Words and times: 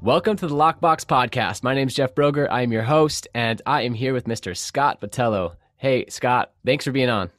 Welcome 0.00 0.36
to 0.36 0.46
the 0.46 0.54
Lockbox 0.54 1.04
Podcast. 1.06 1.64
My 1.64 1.74
name 1.74 1.88
is 1.88 1.94
Jeff 1.94 2.14
Broger. 2.14 2.46
I 2.52 2.62
am 2.62 2.70
your 2.70 2.84
host, 2.84 3.26
and 3.34 3.60
I 3.66 3.82
am 3.82 3.94
here 3.94 4.12
with 4.12 4.26
Mr. 4.26 4.56
Scott 4.56 5.00
Botello. 5.00 5.56
Hey, 5.76 6.06
Scott, 6.08 6.52
thanks 6.64 6.84
for 6.84 6.92
being 6.92 7.08
on. 7.08 7.32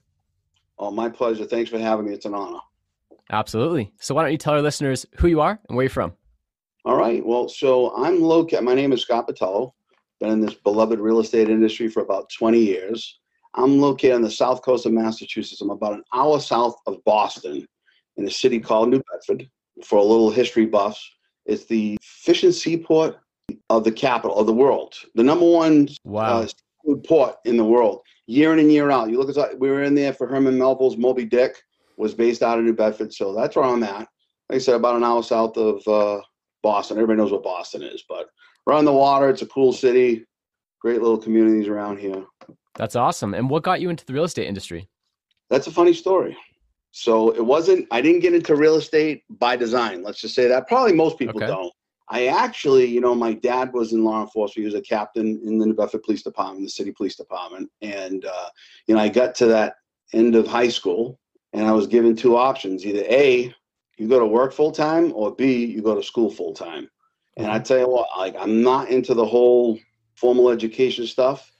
Oh, 0.78 0.92
my 0.92 1.08
pleasure. 1.08 1.46
Thanks 1.46 1.70
for 1.70 1.80
having 1.80 2.06
me. 2.06 2.14
It's 2.14 2.26
an 2.26 2.34
honor. 2.34 2.60
Absolutely. 3.32 3.94
So, 4.02 4.14
why 4.14 4.24
don't 4.24 4.34
you 4.34 4.38
tell 4.38 4.56
our 4.56 4.62
listeners 4.62 5.06
who 5.16 5.30
you 5.30 5.40
are 5.40 5.58
and 5.70 5.78
where 5.78 5.86
you're 5.86 5.90
from? 5.90 6.12
All 6.84 6.98
right. 6.98 7.26
Well, 7.26 7.48
so 7.48 7.96
I'm 7.96 8.22
located. 8.22 8.66
My 8.66 8.76
name 8.76 8.92
is 8.92 9.04
Scott 9.04 9.30
Botello. 9.30 9.72
Been 10.20 10.32
in 10.32 10.42
this 10.42 10.54
beloved 10.54 11.00
real 11.00 11.22
estate 11.22 11.50
industry 11.50 11.88
for 11.88 12.04
about 12.04 12.30
20 12.38 12.60
years. 12.60 13.20
I'm 13.56 13.80
located 13.80 14.16
on 14.16 14.22
the 14.22 14.30
south 14.30 14.64
coast 14.64 14.86
of 14.86 14.92
Massachusetts. 14.92 15.62
I'm 15.62 15.70
about 15.70 15.94
an 15.94 16.04
hour 16.14 16.42
south 16.42 16.76
of 16.88 17.02
Boston 17.06 17.66
in 18.18 18.28
a 18.28 18.32
city 18.32 18.60
called 18.60 18.90
New 18.90 19.02
Bedford. 19.14 19.50
For 19.86 19.98
a 19.98 20.04
little 20.04 20.30
history 20.30 20.66
buffs, 20.66 21.10
it's 21.50 21.66
the 21.66 21.98
fishing 22.02 22.52
seaport 22.52 23.18
of 23.70 23.84
the 23.84 23.92
capital 23.92 24.38
of 24.38 24.46
the 24.46 24.54
world, 24.54 24.94
the 25.16 25.24
number 25.24 25.46
one 25.50 25.90
Wow. 26.04 26.42
uh, 26.42 26.48
port 27.08 27.36
in 27.46 27.58
the 27.58 27.66
world, 27.66 28.02
year 28.28 28.54
in 28.54 28.60
and 28.60 28.72
year 28.72 28.92
out. 28.92 29.10
You 29.10 29.20
look 29.22 29.36
at 29.36 29.60
we 29.60 29.70
were 29.70 29.84
in 29.84 29.96
there 29.96 30.14
for 30.14 30.28
Herman 30.28 30.58
Melville's 30.58 30.98
Moby 30.98 31.26
Dick 31.26 31.62
was 31.98 32.14
based 32.14 32.44
out 32.44 32.58
of 32.60 32.64
New 32.66 32.74
Bedford, 32.74 33.14
so 33.14 33.34
that's 33.34 33.56
where 33.56 33.66
I'm 33.66 33.84
at. 33.84 34.08
Like 34.50 34.56
I 34.56 34.58
said, 34.60 34.76
about 34.76 34.96
an 34.96 35.04
hour 35.04 35.22
south 35.24 35.58
of 35.58 35.86
uh, 35.88 36.22
Boston. 36.64 36.98
Everybody 36.98 37.18
knows 37.18 37.32
what 37.32 37.44
Boston 37.44 37.84
is, 37.84 38.04
but 38.08 38.28
we're 38.66 38.74
on 38.74 38.86
the 38.86 38.94
water. 38.94 39.30
It's 39.30 39.42
a 39.42 39.48
cool 39.48 39.74
city, 39.74 40.26
great 40.82 41.02
little 41.02 41.18
communities 41.18 41.68
around 41.68 42.00
here. 42.00 42.24
That's 42.76 42.96
awesome. 42.96 43.34
And 43.34 43.50
what 43.50 43.64
got 43.64 43.82
you 43.82 43.90
into 43.90 44.06
the 44.06 44.14
real 44.14 44.24
estate 44.24 44.48
industry? 44.48 44.88
That's 45.50 45.68
a 45.68 45.72
funny 45.72 45.94
story. 45.94 46.38
So 46.92 47.30
it 47.32 47.46
wasn't, 47.46 47.88
I 47.92 48.02
didn't 48.02 48.22
get 48.22 48.34
into 48.34 48.56
real 48.56 48.76
estate 48.76 49.24
by 49.30 49.56
design. 49.56 50.04
Let's 50.04 50.22
just 50.22 50.36
say 50.36 50.48
that. 50.48 50.68
Probably 50.68 50.94
most 50.94 51.18
people 51.18 51.40
Okay. 51.40 51.48
don't. 51.48 51.74
I 52.12 52.28
actually, 52.28 52.86
you 52.86 53.02
know, 53.02 53.14
my 53.14 53.34
dad 53.34 53.72
was 53.72 53.94
in 53.94 54.04
law 54.04 54.22
enforcement. 54.22 54.64
He 54.64 54.66
was 54.66 54.74
a 54.74 54.82
captain 54.82 55.40
in 55.46 55.60
the 55.60 55.66
New 55.68 55.76
Bedford 55.76 56.02
Police 56.02 56.24
Department, 56.24 56.66
the 56.66 56.70
city 56.72 56.92
police 56.92 57.16
department. 57.16 57.70
And, 57.82 58.26
uh, 58.26 58.50
you 58.88 58.96
know, 58.96 59.02
I 59.02 59.10
got 59.10 59.36
to 59.36 59.46
that 59.48 59.76
end 60.14 60.36
of 60.36 60.48
high 60.48 60.70
school 60.70 61.20
and 61.54 61.68
I 61.68 61.72
was 61.72 61.88
given 61.88 62.16
two 62.16 62.36
options 62.36 62.86
either 62.86 63.04
A, 63.10 63.54
you 63.98 64.08
go 64.08 64.20
to 64.20 64.26
work 64.26 64.54
full 64.54 64.72
time, 64.72 65.12
or 65.14 65.36
B, 65.36 65.66
you 65.66 65.82
go 65.82 65.94
to 65.96 66.04
school 66.04 66.30
full 66.30 66.54
time. 66.54 66.90
And 67.38 67.48
I 67.48 67.60
tell 67.60 67.80
you 67.80 67.88
what, 67.90 68.08
like, 68.18 68.36
I'm 68.38 68.62
not 68.62 68.90
into 68.90 69.14
the 69.14 69.26
whole 69.26 69.80
formal 70.16 70.50
education 70.50 71.06
stuff. 71.06 71.52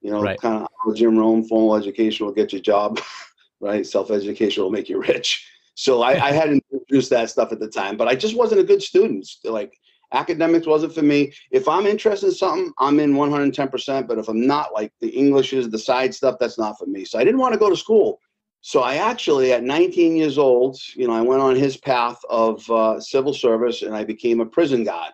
You 0.00 0.10
know, 0.10 0.22
Right. 0.22 0.40
kind 0.40 0.66
of 0.86 0.96
Jim 0.96 1.18
Rohn, 1.18 1.44
formal 1.44 1.76
education 1.76 2.26
will 2.26 2.32
get 2.32 2.52
you 2.52 2.58
a 2.58 2.62
job, 2.62 3.00
right? 3.60 3.86
Self 3.86 4.10
education 4.10 4.62
will 4.62 4.70
make 4.70 4.88
you 4.88 5.00
rich. 5.00 5.46
So 5.74 6.02
I, 6.02 6.12
I 6.12 6.32
hadn't 6.32 6.64
introduced 6.72 7.10
that 7.10 7.30
stuff 7.30 7.52
at 7.52 7.60
the 7.60 7.68
time, 7.68 7.96
but 7.96 8.08
I 8.08 8.16
just 8.16 8.36
wasn't 8.36 8.60
a 8.60 8.64
good 8.64 8.82
student. 8.82 9.28
Like 9.44 9.78
academics 10.12 10.66
wasn't 10.66 10.94
for 10.94 11.02
me. 11.02 11.32
If 11.50 11.68
I'm 11.68 11.86
interested 11.86 12.26
in 12.26 12.34
something, 12.34 12.72
I'm 12.78 12.98
in 12.98 13.14
110%. 13.14 14.08
But 14.08 14.18
if 14.18 14.28
I'm 14.28 14.46
not, 14.46 14.72
like 14.72 14.92
the 15.00 15.10
Englishes, 15.10 15.70
the 15.70 15.78
side 15.78 16.14
stuff, 16.14 16.36
that's 16.40 16.58
not 16.58 16.78
for 16.78 16.86
me. 16.86 17.04
So 17.04 17.18
I 17.18 17.24
didn't 17.24 17.40
want 17.40 17.52
to 17.52 17.60
go 17.60 17.70
to 17.70 17.76
school. 17.76 18.20
So 18.60 18.80
I 18.80 18.96
actually, 18.96 19.52
at 19.52 19.62
19 19.62 20.16
years 20.16 20.36
old, 20.36 20.78
you 20.96 21.06
know, 21.06 21.14
I 21.14 21.20
went 21.20 21.42
on 21.42 21.54
his 21.54 21.76
path 21.76 22.18
of 22.28 22.68
uh, 22.70 23.00
civil 23.00 23.32
service 23.32 23.82
and 23.82 23.94
I 23.94 24.02
became 24.02 24.40
a 24.40 24.46
prison 24.46 24.82
guard 24.82 25.12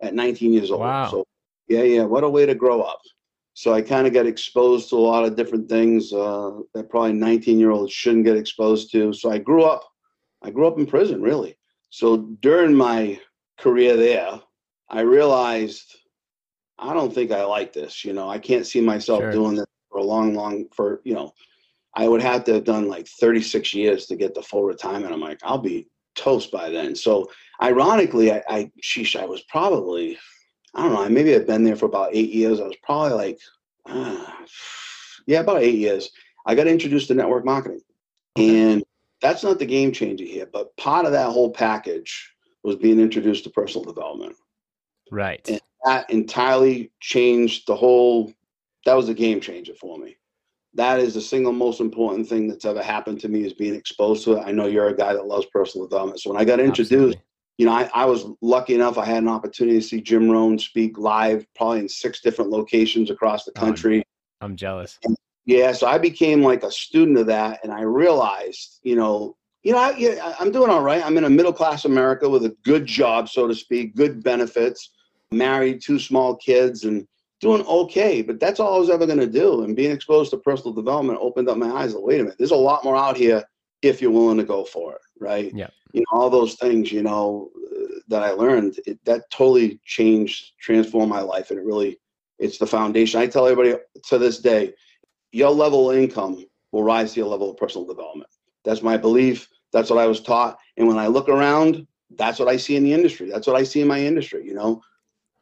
at 0.00 0.14
19 0.14 0.52
years 0.52 0.70
old. 0.70 0.80
Wow. 0.80 1.10
So 1.10 1.26
yeah, 1.68 1.82
yeah, 1.82 2.04
what 2.04 2.24
a 2.24 2.28
way 2.28 2.46
to 2.46 2.54
grow 2.54 2.80
up. 2.80 3.00
So 3.56 3.72
I 3.72 3.80
kind 3.80 4.06
of 4.06 4.12
got 4.12 4.26
exposed 4.26 4.90
to 4.90 4.96
a 4.96 4.98
lot 4.98 5.24
of 5.24 5.34
different 5.34 5.66
things 5.66 6.12
uh, 6.12 6.58
that 6.74 6.90
probably 6.90 7.14
19 7.14 7.58
year 7.58 7.70
olds 7.70 7.90
shouldn't 7.90 8.26
get 8.26 8.36
exposed 8.36 8.92
to. 8.92 9.14
So 9.14 9.30
I 9.30 9.38
grew 9.38 9.64
up, 9.64 9.82
I 10.42 10.50
grew 10.50 10.66
up 10.66 10.78
in 10.78 10.84
prison 10.84 11.22
really. 11.22 11.56
So 11.88 12.18
during 12.42 12.74
my 12.74 13.18
career 13.58 13.96
there, 13.96 14.38
I 14.90 15.00
realized 15.00 15.90
I 16.78 16.92
don't 16.92 17.14
think 17.14 17.32
I 17.32 17.44
like 17.44 17.72
this. 17.72 18.04
You 18.04 18.12
know, 18.12 18.28
I 18.28 18.38
can't 18.38 18.66
see 18.66 18.82
myself 18.82 19.20
Sure. 19.20 19.32
doing 19.32 19.54
this 19.56 19.66
for 19.90 20.00
a 20.00 20.04
long, 20.04 20.34
long, 20.34 20.66
for, 20.74 21.00
you 21.04 21.14
know, 21.14 21.32
I 21.94 22.08
would 22.08 22.20
have 22.20 22.44
to 22.44 22.52
have 22.52 22.64
done 22.64 22.88
like 22.88 23.08
36 23.08 23.72
years 23.72 24.04
to 24.06 24.16
get 24.16 24.34
the 24.34 24.42
full 24.42 24.64
retirement. 24.64 25.14
I'm 25.14 25.20
like, 25.20 25.40
I'll 25.42 25.56
be 25.56 25.88
toast 26.14 26.52
by 26.52 26.68
then. 26.68 26.94
So 26.94 27.30
ironically, 27.62 28.32
I, 28.32 28.42
I 28.50 28.70
sheesh, 28.84 29.18
I 29.18 29.24
was 29.24 29.40
probably, 29.48 30.18
I 30.76 30.82
don't 30.82 30.92
know, 30.92 31.08
maybe 31.08 31.34
I've 31.34 31.46
been 31.46 31.64
there 31.64 31.74
for 31.74 31.86
about 31.86 32.10
eight 32.12 32.30
years. 32.30 32.60
I 32.60 32.64
was 32.64 32.76
probably 32.82 33.14
like, 33.14 33.38
ah, 33.86 34.44
yeah, 35.26 35.40
about 35.40 35.62
eight 35.62 35.78
years. 35.78 36.10
I 36.44 36.54
got 36.54 36.66
introduced 36.66 37.08
to 37.08 37.14
network 37.14 37.44
marketing. 37.44 37.80
And 38.36 38.84
that's 39.22 39.42
not 39.42 39.58
the 39.58 39.64
game 39.64 39.90
changer 39.90 40.24
here, 40.24 40.46
but 40.52 40.76
part 40.76 41.06
of 41.06 41.12
that 41.12 41.30
whole 41.30 41.50
package 41.50 42.30
was 42.62 42.76
being 42.76 43.00
introduced 43.00 43.44
to 43.44 43.50
personal 43.50 43.84
development. 43.84 44.36
Right. 45.10 45.40
And 45.48 45.60
that 45.84 46.10
entirely 46.10 46.92
changed 47.00 47.66
the 47.66 47.74
whole, 47.74 48.32
that 48.84 48.94
was 48.94 49.08
a 49.08 49.14
game 49.14 49.40
changer 49.40 49.72
for 49.74 49.98
me. 49.98 50.18
That 50.74 51.00
is 51.00 51.14
the 51.14 51.22
single 51.22 51.52
most 51.52 51.80
important 51.80 52.28
thing 52.28 52.48
that's 52.48 52.66
ever 52.66 52.82
happened 52.82 53.20
to 53.20 53.28
me 53.28 53.46
is 53.46 53.54
being 53.54 53.74
exposed 53.74 54.24
to 54.24 54.34
it. 54.34 54.42
I 54.44 54.52
know 54.52 54.66
you're 54.66 54.88
a 54.88 54.96
guy 54.96 55.14
that 55.14 55.26
loves 55.26 55.46
personal 55.46 55.86
development. 55.86 56.20
So 56.20 56.30
when 56.30 56.40
I 56.40 56.44
got 56.44 56.60
introduced, 56.60 56.92
Absolutely. 56.92 57.22
You 57.58 57.64
know, 57.66 57.72
I, 57.72 57.90
I 57.94 58.04
was 58.04 58.26
lucky 58.42 58.74
enough. 58.74 58.98
I 58.98 59.04
had 59.04 59.22
an 59.22 59.28
opportunity 59.28 59.78
to 59.78 59.86
see 59.86 60.00
Jim 60.00 60.30
Rohn 60.30 60.58
speak 60.58 60.98
live, 60.98 61.46
probably 61.54 61.80
in 61.80 61.88
six 61.88 62.20
different 62.20 62.50
locations 62.50 63.10
across 63.10 63.44
the 63.44 63.52
Oh, 63.56 63.60
country. 63.60 64.02
I'm 64.40 64.56
jealous. 64.56 64.98
Yeah, 65.46 65.72
so 65.72 65.86
I 65.86 65.96
became 65.96 66.42
like 66.42 66.64
a 66.64 66.70
student 66.70 67.18
of 67.18 67.26
that, 67.26 67.60
and 67.62 67.72
I 67.72 67.82
realized, 67.82 68.80
you 68.82 68.96
know, 68.96 69.36
you 69.62 69.72
know, 69.72 69.78
I, 69.78 69.96
yeah, 69.96 70.34
I'm 70.38 70.52
doing 70.52 70.70
all 70.70 70.82
right. 70.82 71.04
I'm 71.04 71.16
in 71.16 71.24
a 71.24 71.30
middle 71.30 71.52
class 71.52 71.84
America 71.84 72.28
with 72.28 72.44
a 72.44 72.56
good 72.64 72.86
job, 72.86 73.28
so 73.28 73.48
to 73.48 73.54
speak, 73.54 73.96
good 73.96 74.22
benefits, 74.22 74.90
married, 75.32 75.80
two 75.80 75.98
small 75.98 76.36
kids, 76.36 76.84
and 76.84 77.06
doing 77.40 77.62
okay. 77.66 78.22
But 78.22 78.38
that's 78.38 78.60
all 78.60 78.76
I 78.76 78.78
was 78.78 78.90
ever 78.90 79.06
going 79.06 79.18
to 79.18 79.26
do. 79.26 79.62
And 79.62 79.74
being 79.74 79.90
exposed 79.90 80.30
to 80.30 80.36
personal 80.36 80.72
development 80.72 81.18
opened 81.20 81.48
up 81.48 81.58
my 81.58 81.70
eyes. 81.70 81.94
Like, 81.94 82.04
wait 82.04 82.20
a 82.20 82.24
minute, 82.24 82.38
there's 82.38 82.50
a 82.50 82.56
lot 82.56 82.84
more 82.84 82.96
out 82.96 83.16
here 83.16 83.42
if 83.82 84.00
you're 84.00 84.10
willing 84.10 84.38
to 84.38 84.44
go 84.44 84.64
for 84.64 84.94
it, 84.94 85.00
right? 85.20 85.52
Yeah. 85.54 85.68
You 85.92 86.00
know, 86.00 86.18
all 86.18 86.30
those 86.30 86.54
things, 86.54 86.92
you 86.92 87.02
know, 87.02 87.50
that 88.08 88.22
I 88.22 88.30
learned, 88.30 88.78
it, 88.86 88.98
that 89.04 89.30
totally 89.30 89.80
changed, 89.84 90.52
transformed 90.60 91.10
my 91.10 91.20
life, 91.20 91.50
and 91.50 91.58
it 91.58 91.64
really, 91.64 91.98
it's 92.38 92.58
the 92.58 92.66
foundation. 92.66 93.20
I 93.20 93.26
tell 93.26 93.46
everybody 93.46 93.80
to 94.04 94.18
this 94.18 94.38
day, 94.38 94.74
your 95.32 95.50
level 95.50 95.90
of 95.90 95.96
income 95.96 96.44
will 96.72 96.84
rise 96.84 97.14
to 97.14 97.20
your 97.20 97.28
level 97.28 97.50
of 97.50 97.56
personal 97.56 97.86
development. 97.86 98.30
That's 98.64 98.82
my 98.82 98.96
belief. 98.96 99.48
That's 99.72 99.90
what 99.90 99.98
I 99.98 100.06
was 100.06 100.20
taught. 100.20 100.58
And 100.76 100.86
when 100.88 100.98
I 100.98 101.06
look 101.06 101.28
around, 101.28 101.86
that's 102.16 102.38
what 102.38 102.48
I 102.48 102.56
see 102.56 102.76
in 102.76 102.84
the 102.84 102.92
industry. 102.92 103.30
That's 103.30 103.46
what 103.46 103.56
I 103.56 103.62
see 103.62 103.80
in 103.80 103.88
my 103.88 104.00
industry, 104.00 104.46
you 104.46 104.54
know? 104.54 104.82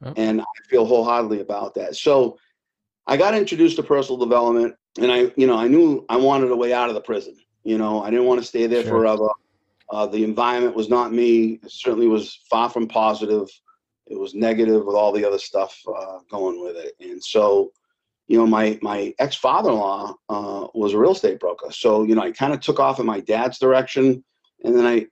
Yep. 0.05 0.15
And 0.17 0.41
I 0.41 0.69
feel 0.69 0.85
wholeheartedly 0.85 1.41
about 1.41 1.75
that. 1.75 1.97
So 1.97 2.39
I 3.07 3.17
got 3.17 3.35
introduced 3.35 3.77
to 3.77 3.83
personal 3.83 4.19
development 4.19 4.75
and 4.99 5.11
I, 5.11 5.33
you 5.37 5.47
know, 5.47 5.57
I 5.57 5.69
knew 5.69 6.05
I 6.09 6.17
wanted 6.17 6.51
a 6.51 6.57
way 6.57 6.73
out 6.73 6.89
of 6.89 6.95
the 6.95 7.01
prison. 7.01 7.37
You 7.65 7.79
know, 7.79 8.03
I 8.03 8.11
didn't 8.11 8.27
want 8.27 8.41
to 8.41 8.47
stay 8.47 8.67
there 8.67 8.83
Sure. 8.83 8.93
forever. 8.93 9.29
Uh, 9.91 10.07
the 10.07 10.25
environment 10.25 10.77
was 10.77 10.89
not 10.89 11.13
me. 11.13 11.61
It 11.63 11.71
certainly 11.71 12.09
was 12.09 12.41
far 12.51 12.71
from 12.71 12.89
positive. 12.89 13.49
It 14.07 14.19
was 14.19 14.35
negative 14.35 14.85
with 14.85 14.97
all 14.97 15.13
the 15.13 15.25
other 15.25 15.39
stuff 15.39 15.81
uh, 15.89 16.19
going 16.31 16.63
with 16.63 16.77
it. 16.77 16.93
And 17.01 17.23
so, 17.23 17.73
you 18.29 18.39
know, 18.39 18.47
my 18.47 18.79
my 18.83 19.15
ex 19.19 19.35
father 19.37 19.71
in 19.71 19.77
law 19.77 20.15
uh, 20.29 20.67
was 20.75 20.93
a 20.93 20.99
real 20.99 21.13
estate 21.13 21.41
broker. 21.41 21.71
So, 21.71 22.05
you 22.05 22.15
know, 22.15 22.23
I 22.23 22.33
kind 22.33 22.53
of 22.53 22.61
took 22.61 22.79
off 22.81 23.01
in 23.01 23.07
my 23.07 23.21
dad's 23.21 23.59
direction, 23.59 24.23
and 24.63 24.77
then 24.77 24.87
I 24.87 25.07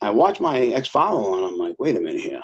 I 0.00 0.10
watched 0.10 0.40
my 0.40 0.58
ex 0.60 0.88
father 0.88 1.18
in 1.18 1.22
law, 1.24 1.36
and 1.36 1.46
I'm 1.46 1.58
like, 1.58 1.76
wait 1.78 1.96
a 1.96 2.00
minute 2.00 2.22
here, 2.22 2.42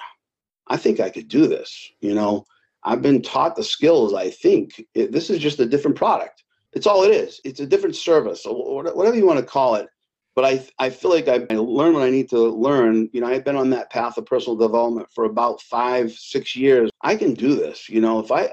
I 0.68 0.76
think 0.76 1.00
I 1.00 1.10
could 1.10 1.28
do 1.28 1.46
this. 1.46 1.90
You 2.00 2.14
know, 2.14 2.44
I've 2.82 3.02
been 3.02 3.22
taught 3.22 3.56
the 3.56 3.64
skills. 3.64 4.12
I 4.12 4.30
think 4.30 4.84
it, 4.94 5.12
this 5.12 5.30
is 5.30 5.38
just 5.38 5.60
a 5.60 5.66
different 5.66 5.96
product. 5.96 6.43
It's 6.74 6.86
all 6.86 7.04
it 7.04 7.10
is. 7.10 7.40
It's 7.44 7.60
a 7.60 7.66
different 7.66 7.96
service, 7.96 8.46
or 8.46 8.82
whatever 8.82 9.16
you 9.16 9.26
want 9.26 9.40
to 9.40 9.46
call 9.46 9.76
it. 9.76 9.88
But 10.34 10.44
I 10.44 10.66
I 10.78 10.90
feel 10.90 11.10
like 11.10 11.28
I, 11.28 11.46
I 11.50 11.56
learned 11.56 11.94
what 11.94 12.02
I 12.02 12.10
need 12.10 12.28
to 12.30 12.38
learn. 12.38 13.08
You 13.12 13.20
know, 13.20 13.28
I've 13.28 13.44
been 13.44 13.56
on 13.56 13.70
that 13.70 13.90
path 13.90 14.18
of 14.18 14.26
personal 14.26 14.56
development 14.56 15.08
for 15.14 15.24
about 15.24 15.60
five 15.62 16.12
six 16.12 16.56
years. 16.56 16.90
I 17.02 17.16
can 17.16 17.34
do 17.34 17.54
this. 17.54 17.88
You 17.88 18.00
know, 18.00 18.18
if 18.18 18.32
I 18.32 18.50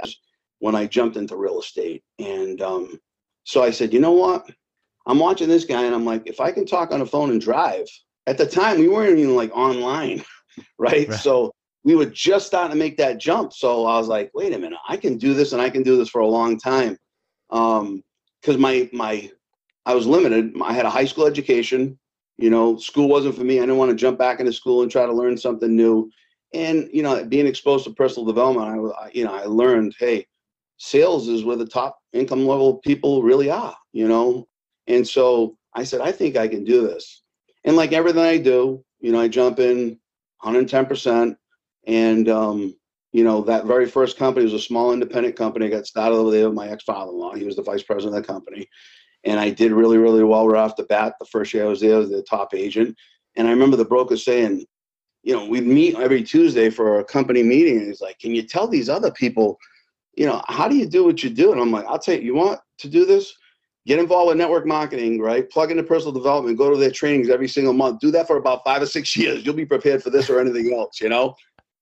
when 0.61 0.75
I 0.75 0.85
jumped 0.85 1.17
into 1.17 1.35
real 1.35 1.59
estate. 1.59 2.03
And 2.19 2.61
um, 2.61 2.99
so 3.43 3.63
I 3.63 3.71
said, 3.71 3.91
you 3.91 3.99
know 3.99 4.11
what? 4.11 4.47
I'm 5.07 5.17
watching 5.17 5.49
this 5.49 5.65
guy 5.65 5.83
and 5.83 5.93
I'm 5.93 6.05
like, 6.05 6.21
if 6.27 6.39
I 6.39 6.51
can 6.51 6.65
talk 6.65 6.91
on 6.91 6.99
the 6.99 7.05
phone 7.05 7.31
and 7.31 7.41
drive, 7.41 7.87
at 8.27 8.37
the 8.37 8.45
time 8.45 8.77
we 8.77 8.87
weren't 8.87 9.17
even 9.17 9.35
like 9.35 9.51
online, 9.57 10.23
right? 10.77 11.09
Right. 11.09 11.19
So 11.19 11.51
we 11.83 11.95
were 11.95 12.05
just 12.05 12.45
starting 12.45 12.71
to 12.71 12.77
make 12.77 12.95
that 12.97 13.17
jump. 13.17 13.53
So 13.53 13.87
I 13.87 13.97
was 13.97 14.07
like, 14.07 14.29
wait 14.35 14.53
a 14.53 14.59
minute, 14.59 14.77
I 14.87 14.97
can 14.97 15.17
do 15.17 15.33
this 15.33 15.51
and 15.51 15.61
I 15.61 15.71
can 15.71 15.81
do 15.81 15.97
this 15.97 16.09
for 16.09 16.21
a 16.21 16.27
long 16.27 16.59
time. 16.59 16.95
Um, 17.49 18.03
cause 18.43 18.57
my, 18.57 18.89
my, 18.91 19.29
I 19.85 19.95
was 19.95 20.05
limited. 20.05 20.53
I 20.61 20.73
had 20.73 20.85
a 20.85 20.89
high 20.89 21.05
school 21.05 21.25
education, 21.25 21.97
you 22.37 22.49
know, 22.49 22.77
school 22.77 23.07
wasn't 23.07 23.35
for 23.35 23.43
me. 23.43 23.57
I 23.57 23.61
didn't 23.61 23.77
want 23.77 23.91
to 23.91 23.95
jump 23.95 24.17
back 24.17 24.39
into 24.39 24.53
school 24.53 24.81
and 24.81 24.91
try 24.91 25.05
to 25.05 25.13
learn 25.13 25.37
something 25.37 25.75
new. 25.75 26.11
And, 26.53 26.89
you 26.91 27.03
know, 27.03 27.23
being 27.23 27.47
exposed 27.47 27.85
to 27.85 27.93
personal 27.93 28.25
development, 28.25 28.93
I, 28.99 29.09
you 29.13 29.23
know, 29.23 29.33
I 29.33 29.45
learned, 29.45 29.95
Hey, 29.97 30.27
sales 30.77 31.27
is 31.27 31.43
where 31.43 31.55
the 31.55 31.65
top 31.65 31.99
income 32.13 32.45
level 32.45 32.77
people 32.77 33.23
really 33.23 33.49
are, 33.49 33.75
you 33.93 34.07
know? 34.07 34.47
And 34.87 35.07
so 35.07 35.57
I 35.75 35.83
said, 35.83 36.01
I 36.01 36.11
think 36.11 36.35
I 36.35 36.47
can 36.47 36.63
do 36.63 36.87
this. 36.87 37.23
And 37.63 37.75
like 37.75 37.93
everything 37.93 38.23
I 38.23 38.37
do, 38.37 38.83
you 38.99 39.11
know, 39.11 39.21
I 39.21 39.27
jump 39.27 39.59
in 39.59 39.99
110%. 40.43 41.35
And, 41.87 42.29
um, 42.29 42.75
you 43.13 43.23
know, 43.23 43.41
that 43.41 43.65
very 43.65 43.85
first 43.85 44.17
company 44.17 44.45
was 44.45 44.53
a 44.53 44.59
small 44.59 44.93
independent 44.93 45.35
company. 45.35 45.65
I 45.65 45.69
got 45.69 45.85
started 45.85 46.15
over 46.15 46.31
there 46.31 46.47
with 46.47 46.55
my 46.55 46.69
ex 46.69 46.83
father 46.83 47.11
in 47.11 47.17
law. 47.17 47.33
He 47.33 47.45
was 47.45 47.55
the 47.55 47.63
vice 47.63 47.83
president 47.83 48.15
of 48.15 48.23
the 48.23 48.33
company. 48.33 48.69
And 49.23 49.39
I 49.39 49.49
did 49.49 49.71
really, 49.71 49.97
really 49.97 50.23
well 50.23 50.47
right 50.47 50.61
off 50.61 50.75
the 50.75 50.83
bat. 50.83 51.15
The 51.19 51.25
first 51.25 51.53
year 51.53 51.65
I 51.65 51.67
was 51.67 51.81
there, 51.81 51.95
I 51.95 51.99
was 51.99 52.09
the 52.09 52.23
top 52.23 52.53
agent. 52.53 52.95
And 53.35 53.47
I 53.47 53.51
remember 53.51 53.77
the 53.77 53.85
broker 53.85 54.17
saying, 54.17 54.65
you 55.23 55.35
know, 55.35 55.45
we'd 55.45 55.67
meet 55.67 55.95
every 55.97 56.23
Tuesday 56.23 56.69
for 56.69 56.99
a 56.99 57.03
company 57.03 57.43
meeting. 57.43 57.77
And 57.77 57.87
he's 57.87 58.01
like, 58.01 58.17
Can 58.19 58.33
you 58.33 58.43
tell 58.43 58.67
these 58.67 58.89
other 58.89 59.11
people, 59.11 59.57
you 60.15 60.25
know, 60.25 60.41
how 60.47 60.67
do 60.67 60.75
you 60.75 60.87
do 60.87 61.03
what 61.03 61.23
you 61.23 61.29
do? 61.29 61.51
And 61.51 61.61
I'm 61.61 61.71
like, 61.71 61.85
I'll 61.85 61.99
tell 61.99 62.15
you, 62.15 62.21
you 62.21 62.35
want 62.35 62.59
to 62.79 62.89
do 62.89 63.05
this? 63.05 63.33
Get 63.85 63.99
involved 63.99 64.29
with 64.29 64.37
network 64.37 64.65
marketing, 64.65 65.19
right? 65.19 65.49
Plug 65.49 65.71
into 65.71 65.83
personal 65.83 66.13
development, 66.13 66.57
go 66.57 66.69
to 66.69 66.77
their 66.77 66.91
trainings 66.91 67.29
every 67.29 67.47
single 67.47 67.73
month. 67.73 67.99
Do 67.99 68.11
that 68.11 68.27
for 68.27 68.37
about 68.37 68.63
five 68.63 68.81
or 68.81 68.85
six 68.85 69.15
years. 69.17 69.45
You'll 69.45 69.55
be 69.55 69.65
prepared 69.65 70.03
for 70.03 70.11
this 70.11 70.29
or 70.29 70.39
anything 70.39 70.73
else, 70.73 71.01
you 71.01 71.09
know? 71.09 71.35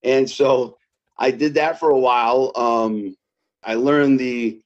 And 0.04 0.30
so 0.30 0.78
I 1.20 1.32
did 1.32 1.54
that 1.56 1.80
for 1.80 1.90
a 1.90 2.00
while. 2.00 2.52
Um, 2.56 3.16
I 3.64 3.76
learned 3.76 4.20
the 4.20 4.62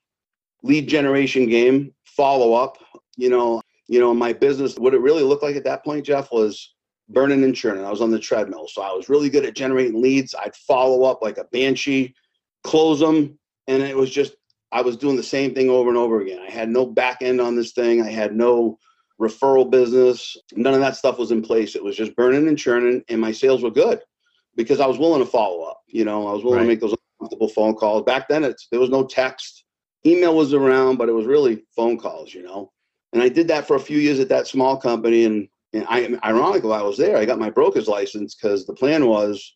lead 0.62 0.88
generation 0.88 1.50
game, 1.50 1.94
follow 2.06 2.54
up. 2.54 2.78
You 3.18 3.30
know, 3.30 3.62
you 3.88 4.00
know, 4.00 4.14
my 4.14 4.34
business, 4.34 4.78
what 4.78 4.94
it 4.94 5.02
really 5.02 5.24
looked 5.24 5.44
like 5.44 5.56
at 5.56 5.64
that 5.66 5.84
point, 5.84 6.06
Jeff, 6.06 6.32
was 6.32 6.76
burning 7.10 7.44
and 7.44 7.56
churning. 7.56 7.84
I 7.84 7.90
was 7.90 8.02
on 8.02 8.12
the 8.12 8.20
treadmill. 8.20 8.68
So 8.68 8.82
I 8.82 8.94
was 8.94 9.10
really 9.10 9.30
good 9.30 9.46
at 9.46 9.56
generating 9.56 10.02
leads. 10.02 10.36
I'd 10.36 10.56
follow 10.56 11.04
up 11.04 11.22
like 11.22 11.38
a 11.38 11.46
banshee, 11.46 12.14
close 12.64 13.00
them. 13.00 13.38
And 13.68 13.82
it 13.82 13.98
was 13.98 14.12
just, 14.12 14.36
I 14.72 14.82
was 14.82 14.96
doing 14.96 15.18
the 15.18 15.24
same 15.24 15.54
thing 15.54 15.70
over 15.70 15.90
and 15.90 15.98
over 15.98 16.22
again. 16.22 16.40
I 16.40 16.52
had 16.52 16.70
no 16.70 16.86
back 16.86 17.22
end 17.22 17.42
on 17.42 17.56
this 17.56 17.72
thing. 17.74 18.02
I 18.02 18.10
had 18.10 18.36
no 18.36 18.78
referral 19.20 19.70
business. 19.70 20.38
None 20.54 20.74
of 20.74 20.80
that 20.80 20.96
stuff 20.96 21.18
was 21.18 21.32
in 21.32 21.42
place. 21.42 21.76
It 21.76 21.84
was 21.84 21.96
just 21.96 22.16
burning 22.16 22.48
and 22.48 22.58
churning, 22.58 23.04
and 23.10 23.22
my 23.22 23.32
sales 23.32 23.64
were 23.64 23.72
good 23.72 24.02
because 24.56 24.80
I 24.80 24.86
was 24.86 24.98
willing 24.98 25.24
to 25.24 25.30
follow 25.30 25.64
up. 25.64 25.82
You 25.88 26.06
know, 26.06 26.28
I 26.28 26.34
was 26.34 26.44
willing 26.44 26.60
right. 26.60 26.64
to 26.66 26.70
make 26.70 26.80
those 26.80 26.96
uncomfortable 27.20 27.50
phone 27.50 27.76
calls. 27.76 28.04
Back 28.04 28.28
then, 28.28 28.44
it's 28.44 28.68
there 28.72 28.80
was 28.80 28.90
no 28.90 29.06
text, 29.06 29.66
email 30.06 30.36
was 30.36 30.54
around, 30.54 30.98
but 30.98 31.10
it 31.10 31.14
was 31.14 31.26
really 31.26 31.64
phone 31.76 31.98
calls. 31.98 32.34
You 32.34 32.44
know, 32.44 32.72
and 33.14 33.22
I 33.22 33.30
did 33.30 33.48
that 33.50 33.68
for 33.68 33.76
a 33.76 33.80
few 33.80 33.98
years 33.98 34.20
at 34.20 34.30
that 34.30 34.48
small 34.48 34.78
company. 34.78 35.26
And, 35.26 35.48
and 35.74 35.86
I, 35.90 36.18
ironically, 36.24 36.70
while 36.70 36.80
I 36.80 36.88
was 36.88 36.98
there, 36.98 37.18
I 37.18 37.26
got 37.26 37.40
my 37.40 37.50
broker's 37.50 37.88
license 37.88 38.36
because 38.36 38.66
the 38.66 38.74
plan 38.74 39.08
was 39.08 39.56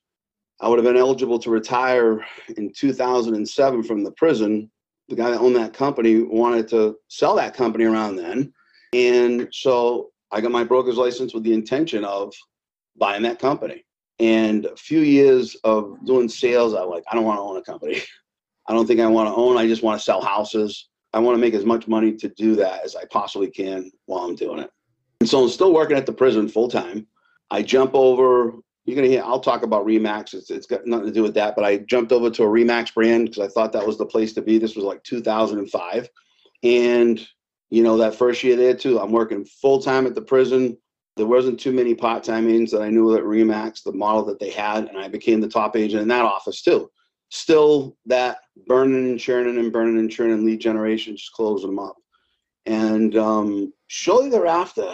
I 0.60 0.68
would 0.68 0.80
have 0.80 0.86
been 0.86 0.98
eligible 0.98 1.40
to 1.40 1.52
retire 1.52 2.26
in 2.58 2.72
2007 2.74 3.84
from 3.84 4.04
the 4.04 4.12
prison. 4.12 4.72
The 5.10 5.16
guy 5.16 5.30
that 5.30 5.40
owned 5.40 5.56
that 5.56 5.74
company 5.74 6.24
wanted 6.24 6.68
to 6.70 6.98
sell 7.08 7.36
that 7.36 7.54
company 7.54 7.86
around 7.86 8.16
then. 8.16 8.52
And 8.94 9.48
so 9.52 10.10
I 10.32 10.42
got 10.42 10.52
my 10.52 10.64
broker's 10.64 10.98
license 10.98 11.34
with 11.34 11.44
the 11.44 11.54
intention 11.54 12.04
of 12.04 12.34
buying 12.98 13.24
that 13.24 13.40
company. 13.40 13.86
And 14.20 14.66
a 14.66 14.76
few 14.76 15.00
years 15.00 15.56
of 15.64 16.04
doing 16.06 16.28
sales, 16.28 16.74
I 16.74 16.82
like, 16.82 17.04
I 17.12 17.16
don't 17.16 17.26
want 17.26 17.38
to 17.38 17.44
own 17.44 17.58
a 17.58 17.62
company. 17.62 18.02
I 18.68 18.74
don't 18.74 18.86
think 18.86 19.00
I 19.00 19.08
want 19.08 19.30
to 19.30 19.36
own. 19.36 19.58
I 19.58 19.68
just 19.68 19.84
want 19.84 20.00
to 20.00 20.04
sell 20.04 20.22
houses. 20.22 20.90
I 21.14 21.20
want 21.20 21.36
to 21.36 21.42
make 21.42 21.54
as 21.54 21.66
much 21.66 21.88
money 21.88 22.14
to 22.16 22.28
do 22.30 22.56
that 22.58 22.84
as 22.84 22.96
I 22.96 23.06
possibly 23.06 23.50
can 23.50 23.92
while 24.06 24.26
I'm 24.26 24.36
doing 24.36 24.60
it. 24.60 24.70
And 25.20 25.30
so 25.30 25.42
I'm 25.44 25.50
still 25.50 25.74
working 25.74 25.98
at 25.98 26.06
the 26.06 26.14
prison 26.14 26.48
full 26.48 26.68
time. 26.68 27.08
I 27.50 27.62
jump 27.62 27.92
over. 27.94 28.54
You're 28.86 28.96
gonna 28.96 29.08
hear. 29.08 29.24
I'll 29.24 29.40
talk 29.40 29.64
about 29.64 29.86
Remax. 29.86 30.34
It's, 30.34 30.50
it's 30.50 30.68
got 30.68 30.86
nothing 30.86 31.08
to 31.08 31.12
do 31.12 31.24
with 31.24 31.34
that. 31.36 31.56
But 31.56 31.66
I 31.66 31.78
jumped 31.78 32.12
over 32.12 32.30
to 32.30 32.44
a 32.44 32.48
Remax 32.48 32.94
brand 32.94 33.30
because 33.30 33.44
I 33.44 33.48
thought 33.48 33.74
that 33.74 33.88
was 33.88 33.98
the 33.98 34.06
place 34.06 34.34
to 34.34 34.42
be. 34.42 34.58
This 34.58 34.76
was 34.76 34.86
like 34.86 35.04
2005, 35.04 36.10
and 36.64 37.28
you 37.70 37.84
know 37.84 37.98
that 37.98 38.16
first 38.16 38.44
year 38.44 38.56
there 38.56 38.74
too. 38.74 39.00
I'm 39.00 39.12
working 39.12 39.46
full 39.46 39.82
time 39.82 40.08
at 40.08 40.16
the 40.16 40.22
prison 40.22 40.78
there 41.18 41.26
wasn't 41.26 41.60
too 41.60 41.72
many 41.74 41.96
part-time 41.96 42.48
agents 42.48 42.72
that 42.72 42.82
I 42.82 42.90
knew 42.90 43.16
at 43.16 43.24
Remax, 43.24 43.84
the 43.84 43.92
model 43.92 44.24
that 44.26 44.40
they 44.40 44.52
had, 44.52 44.86
and 44.86 44.98
I 44.98 45.08
became 45.08 45.42
the 45.42 45.50
top 45.50 45.76
agent 45.76 46.02
in 46.02 46.08
that 46.10 46.26
office 46.26 46.62
too. 46.62 46.90
Still 47.30 47.98
that 48.06 48.38
burning 48.68 49.10
and 49.10 49.20
churning 49.20 49.58
and 49.58 49.72
burning 49.72 50.00
and 50.00 50.10
churning 50.10 50.46
lead 50.46 50.62
generation, 50.62 51.18
just 51.18 51.34
closing 51.34 51.70
them 51.70 51.80
up. 51.80 51.98
And 52.66 53.18
um, 53.18 53.74
shortly 53.88 54.30
thereafter, 54.30 54.94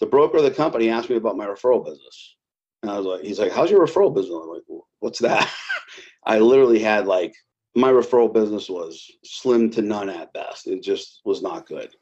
the 0.00 0.06
broker 0.06 0.38
of 0.38 0.44
the 0.44 0.50
company 0.50 0.90
asked 0.90 1.10
me 1.10 1.16
about 1.16 1.36
my 1.36 1.46
referral 1.46 1.84
business. 1.84 2.36
And 2.82 2.90
I 2.90 2.98
was 2.98 3.06
like, 3.06 3.22
he's 3.22 3.38
like, 3.38 3.52
how's 3.52 3.70
your 3.70 3.84
referral 3.86 4.14
business? 4.14 4.38
I'm 4.42 4.48
like, 4.48 4.62
what's 5.00 5.20
that? 5.20 5.50
I 6.26 6.38
literally 6.38 6.80
had 6.80 7.06
like, 7.06 7.34
my 7.74 7.90
referral 7.90 8.32
business 8.32 8.68
was 8.68 9.10
slim 9.24 9.70
to 9.70 9.82
none 9.82 10.10
at 10.10 10.32
best. 10.32 10.66
It 10.66 10.82
just 10.82 11.22
was 11.24 11.42
not 11.42 11.66
good. 11.66 11.94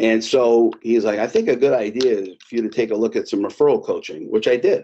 And 0.00 0.24
so 0.24 0.72
he's 0.80 1.04
like, 1.04 1.18
I 1.18 1.26
think 1.26 1.48
a 1.48 1.54
good 1.54 1.74
idea 1.74 2.20
is 2.20 2.28
for 2.48 2.56
you 2.56 2.62
to 2.62 2.70
take 2.70 2.90
a 2.90 2.96
look 2.96 3.16
at 3.16 3.28
some 3.28 3.40
referral 3.40 3.84
coaching, 3.84 4.30
which 4.30 4.48
I 4.48 4.56
did. 4.56 4.82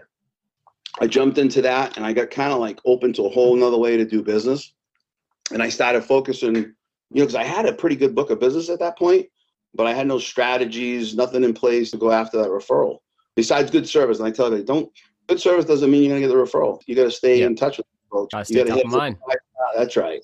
I 0.99 1.07
jumped 1.07 1.39
into 1.39 1.59
that 1.63 1.97
and 1.97 2.05
I 2.05 2.13
got 2.13 2.29
kind 2.29 2.53
of 2.53 2.59
like 2.59 2.79
open 2.85 3.13
to 3.13 3.23
a 3.23 3.29
whole 3.29 3.55
nother 3.55 3.77
way 3.77 3.97
to 3.97 4.05
do 4.05 4.21
business. 4.21 4.73
And 5.51 5.63
I 5.63 5.69
started 5.69 6.03
focusing, 6.03 6.55
you 6.55 6.61
know, 6.61 7.25
because 7.25 7.35
I 7.35 7.43
had 7.43 7.65
a 7.65 7.73
pretty 7.73 7.95
good 7.95 8.13
book 8.13 8.29
of 8.29 8.39
business 8.39 8.69
at 8.69 8.77
that 8.79 8.97
point, 8.97 9.25
but 9.73 9.87
I 9.87 9.93
had 9.93 10.05
no 10.05 10.19
strategies, 10.19 11.15
nothing 11.15 11.43
in 11.43 11.53
place 11.53 11.89
to 11.91 11.97
go 11.97 12.11
after 12.11 12.37
that 12.37 12.49
referral. 12.49 12.99
Besides 13.35 13.71
good 13.71 13.89
service. 13.89 14.19
And 14.19 14.27
I 14.27 14.31
tell 14.31 14.55
you, 14.55 14.63
don't 14.63 14.91
good 15.25 15.41
service 15.41 15.65
doesn't 15.65 15.89
mean 15.89 16.03
you're 16.03 16.11
gonna 16.11 16.21
get 16.21 16.27
the 16.27 16.35
referral. 16.35 16.79
You 16.85 16.95
gotta 16.95 17.09
stay 17.09 17.41
in 17.41 17.55
touch 17.55 17.77
with 17.77 17.87
the 17.87 18.09
folks. 18.11 18.33
Gotta 18.33 18.53
you 18.53 18.63
gotta 18.63 18.75
hit 18.75 18.87
mind. 18.87 19.17
That's 19.75 19.97
right. 19.97 20.21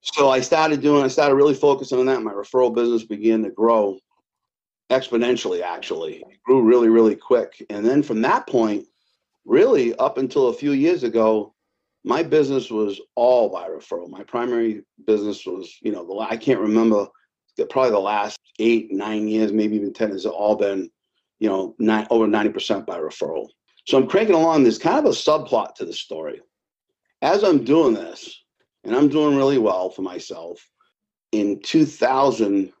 So 0.00 0.30
I 0.30 0.40
started 0.40 0.80
doing, 0.80 1.04
I 1.04 1.08
started 1.08 1.34
really 1.34 1.54
focusing 1.54 1.98
on 1.98 2.06
that. 2.06 2.22
My 2.22 2.32
referral 2.32 2.74
business 2.74 3.04
began 3.04 3.42
to 3.42 3.50
grow 3.50 3.98
exponentially 4.92 5.62
actually. 5.62 6.16
It 6.16 6.42
grew 6.44 6.62
really 6.62 6.88
really 6.88 7.16
quick. 7.16 7.64
And 7.70 7.84
then 7.84 8.02
from 8.02 8.22
that 8.22 8.46
point 8.46 8.86
really 9.44 9.94
up 9.96 10.18
until 10.18 10.48
a 10.48 10.54
few 10.54 10.72
years 10.72 11.02
ago 11.02 11.54
my 12.04 12.22
business 12.22 12.70
was 12.70 13.00
all 13.14 13.48
by 13.48 13.68
referral 13.68 14.08
my 14.08 14.22
primary 14.22 14.84
business 15.06 15.44
was 15.46 15.76
you 15.82 15.92
know 15.92 16.06
the 16.06 16.14
i 16.18 16.36
can't 16.36 16.60
remember 16.60 17.06
probably 17.70 17.90
the 17.90 17.98
last 17.98 18.38
eight 18.58 18.92
nine 18.92 19.28
years 19.28 19.52
maybe 19.52 19.76
even 19.76 19.92
10 19.92 20.10
has 20.10 20.26
all 20.26 20.56
been 20.56 20.90
you 21.38 21.48
know 21.48 21.74
nine, 21.78 22.06
over 22.10 22.26
90% 22.26 22.86
by 22.86 22.98
referral 22.98 23.48
so 23.86 23.98
i'm 23.98 24.06
cranking 24.06 24.34
along 24.34 24.62
there's 24.62 24.78
kind 24.78 24.98
of 24.98 25.06
a 25.06 25.16
subplot 25.16 25.74
to 25.74 25.84
the 25.84 25.92
story. 25.92 26.40
As 27.20 27.44
i'm 27.44 27.64
doing 27.64 27.94
this 27.94 28.42
and 28.84 28.94
i'm 28.94 29.08
doing 29.08 29.36
really 29.36 29.58
well 29.58 29.90
for 29.90 30.02
myself 30.02 30.68
in 31.32 31.60
2000 31.60 32.72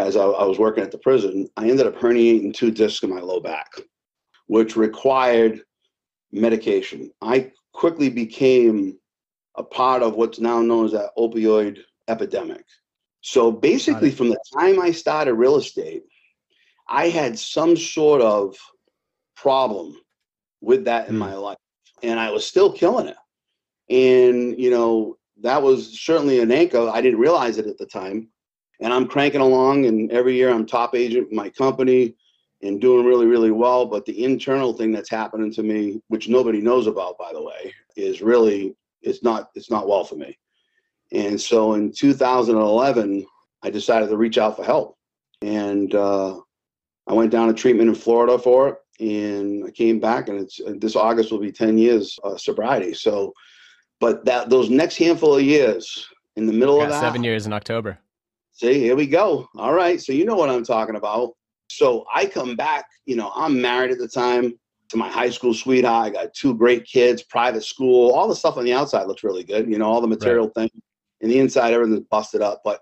as 0.00 0.16
I, 0.16 0.24
I, 0.24 0.44
was 0.44 0.58
working 0.58 0.84
at 0.84 0.90
the 0.90 0.98
prison, 0.98 1.48
I 1.56 1.68
ended 1.68 1.86
up 1.86 1.96
herniating 1.96 2.54
two 2.54 2.70
discs 2.70 3.02
in 3.02 3.10
my 3.10 3.20
low 3.20 3.40
back, 3.40 3.68
which 4.46 4.76
required 4.76 5.62
medication. 6.32 7.10
I 7.22 7.52
quickly 7.72 8.10
became 8.10 8.98
a 9.56 9.62
part 9.62 10.02
of 10.02 10.16
what's 10.16 10.38
now 10.38 10.60
known 10.60 10.86
as 10.86 10.92
that 10.92 11.10
opioid 11.16 11.78
epidemic. 12.08 12.64
So 13.22 13.50
basically, 13.50 14.10
from 14.10 14.28
the 14.28 14.38
time 14.56 14.80
I 14.80 14.92
started 14.92 15.34
real 15.34 15.56
estate, 15.56 16.02
I 16.88 17.08
had 17.08 17.38
some 17.38 17.76
sort 17.76 18.20
of 18.22 18.56
problem 19.34 19.96
with 20.60 20.84
that 20.84 21.08
in 21.08 21.14
hmm. 21.14 21.20
my 21.20 21.34
life, 21.34 21.58
and 22.02 22.20
I 22.20 22.30
was 22.30 22.46
still 22.46 22.72
killing 22.72 23.08
it. 23.08 23.16
And, 23.88 24.58
you 24.58 24.70
know, 24.70 25.16
that 25.42 25.62
was 25.62 26.00
certainly 26.00 26.40
an 26.40 26.50
anchor. 26.50 26.88
I 26.88 27.00
didn't 27.00 27.20
realize 27.20 27.58
it 27.58 27.66
at 27.66 27.78
the 27.78 27.86
time 27.86 28.28
and 28.80 28.92
I'm 28.92 29.06
cranking 29.06 29.40
along. 29.40 29.86
And 29.86 30.10
every 30.12 30.34
year 30.34 30.50
I'm 30.50 30.66
top 30.66 30.94
agent 30.94 31.28
for 31.28 31.34
my 31.34 31.50
company 31.50 32.14
and 32.62 32.80
doing 32.80 33.06
really, 33.06 33.26
really 33.26 33.50
well. 33.50 33.86
But 33.86 34.04
the 34.04 34.24
internal 34.24 34.72
thing 34.72 34.92
that's 34.92 35.10
happening 35.10 35.52
to 35.52 35.62
me, 35.62 36.00
which 36.08 36.28
nobody 36.28 36.60
knows 36.60 36.86
about, 36.86 37.18
by 37.18 37.32
the 37.32 37.42
way, 37.42 37.72
is 37.96 38.22
really 38.22 38.74
it's 39.02 39.22
not 39.22 39.50
it's 39.54 39.70
not 39.70 39.88
well 39.88 40.04
for 40.04 40.16
me. 40.16 40.38
And 41.12 41.40
so 41.40 41.74
in 41.74 41.92
2011, 41.92 43.24
I 43.62 43.70
decided 43.70 44.08
to 44.08 44.16
reach 44.16 44.38
out 44.38 44.56
for 44.56 44.64
help, 44.64 44.96
and 45.40 45.94
uh, 45.94 46.40
I 47.06 47.12
went 47.12 47.30
down 47.30 47.48
to 47.48 47.54
treatment 47.54 47.88
in 47.88 47.94
Florida 47.94 48.38
for 48.38 48.68
it. 48.68 48.76
And 48.98 49.64
I 49.64 49.70
came 49.70 50.00
back, 50.00 50.28
and 50.28 50.40
it's 50.40 50.58
this 50.78 50.96
August 50.96 51.30
will 51.30 51.38
be 51.38 51.52
10 51.52 51.76
years 51.76 52.18
uh, 52.24 52.36
sobriety. 52.38 52.94
So, 52.94 53.34
but 54.00 54.24
that 54.24 54.48
those 54.48 54.70
next 54.70 54.96
handful 54.96 55.36
of 55.36 55.42
years 55.42 56.08
in 56.36 56.46
the 56.46 56.52
middle 56.52 56.80
of 56.80 56.88
that, 56.88 57.00
seven 57.00 57.22
years 57.22 57.46
in 57.46 57.52
October 57.52 57.98
See, 58.56 58.80
here 58.80 58.96
we 58.96 59.06
go. 59.06 59.46
All 59.58 59.74
right. 59.74 60.00
So 60.00 60.12
you 60.12 60.24
know 60.24 60.34
what 60.34 60.48
I'm 60.48 60.64
talking 60.64 60.96
about. 60.96 61.32
So 61.68 62.06
I 62.14 62.24
come 62.24 62.56
back, 62.56 62.86
you 63.04 63.14
know, 63.14 63.30
I'm 63.34 63.60
married 63.60 63.90
at 63.90 63.98
the 63.98 64.08
time. 64.08 64.58
to 64.88 64.96
my 64.96 65.08
high 65.10 65.28
school 65.28 65.52
sweetheart. 65.52 66.06
I 66.06 66.10
got 66.10 66.32
two 66.32 66.54
great 66.54 66.86
kids, 66.86 67.22
private 67.22 67.64
school, 67.64 68.12
all 68.12 68.28
the 68.28 68.34
stuff 68.34 68.56
on 68.56 68.64
the 68.64 68.72
outside 68.72 69.06
looks 69.08 69.24
really 69.24 69.44
good. 69.44 69.68
You 69.70 69.76
know, 69.78 69.86
all 69.86 70.00
the 70.00 70.06
material 70.06 70.46
right. 70.46 70.70
things. 70.70 70.82
And 71.20 71.30
the 71.30 71.38
inside, 71.38 71.74
everything's 71.74 72.06
busted 72.10 72.40
up. 72.40 72.62
But 72.64 72.80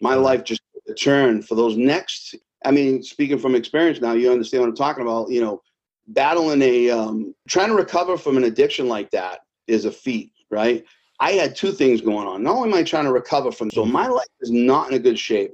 my 0.00 0.14
life 0.14 0.42
just 0.42 0.62
turned 0.98 1.46
for 1.46 1.54
those 1.54 1.76
next. 1.76 2.34
I 2.64 2.70
mean, 2.70 3.02
speaking 3.02 3.38
from 3.38 3.54
experience 3.54 4.00
now, 4.00 4.12
you 4.12 4.32
understand 4.32 4.62
what 4.62 4.68
I'm 4.68 4.76
talking 4.76 5.02
about. 5.02 5.30
You 5.30 5.42
know, 5.42 5.60
battling 6.08 6.62
a, 6.62 6.90
um, 6.90 7.34
trying 7.46 7.68
to 7.68 7.74
recover 7.74 8.16
from 8.16 8.38
an 8.38 8.44
addiction 8.44 8.88
like 8.88 9.10
that 9.10 9.40
is 9.66 9.84
a 9.84 9.92
feat, 9.92 10.32
right? 10.50 10.84
I 11.20 11.32
had 11.32 11.54
two 11.54 11.72
things 11.72 12.00
going 12.00 12.26
on. 12.26 12.42
Not 12.42 12.56
only 12.56 12.70
am 12.70 12.74
I 12.74 12.82
trying 12.82 13.04
to 13.04 13.12
recover 13.12 13.52
from, 13.52 13.70
so 13.70 13.84
my 13.84 14.06
life 14.06 14.26
is 14.40 14.50
not 14.50 14.88
in 14.88 14.94
a 14.94 14.98
good 14.98 15.18
shape. 15.18 15.52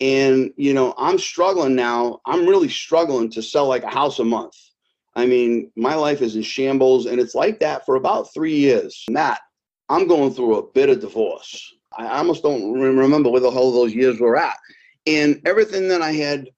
And, 0.00 0.50
you 0.56 0.74
know, 0.74 0.94
I'm 0.98 1.18
struggling 1.18 1.74
now. 1.74 2.20
I'm 2.26 2.46
really 2.46 2.68
struggling 2.68 3.30
to 3.30 3.42
sell 3.42 3.66
like 3.66 3.84
a 3.84 3.88
house 3.88 4.18
a 4.18 4.24
month. 4.24 4.54
I 5.14 5.24
mean, 5.24 5.70
my 5.76 5.94
life 5.94 6.20
is 6.20 6.36
in 6.36 6.42
shambles 6.42 7.06
and 7.06 7.18
it's 7.18 7.34
like 7.34 7.60
that 7.60 7.86
for 7.86 7.94
about 7.94 8.34
three 8.34 8.56
years. 8.56 9.04
Matt, 9.08 9.40
I'm 9.88 10.06
going 10.06 10.34
through 10.34 10.56
a 10.56 10.66
bit 10.72 10.90
of 10.90 11.00
divorce. 11.00 11.72
I 11.96 12.18
almost 12.18 12.42
don't 12.42 12.72
remember 12.72 13.30
where 13.30 13.40
the 13.40 13.50
hell 13.50 13.72
those 13.72 13.94
years 13.94 14.20
were 14.20 14.36
at. 14.36 14.56
And 15.06 15.40
everything 15.46 15.88
that 15.88 16.02
I 16.02 16.12
had 16.12 16.50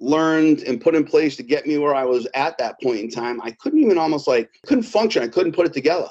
learned 0.00 0.60
and 0.60 0.80
put 0.80 0.94
in 0.94 1.04
place 1.04 1.36
to 1.36 1.42
get 1.42 1.66
me 1.66 1.76
where 1.76 1.94
I 1.94 2.04
was 2.04 2.26
at 2.34 2.56
that 2.58 2.80
point 2.80 3.00
in 3.00 3.10
time, 3.10 3.42
I 3.42 3.50
couldn't 3.50 3.82
even 3.82 3.98
almost 3.98 4.26
like 4.26 4.48
couldn't 4.64 4.84
function. 4.84 5.22
I 5.22 5.28
couldn't 5.28 5.52
put 5.52 5.66
it 5.66 5.74
together. 5.74 6.08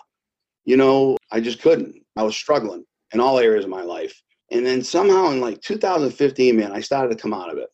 You 0.66 0.78
know, 0.78 1.18
I 1.32 1.40
just 1.40 1.62
couldn't. 1.62 1.96
I 2.18 2.24
was 2.24 2.36
struggling 2.36 2.84
in 3.14 3.20
all 3.20 3.40
areas 3.40 3.66
of 3.66 3.72
my 3.72 3.84
life. 3.84 4.20
And 4.52 4.66
then 4.66 4.84
somehow 4.84 5.32
in 5.32 5.42
like 5.42 5.62
2015, 5.62 6.56
man, 6.56 6.72
I 6.72 6.80
started 6.80 7.16
to 7.16 7.22
come 7.22 7.34
out 7.34 7.52
of 7.52 7.58
it. 7.58 7.70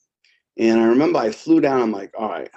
And 0.57 0.79
I 0.79 0.85
remember 0.85 1.19
I 1.19 1.31
flew 1.31 1.59
down. 1.61 1.81
I'm 1.81 1.91
like, 1.91 2.11
all 2.17 2.29
right, 2.29 2.49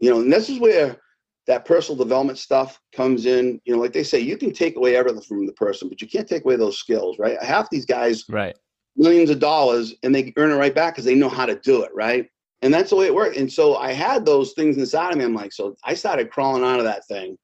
you 0.00 0.10
know, 0.10 0.20
and 0.20 0.32
this 0.32 0.48
is 0.48 0.60
where 0.60 0.98
that 1.46 1.64
personal 1.64 1.96
development 1.96 2.38
stuff 2.38 2.80
comes 2.94 3.26
in. 3.26 3.60
You 3.64 3.74
know, 3.74 3.80
like 3.80 3.92
they 3.92 4.02
say, 4.02 4.20
you 4.20 4.36
can 4.36 4.52
take 4.52 4.76
away 4.76 4.96
everything 4.96 5.20
from 5.22 5.46
the 5.46 5.52
person, 5.52 5.88
but 5.88 6.00
you 6.00 6.08
can't 6.08 6.28
take 6.28 6.44
away 6.44 6.56
those 6.56 6.78
skills, 6.78 7.18
right? 7.18 7.42
Half 7.42 7.70
these 7.70 7.86
guys, 7.86 8.24
right, 8.28 8.56
millions 8.96 9.30
of 9.30 9.38
dollars, 9.38 9.94
and 10.02 10.14
they 10.14 10.32
earn 10.36 10.50
it 10.50 10.56
right 10.56 10.74
back 10.74 10.94
because 10.94 11.04
they 11.04 11.14
know 11.14 11.28
how 11.28 11.46
to 11.46 11.58
do 11.60 11.82
it, 11.82 11.90
right? 11.94 12.26
And 12.62 12.72
that's 12.72 12.90
the 12.90 12.96
way 12.96 13.06
it 13.06 13.14
worked. 13.14 13.36
And 13.36 13.52
so 13.52 13.76
I 13.76 13.92
had 13.92 14.24
those 14.24 14.52
things 14.52 14.78
inside 14.78 15.12
of 15.12 15.18
me. 15.18 15.24
I'm 15.24 15.34
like, 15.34 15.52
so 15.52 15.76
I 15.84 15.94
started 15.94 16.30
crawling 16.30 16.64
out 16.64 16.78
of 16.78 16.84
that 16.84 17.06
thing, 17.06 17.36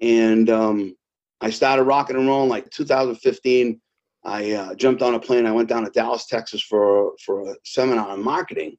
and 0.00 0.50
um, 0.50 0.96
I 1.42 1.50
started 1.50 1.82
rocking 1.82 2.16
and 2.16 2.26
rolling. 2.26 2.48
Like 2.48 2.70
2015, 2.70 3.80
I 4.24 4.52
uh, 4.52 4.74
jumped 4.74 5.02
on 5.02 5.14
a 5.14 5.20
plane. 5.20 5.46
I 5.46 5.52
went 5.52 5.68
down 5.68 5.84
to 5.84 5.90
Dallas, 5.90 6.26
Texas 6.26 6.62
for 6.62 7.12
for 7.24 7.50
a 7.50 7.56
seminar 7.64 8.08
on 8.08 8.22
marketing 8.22 8.76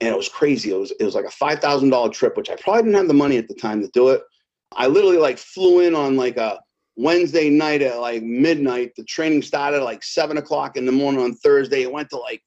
and 0.00 0.10
it 0.10 0.16
was 0.16 0.28
crazy. 0.28 0.70
It 0.70 0.78
was 0.78 0.92
it 0.92 1.04
was 1.04 1.14
like 1.14 1.24
a 1.24 1.30
five 1.30 1.60
thousand 1.60 1.90
dollar 1.90 2.10
trip, 2.10 2.36
which 2.36 2.50
I 2.50 2.56
probably 2.56 2.82
didn't 2.82 2.96
have 2.96 3.08
the 3.08 3.14
money 3.14 3.38
at 3.38 3.48
the 3.48 3.54
time 3.54 3.80
to 3.80 3.88
do 3.88 4.10
it. 4.10 4.22
I 4.72 4.86
literally 4.86 5.18
like 5.18 5.38
flew 5.38 5.80
in 5.80 5.94
on 5.94 6.16
like 6.16 6.36
a 6.36 6.60
Wednesday 6.96 7.48
night 7.48 7.82
at 7.82 8.00
like 8.00 8.22
midnight. 8.22 8.92
The 8.96 9.04
training 9.04 9.42
started 9.42 9.82
like 9.82 10.02
seven 10.02 10.36
o'clock 10.36 10.76
in 10.76 10.84
the 10.84 10.92
morning 10.92 11.22
on 11.22 11.34
Thursday. 11.34 11.82
It 11.82 11.92
went 11.92 12.10
to 12.10 12.18
like 12.18 12.42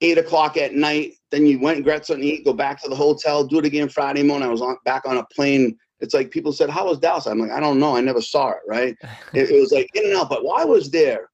eight 0.00 0.18
o'clock 0.18 0.56
at 0.56 0.74
night. 0.74 1.14
Then 1.30 1.46
you 1.46 1.58
went 1.58 1.76
and 1.76 1.84
grabbed 1.84 2.06
something 2.06 2.22
to 2.22 2.28
eat, 2.28 2.44
go 2.44 2.52
back 2.52 2.80
to 2.82 2.88
the 2.88 2.96
hotel, 2.96 3.44
do 3.44 3.58
it 3.58 3.64
again 3.64 3.88
Friday 3.88 4.22
morning. 4.22 4.48
I 4.48 4.52
was 4.52 4.62
on 4.62 4.76
back 4.84 5.02
on 5.06 5.16
a 5.16 5.24
plane. 5.34 5.76
It's 6.04 6.14
like 6.14 6.30
people 6.30 6.52
said, 6.52 6.70
"How 6.70 6.86
was 6.86 6.98
Dallas?" 6.98 7.26
I'm 7.26 7.40
like, 7.40 7.50
"I 7.50 7.60
don't 7.60 7.80
know. 7.80 7.96
I 7.96 8.00
never 8.00 8.20
saw 8.20 8.50
it." 8.50 8.60
Right? 8.68 8.96
it, 9.34 9.50
it 9.50 9.60
was 9.60 9.72
like 9.72 9.90
in 9.94 10.04
and 10.04 10.16
out. 10.16 10.28
But 10.28 10.44
why 10.44 10.64
was 10.64 10.90
there, 10.90 11.30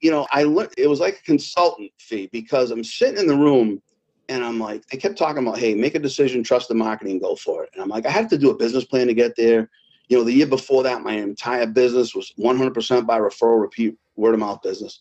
you 0.00 0.10
know, 0.10 0.26
I 0.30 0.42
learned 0.42 0.74
it 0.76 0.88
was 0.88 1.00
like 1.00 1.18
a 1.18 1.22
consultant 1.22 1.90
fee 1.98 2.28
because 2.30 2.70
I'm 2.70 2.84
sitting 2.84 3.18
in 3.18 3.26
the 3.26 3.36
room 3.36 3.80
and 4.28 4.44
I'm 4.44 4.58
like, 4.58 4.86
they 4.86 4.98
kept 4.98 5.16
talking 5.16 5.42
about, 5.42 5.58
hey, 5.58 5.74
make 5.74 5.94
a 5.94 6.00
decision, 6.00 6.42
trust 6.42 6.68
the 6.68 6.74
marketing, 6.74 7.20
go 7.20 7.36
for 7.36 7.64
it. 7.64 7.70
And 7.72 7.82
I'm 7.82 7.88
like, 7.88 8.06
I 8.06 8.10
had 8.10 8.28
to 8.30 8.38
do 8.38 8.50
a 8.50 8.56
business 8.56 8.84
plan 8.84 9.06
to 9.06 9.14
get 9.14 9.34
there. 9.36 9.70
You 10.08 10.18
know, 10.18 10.24
the 10.24 10.32
year 10.32 10.46
before 10.46 10.82
that, 10.82 11.02
my 11.02 11.12
entire 11.12 11.66
business 11.66 12.14
was 12.14 12.32
100% 12.38 13.06
by 13.06 13.18
referral, 13.18 13.60
repeat, 13.60 13.96
word 14.16 14.34
of 14.34 14.40
mouth 14.40 14.60
business. 14.62 14.98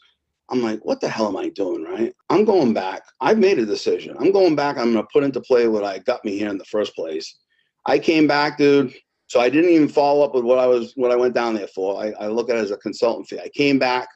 I'm 0.49 0.61
like, 0.61 0.83
what 0.83 0.99
the 0.99 1.09
hell 1.09 1.27
am 1.27 1.37
I 1.37 1.49
doing, 1.49 1.83
right? 1.83 2.13
I'm 2.29 2.45
going 2.45 2.73
back. 2.73 3.03
I've 3.21 3.39
made 3.39 3.57
a 3.57 3.65
decision. 3.65 4.15
I'm 4.19 4.31
going 4.31 4.55
back. 4.55 4.77
I'm 4.77 4.93
going 4.93 5.05
to 5.05 5.09
put 5.11 5.23
into 5.23 5.39
play 5.41 5.67
what 5.67 5.83
I 5.83 5.99
got 5.99 6.23
me 6.25 6.37
here 6.37 6.49
in 6.49 6.57
the 6.57 6.65
first 6.65 6.93
place. 6.93 7.37
I 7.85 7.99
came 7.99 8.27
back, 8.27 8.57
dude. 8.57 8.93
So 9.27 9.39
I 9.39 9.49
didn't 9.49 9.71
even 9.71 9.87
follow 9.87 10.25
up 10.25 10.35
with 10.35 10.43
what 10.43 10.59
I 10.59 10.67
was, 10.67 10.93
what 10.95 11.11
I 11.11 11.15
went 11.15 11.33
down 11.33 11.55
there 11.55 11.67
for. 11.67 12.03
I, 12.03 12.11
I 12.19 12.27
look 12.27 12.49
at 12.49 12.57
it 12.57 12.63
as 12.63 12.71
a 12.71 12.77
consultant 12.77 13.27
fee. 13.27 13.39
I 13.39 13.49
came 13.49 13.79
back 13.79 14.09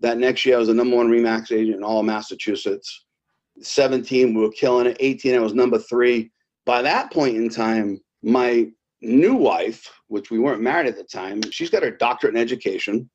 that 0.00 0.18
next 0.18 0.44
year. 0.44 0.56
I 0.56 0.58
was 0.58 0.68
the 0.68 0.74
number 0.74 0.96
one 0.96 1.08
Remax 1.08 1.52
agent 1.52 1.76
in 1.76 1.84
all 1.84 2.00
of 2.00 2.06
Massachusetts. 2.06 3.04
17, 3.60 4.34
we 4.34 4.40
were 4.40 4.50
killing 4.50 4.86
it. 4.86 4.96
18, 5.00 5.34
I 5.34 5.38
was 5.38 5.54
number 5.54 5.78
three. 5.78 6.30
By 6.64 6.82
that 6.82 7.12
point 7.12 7.36
in 7.36 7.48
time, 7.48 8.00
my 8.22 8.66
new 9.00 9.34
wife, 9.34 9.88
which 10.08 10.30
we 10.30 10.38
weren't 10.38 10.62
married 10.62 10.88
at 10.88 10.96
the 10.96 11.04
time, 11.04 11.40
she's 11.50 11.70
got 11.70 11.82
her 11.82 11.90
doctorate 11.90 12.34
in 12.34 12.40
education, 12.40 13.08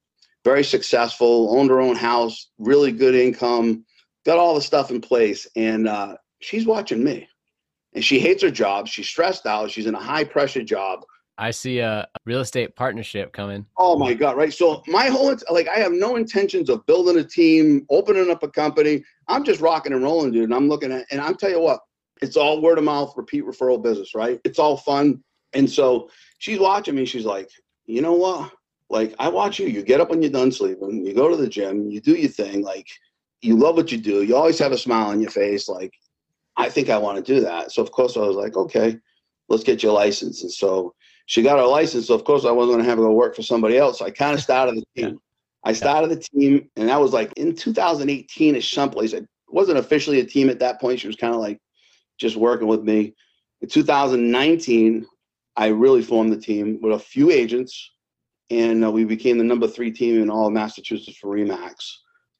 very 0.44 0.64
successful, 0.64 1.56
owned 1.56 1.70
her 1.70 1.82
own 1.82 1.96
house, 1.96 2.52
really 2.58 2.92
good 2.92 3.14
income, 3.14 3.86
got 4.26 4.38
all 4.40 4.56
the 4.56 4.62
stuff 4.62 4.90
in 4.90 5.02
place. 5.02 5.48
And 5.56 5.88
uh, 5.88 6.16
she's 6.40 6.66
watching 6.66 7.04
me. 7.04 7.28
And 7.94 8.04
she 8.04 8.20
hates 8.20 8.42
her 8.44 8.52
job. 8.52 8.88
She's 8.88 9.08
stressed 9.08 9.46
out. 9.46 9.72
She's 9.72 9.86
in 9.86 9.96
a 9.96 10.02
high 10.02 10.24
pressure 10.24 10.64
job. 10.64 11.04
I 11.38 11.52
see 11.52 11.80
a 11.80 12.08
real 12.26 12.42
estate 12.42 12.76
partnership 12.76 13.34
coming. 13.34 13.66
Oh 13.78 13.98
my 13.98 14.14
God, 14.14 14.38
right? 14.38 14.54
So 14.54 14.84
my 14.88 15.08
whole 15.08 15.36
like 15.50 15.68
I 15.68 15.78
have 15.78 15.92
no 15.92 16.16
intentions 16.16 16.70
of 16.70 16.86
building 16.86 17.18
a 17.18 17.24
team, 17.24 17.86
opening 17.90 18.30
up 18.30 18.44
a 18.44 18.48
company. 18.48 19.04
I'm 19.28 19.44
just 19.44 19.60
rocking 19.60 19.94
and 19.94 20.04
rolling, 20.04 20.32
dude. 20.32 20.44
And 20.44 20.54
I'm 20.54 20.70
looking 20.70 20.92
at 20.92 21.06
and 21.10 21.20
I'm 21.20 21.36
tell 21.36 21.50
you 21.50 21.60
what, 21.60 21.80
it's 22.22 22.38
all 22.38 22.62
word 22.62 22.78
of 22.78 22.84
mouth, 22.84 23.14
repeat 23.18 23.44
referral 23.44 23.82
business, 23.82 24.14
right? 24.14 24.40
It's 24.44 24.60
all 24.60 24.78
fun. 24.78 25.24
And 25.54 25.70
so 25.70 26.10
she's 26.38 26.60
watching 26.60 26.96
me, 26.96 27.06
she's 27.06 27.26
like, 27.26 27.50
you 27.86 28.02
know 28.02 28.14
what? 28.14 28.52
Like 28.90 29.16
I 29.18 29.28
watch 29.28 29.58
you, 29.58 29.68
you 29.68 29.82
get 29.82 30.00
up 30.00 30.12
when 30.12 30.22
you're 30.22 30.32
done 30.32 30.52
sleeping, 30.52 31.04
you 31.04 31.14
go 31.14 31.28
to 31.28 31.38
the 31.38 31.48
gym, 31.48 31.90
you 31.90 32.02
do 32.02 32.14
your 32.14 32.30
thing, 32.30 32.62
like 32.62 32.88
you 33.42 33.56
love 33.56 33.78
what 33.78 33.92
you 33.92 33.98
do, 33.98 34.22
you 34.22 34.36
always 34.36 34.60
have 34.60 34.74
a 34.74 34.78
smile 34.78 35.08
on 35.08 35.22
your 35.22 35.32
face, 35.32 35.68
like 35.68 35.94
I 36.58 36.70
think 36.70 36.90
I 36.90 36.98
want 36.98 37.18
to 37.18 37.34
do 37.34 37.42
that. 37.42 37.72
So 37.72 37.82
of 37.82 37.92
course 37.92 38.18
I 38.18 38.22
was 38.22 38.36
like, 38.36 38.56
okay, 38.56 38.98
let's 39.50 39.64
get 39.64 39.84
your 39.84 39.94
license. 39.94 40.44
And 40.44 40.52
so 40.52 40.94
she 41.26 41.42
got 41.42 41.60
her 41.60 41.66
license. 41.66 42.08
So 42.08 42.14
of 42.14 42.24
course 42.24 42.46
I 42.46 42.52
wasn't 42.52 42.74
going 42.74 42.84
to 42.84 42.90
have 42.90 42.98
her 42.98 43.06
go 43.06 43.14
work 43.14 43.36
for 43.36 43.44
somebody 43.44 43.78
else. 43.78 44.00
So 44.00 44.06
I 44.06 44.12
kind 44.12 44.34
of 44.34 44.42
started 44.44 44.76
the 44.76 45.02
team. 45.02 45.10
Yeah. 45.10 45.20
I 45.64 45.74
started 45.74 46.10
the 46.10 46.16
team, 46.18 46.70
and 46.76 46.90
that 46.90 47.00
was 47.00 47.14
like 47.14 47.32
in 47.38 47.56
2018 47.56 48.56
at 48.56 48.64
someplace. 48.64 49.14
It 49.14 49.28
wasn't 49.48 49.78
officially 49.78 50.20
a 50.20 50.26
team 50.26 50.50
at 50.50 50.60
that 50.60 50.82
point. 50.82 51.00
She 51.00 51.08
was 51.08 51.16
kind 51.16 51.36
of 51.36 51.40
like 51.40 51.60
just 52.18 52.36
working 52.36 52.68
with 52.68 52.82
me. 52.82 53.14
In 53.62 53.70
2019, 53.70 55.06
I 55.56 55.68
really 55.68 56.02
formed 56.02 56.32
the 56.32 56.38
team 56.38 56.80
with 56.82 56.94
a 56.94 57.00
few 57.00 57.30
agents, 57.30 57.92
and 58.50 58.84
uh, 58.84 58.92
we 58.92 59.06
became 59.06 59.38
the 59.38 59.44
number 59.44 59.68
three 59.68 59.92
team 59.92 60.22
in 60.22 60.32
all 60.32 60.48
of 60.48 60.54
Massachusetts 60.54 61.18
for 61.18 61.36
Remax. 61.36 61.76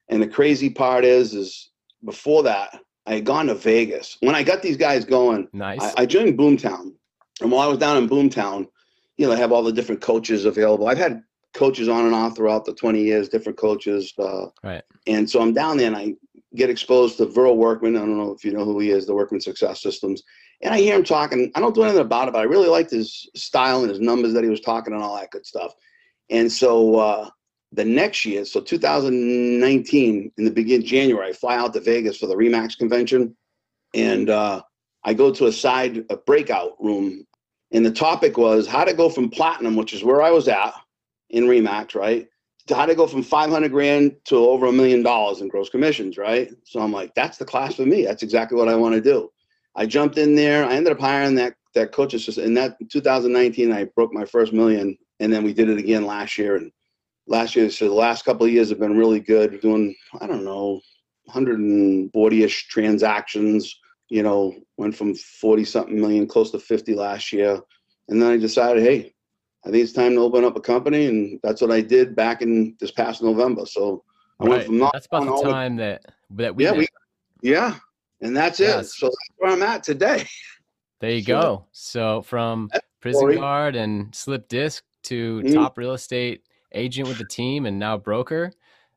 And 0.08 0.20
the 0.20 0.28
crazy 0.28 0.68
part 0.68 1.04
is, 1.04 1.32
is 1.32 1.70
before 2.04 2.42
that, 2.42 2.80
I 3.06 3.14
had 3.14 3.24
gone 3.24 3.46
to 3.46 3.54
Vegas. 3.54 4.16
When 4.20 4.34
I 4.34 4.42
got 4.42 4.62
these 4.62 4.76
guys 4.76 5.04
going, 5.04 5.48
nice. 5.52 5.82
I, 5.82 6.02
I 6.02 6.06
joined 6.06 6.38
Boomtown. 6.38 6.92
And 7.40 7.50
while 7.50 7.66
I 7.66 7.66
was 7.66 7.78
down 7.78 7.96
in 7.96 8.08
Boomtown, 8.08 8.68
you 9.16 9.26
know, 9.26 9.34
they 9.34 9.40
have 9.40 9.52
all 9.52 9.62
the 9.62 9.72
different 9.72 10.00
coaches 10.00 10.44
available. 10.44 10.88
I've 10.88 10.98
had 10.98 11.22
coaches 11.54 11.88
on 11.88 12.06
and 12.06 12.14
off 12.14 12.36
throughout 12.36 12.64
the 12.64 12.74
20 12.74 13.02
years, 13.02 13.28
different 13.28 13.58
coaches. 13.58 14.12
Uh, 14.18 14.46
right. 14.62 14.82
And 15.06 15.28
so 15.28 15.40
I'm 15.40 15.52
down 15.52 15.76
there 15.76 15.88
and 15.88 15.96
I 15.96 16.14
get 16.54 16.70
exposed 16.70 17.16
to 17.18 17.26
Verl 17.26 17.56
Workman. 17.56 17.96
I 17.96 18.00
don't 18.00 18.18
know 18.18 18.32
if 18.32 18.44
you 18.44 18.52
know 18.52 18.64
who 18.64 18.78
he 18.78 18.90
is, 18.90 19.06
the 19.06 19.14
Workman 19.14 19.40
Success 19.40 19.82
Systems. 19.82 20.22
And 20.62 20.72
I 20.72 20.78
hear 20.78 20.94
him 20.94 21.04
talking. 21.04 21.50
I 21.54 21.60
don't 21.60 21.74
do 21.74 21.82
anything 21.82 22.00
about 22.00 22.28
it, 22.28 22.32
but 22.32 22.40
I 22.40 22.44
really 22.44 22.68
liked 22.68 22.90
his 22.90 23.28
style 23.34 23.80
and 23.80 23.90
his 23.90 24.00
numbers 24.00 24.32
that 24.34 24.44
he 24.44 24.50
was 24.50 24.60
talking 24.60 24.94
and 24.94 25.02
all 25.02 25.16
that 25.16 25.30
good 25.30 25.44
stuff. 25.44 25.74
And 26.30 26.50
so 26.50 26.96
uh, 26.96 27.30
the 27.72 27.84
next 27.84 28.24
year, 28.24 28.44
so 28.44 28.60
2019, 28.60 30.32
in 30.36 30.44
the 30.44 30.50
beginning 30.50 30.86
January, 30.86 31.30
I 31.30 31.32
fly 31.32 31.56
out 31.56 31.72
to 31.74 31.80
Vegas 31.80 32.18
for 32.18 32.26
the 32.26 32.36
Remax 32.36 32.76
convention. 32.76 33.36
And 33.94 34.30
uh, 34.30 34.62
I 35.04 35.14
go 35.14 35.32
to 35.32 35.46
a 35.46 35.52
side 35.52 36.04
a 36.10 36.16
breakout 36.16 36.72
room 36.82 37.26
and 37.72 37.84
the 37.84 37.90
topic 37.90 38.36
was 38.36 38.66
how 38.66 38.84
to 38.84 38.92
go 38.92 39.08
from 39.08 39.30
platinum, 39.30 39.76
which 39.76 39.92
is 39.92 40.04
where 40.04 40.22
I 40.22 40.30
was 40.30 40.46
at 40.46 40.74
in 41.30 41.44
Remax, 41.44 41.94
right? 41.94 42.28
To 42.68 42.74
how 42.74 42.86
to 42.86 42.94
go 42.94 43.06
from 43.06 43.22
500 43.22 43.72
grand 43.72 44.14
to 44.26 44.36
over 44.36 44.66
a 44.66 44.72
million 44.72 45.02
dollars 45.02 45.40
in 45.40 45.48
gross 45.48 45.70
commissions, 45.70 46.18
right? 46.18 46.52
So 46.64 46.80
I'm 46.80 46.92
like, 46.92 47.14
that's 47.14 47.38
the 47.38 47.44
class 47.44 47.74
for 47.74 47.86
me. 47.86 48.04
That's 48.04 48.22
exactly 48.22 48.58
what 48.58 48.68
I 48.68 48.76
want 48.76 48.94
to 48.94 49.00
do. 49.00 49.32
I 49.74 49.86
jumped 49.86 50.18
in 50.18 50.36
there. 50.36 50.64
I 50.64 50.74
ended 50.74 50.92
up 50.92 51.00
hiring 51.00 51.34
that 51.36 51.54
that 51.74 51.92
coach 51.92 52.12
assistant. 52.12 52.46
In 52.46 52.54
that 52.54 52.76
2019, 52.90 53.72
I 53.72 53.84
broke 53.84 54.12
my 54.12 54.26
first 54.26 54.52
million, 54.52 54.96
and 55.20 55.32
then 55.32 55.42
we 55.42 55.54
did 55.54 55.70
it 55.70 55.78
again 55.78 56.04
last 56.04 56.36
year. 56.36 56.56
And 56.56 56.70
last 57.26 57.56
year, 57.56 57.70
so 57.70 57.88
the 57.88 57.94
last 57.94 58.24
couple 58.24 58.46
of 58.46 58.52
years 58.52 58.68
have 58.70 58.80
been 58.80 58.96
really 58.96 59.20
good. 59.20 59.60
Doing 59.60 59.94
I 60.20 60.26
don't 60.26 60.44
know, 60.44 60.80
140ish 61.30 62.66
transactions 62.68 63.74
you 64.12 64.22
know, 64.22 64.54
went 64.76 64.94
from 64.94 65.14
40 65.14 65.64
something 65.64 65.98
million 65.98 66.26
close 66.26 66.50
to 66.50 66.58
50 66.58 66.94
last 66.94 67.32
year. 67.32 67.58
And 68.10 68.20
then 68.20 68.30
I 68.30 68.36
decided, 68.36 68.82
hey, 68.82 69.14
I 69.64 69.70
think 69.70 69.82
it's 69.82 69.94
time 69.94 70.12
to 70.16 70.20
open 70.20 70.44
up 70.44 70.54
a 70.54 70.60
company. 70.60 71.06
And 71.06 71.40
that's 71.42 71.62
what 71.62 71.70
I 71.70 71.80
did 71.80 72.14
back 72.14 72.42
in 72.42 72.76
this 72.78 72.90
past 72.90 73.22
November. 73.22 73.64
So 73.64 74.04
I 74.38 74.44
right. 74.44 74.50
went 74.50 74.64
from 74.66 74.78
not 74.80 74.92
That's 74.92 75.06
about 75.06 75.24
the 75.24 75.50
time 75.50 75.76
that, 75.76 76.04
that 76.28 76.54
we, 76.54 76.64
yeah, 76.64 76.72
we, 76.72 76.86
yeah. 77.40 77.76
And 78.20 78.36
that's 78.36 78.60
yes. 78.60 78.84
it. 78.84 78.90
So 78.90 79.06
that's 79.06 79.30
where 79.38 79.52
I'm 79.52 79.62
at 79.62 79.82
today. 79.82 80.26
There 81.00 81.12
you 81.12 81.22
so, 81.22 81.40
go. 81.40 81.66
So 81.72 82.20
from 82.20 82.68
prison 83.00 83.34
guard 83.36 83.76
and 83.76 84.14
slip 84.14 84.46
disc 84.46 84.84
to 85.04 85.40
Mhm. 85.40 85.54
top 85.54 85.78
real 85.78 85.94
estate 85.94 86.42
agent 86.74 87.08
with 87.08 87.18
the 87.18 87.24
team 87.24 87.66
and 87.66 87.78
now 87.78 87.96
broker. 87.96 88.52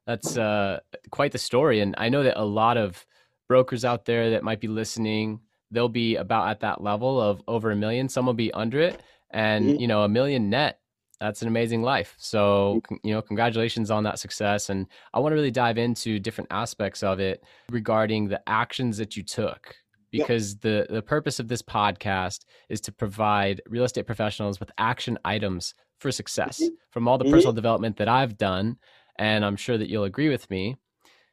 That's 0.05 0.37
uh, 0.37 0.79
quite 1.09 1.31
the 1.31 1.37
story. 1.37 1.79
And 1.79 1.95
I 1.97 2.09
know 2.09 2.23
that 2.23 2.39
a 2.39 2.45
lot 2.45 2.77
of 2.77 3.05
brokers 3.47 3.83
out 3.83 4.05
there 4.05 4.31
that 4.31 4.43
might 4.43 4.59
be 4.59 4.67
listening, 4.67 5.39
they'll 5.71 5.89
be 5.89 6.15
about 6.15 6.49
at 6.49 6.59
that 6.61 6.81
level 6.81 7.19
of 7.19 7.41
over 7.47 7.71
a 7.71 7.75
million. 7.75 8.07
Some 8.09 8.25
will 8.25 8.33
be 8.33 8.51
under 8.53 8.79
it. 8.79 9.01
And, 9.31 9.65
Mhm. 9.71 9.79
you 9.79 9.87
know, 9.87 10.03
a 10.03 10.09
million 10.09 10.49
net, 10.49 10.79
that's 11.19 11.41
an 11.41 11.47
amazing 11.47 11.81
life. 11.81 12.13
So, 12.17 12.81
you 13.03 13.13
know, 13.13 13.21
congratulations 13.21 13.89
on 13.89 14.03
that 14.03 14.19
success. 14.19 14.69
And 14.69 14.85
I 15.13 15.19
want 15.19 15.31
to 15.31 15.35
really 15.35 15.51
dive 15.51 15.77
into 15.77 16.19
different 16.19 16.49
aspects 16.51 17.01
of 17.03 17.19
it 17.19 17.43
regarding 17.71 18.27
the 18.27 18.41
actions 18.47 18.97
that 18.97 19.17
you 19.17 19.23
took 19.23 19.75
because 20.11 20.57
the 20.57 20.85
the 20.89 21.01
purpose 21.01 21.39
of 21.39 21.47
this 21.47 21.61
podcast 21.61 22.45
is 22.69 22.79
to 22.81 22.91
provide 22.91 23.59
real 23.67 23.83
estate 23.83 24.05
professionals 24.05 24.59
with 24.59 24.71
action 24.77 25.17
items 25.25 25.73
for 25.99 26.11
success 26.11 26.59
Mhm. 26.61 26.77
from 26.91 27.07
all 27.07 27.17
the 27.17 27.25
Mhm. 27.25 27.31
personal 27.31 27.53
development 27.53 27.97
that 27.97 28.07
I've 28.07 28.37
done 28.37 28.77
and 29.17 29.45
I'm 29.45 29.55
sure 29.55 29.77
that 29.77 29.89
you'll 29.89 30.03
agree 30.03 30.29
with 30.29 30.49
me 30.49 30.75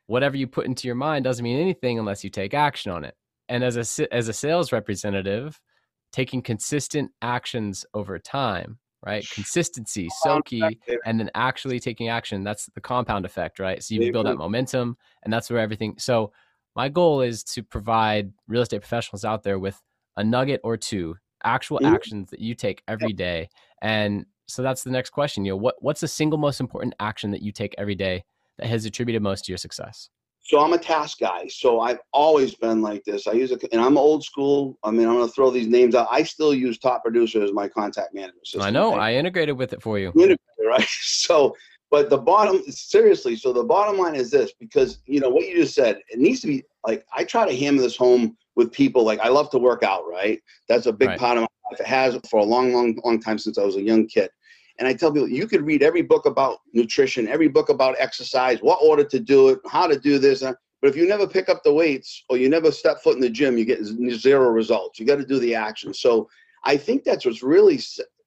whatever 0.07 0.37
you 0.37 0.47
put 0.47 0.66
into 0.66 0.87
your 0.88 0.95
mind 0.95 1.25
doesn't 1.25 1.42
mean 1.45 1.61
anything 1.61 1.99
unless 1.99 2.23
you 2.25 2.31
take 2.31 2.54
action 2.54 2.90
on 2.92 3.04
it. 3.04 3.14
And 3.49 3.62
as 3.64 3.76
a 3.99 4.14
as 4.14 4.28
a 4.28 4.33
sales 4.33 4.73
representative 4.73 5.61
taking 6.12 6.42
consistent 6.42 7.11
actions 7.23 7.87
over 7.95 8.19
time 8.19 8.78
right? 9.04 9.28
Consistency 9.31 10.09
so 10.23 10.40
key 10.42 10.78
and 11.07 11.19
then 11.19 11.28
actually 11.35 11.81
taking 11.81 12.09
action 12.09 12.45
that's 12.45 12.66
the 12.75 12.81
compound 12.81 13.25
effect 13.25 13.59
right? 13.59 13.83
So 13.83 13.95
you 13.95 14.12
build 14.12 14.26
that 14.26 14.37
momentum 14.37 14.97
and 15.25 15.33
that's 15.33 15.50
where 15.50 15.61
everything 15.61 15.95
so 15.99 16.33
my 16.76 16.88
goal 16.88 17.21
is 17.21 17.42
to 17.45 17.62
provide 17.62 18.33
real 18.49 18.62
estate 18.62 18.81
professionals 18.81 19.25
out 19.25 19.42
there 19.42 19.59
with 19.59 19.81
a 20.16 20.25
nugget 20.25 20.61
or 20.64 20.76
two 20.76 21.16
actual 21.45 21.81
actions 21.85 22.31
that 22.31 22.40
you 22.40 22.54
take 22.54 22.83
every 22.87 23.12
day 23.12 23.49
and 23.83 24.25
so 24.52 24.62
that's 24.62 24.82
the 24.82 24.90
next 24.90 25.11
question 25.11 25.44
you 25.44 25.52
know 25.52 25.56
what 25.56 25.76
what's 25.80 26.00
the 26.00 26.09
single 26.09 26.38
most 26.38 26.61
important 26.61 26.94
action 27.00 27.30
that 27.30 27.42
you 27.42 27.50
take 27.52 27.75
every 27.78 27.94
day 27.94 28.25
that 28.59 28.66
has 28.66 28.85
attributed 28.85 29.23
most 29.23 29.44
to 29.44 29.52
your 29.52 29.59
success 29.59 30.11
So 30.44 30.59
I'm 30.61 30.73
a 30.73 30.78
task 30.78 31.21
guy. 31.21 31.47
So 31.49 31.80
I've 31.80 32.00
always 32.12 32.56
been 32.56 32.82
like 32.82 33.04
this. 33.04 33.28
I 33.28 33.32
use 33.32 33.52
a, 33.52 33.59
and 33.73 33.80
I'm 33.80 33.97
old 33.97 34.25
school. 34.25 34.76
I 34.82 34.90
mean, 34.90 35.06
I'm 35.09 35.14
going 35.14 35.28
to 35.28 35.32
throw 35.32 35.50
these 35.52 35.68
names 35.68 35.94
out. 35.94 36.09
I 36.11 36.25
still 36.25 36.52
use 36.52 36.78
Top 36.78 37.04
Producer 37.04 37.42
as 37.44 37.52
my 37.52 37.68
contact 37.68 38.12
management 38.12 38.47
system. 38.47 38.62
i 38.62 38.71
know 38.71 38.90
right? 38.97 39.14
i 39.14 39.18
integrated 39.18 39.56
with 39.56 39.73
it 39.73 39.80
for 39.80 39.99
you 40.00 40.12
right? 40.73 40.88
So, 40.88 41.56
but 41.90 42.11
the 42.11 42.18
bottom, 42.18 42.62
seriously, 42.68 43.37
so 43.37 43.52
the 43.52 43.64
bottom 43.64 43.99
line 43.99 44.14
is 44.14 44.30
this 44.30 44.52
because, 44.59 44.99
you 45.06 45.21
know, 45.21 45.28
what 45.28 45.47
you 45.47 45.54
just 45.56 45.75
said, 45.75 46.00
it 46.09 46.18
needs 46.18 46.40
to 46.40 46.47
be 46.47 46.64
like, 46.87 47.04
I 47.14 47.25
try 47.25 47.47
to 47.47 47.54
hammer 47.56 47.82
this 47.82 47.97
home 47.97 48.37
with 48.56 48.73
people. 48.73 49.04
Like, 49.04 49.21
I 49.21 49.28
love 49.28 49.50
to 49.50 49.59
work 49.59 49.82
out, 49.82 50.04
right? 50.11 50.40
That's 50.68 50.87
a 50.87 50.92
big 50.92 51.11
Right. 51.11 51.18
part 51.18 51.37
of 51.37 51.42
my 51.42 51.71
life. 51.71 51.80
It 51.80 51.87
has 51.87 52.18
for 52.30 52.40
a 52.40 52.44
long, 52.44 52.73
long, 52.73 52.99
long 53.04 53.21
time 53.21 53.38
since 53.38 53.59
I 53.59 53.64
was 53.64 53.76
a 53.76 53.82
young 53.82 54.06
kid. 54.06 54.30
And 54.79 54.88
I 54.88 54.95
tell 54.95 55.12
people, 55.12 55.29
you 55.29 55.47
could 55.47 55.62
read 55.62 55.83
every 55.83 56.02
book 56.02 56.26
about 56.26 56.59
nutrition, 56.73 57.29
every 57.29 57.49
book 57.49 57.69
about 57.69 57.97
exercise, 57.99 58.59
what 58.61 58.79
order 58.83 59.05
to 59.05 59.21
do 59.21 59.50
it, 59.50 59.61
how 59.69 59.87
to 59.87 59.99
do 59.99 60.19
this. 60.19 60.43
uh, 60.43 60.55
But 60.81 60.88
if 60.91 60.97
you 60.97 61.07
never 61.07 61.26
pick 61.26 61.49
up 61.49 61.62
the 61.62 61.73
weights 61.73 62.25
or 62.29 62.37
you 62.37 62.49
never 62.49 62.73
step 62.73 63.02
foot 63.02 63.14
in 63.14 63.21
the 63.21 63.31
gym, 63.31 63.59
you 63.59 63.64
get 63.64 63.85
zero 63.85 64.49
results. 64.49 64.99
You 64.99 65.07
got 65.07 65.17
to 65.17 65.26
do 65.26 65.38
the 65.38 65.55
action. 65.55 65.93
So 65.95 66.29
I 66.64 66.76
think 66.76 67.05
that's 67.05 67.25
what's 67.25 67.43
really, 67.43 67.81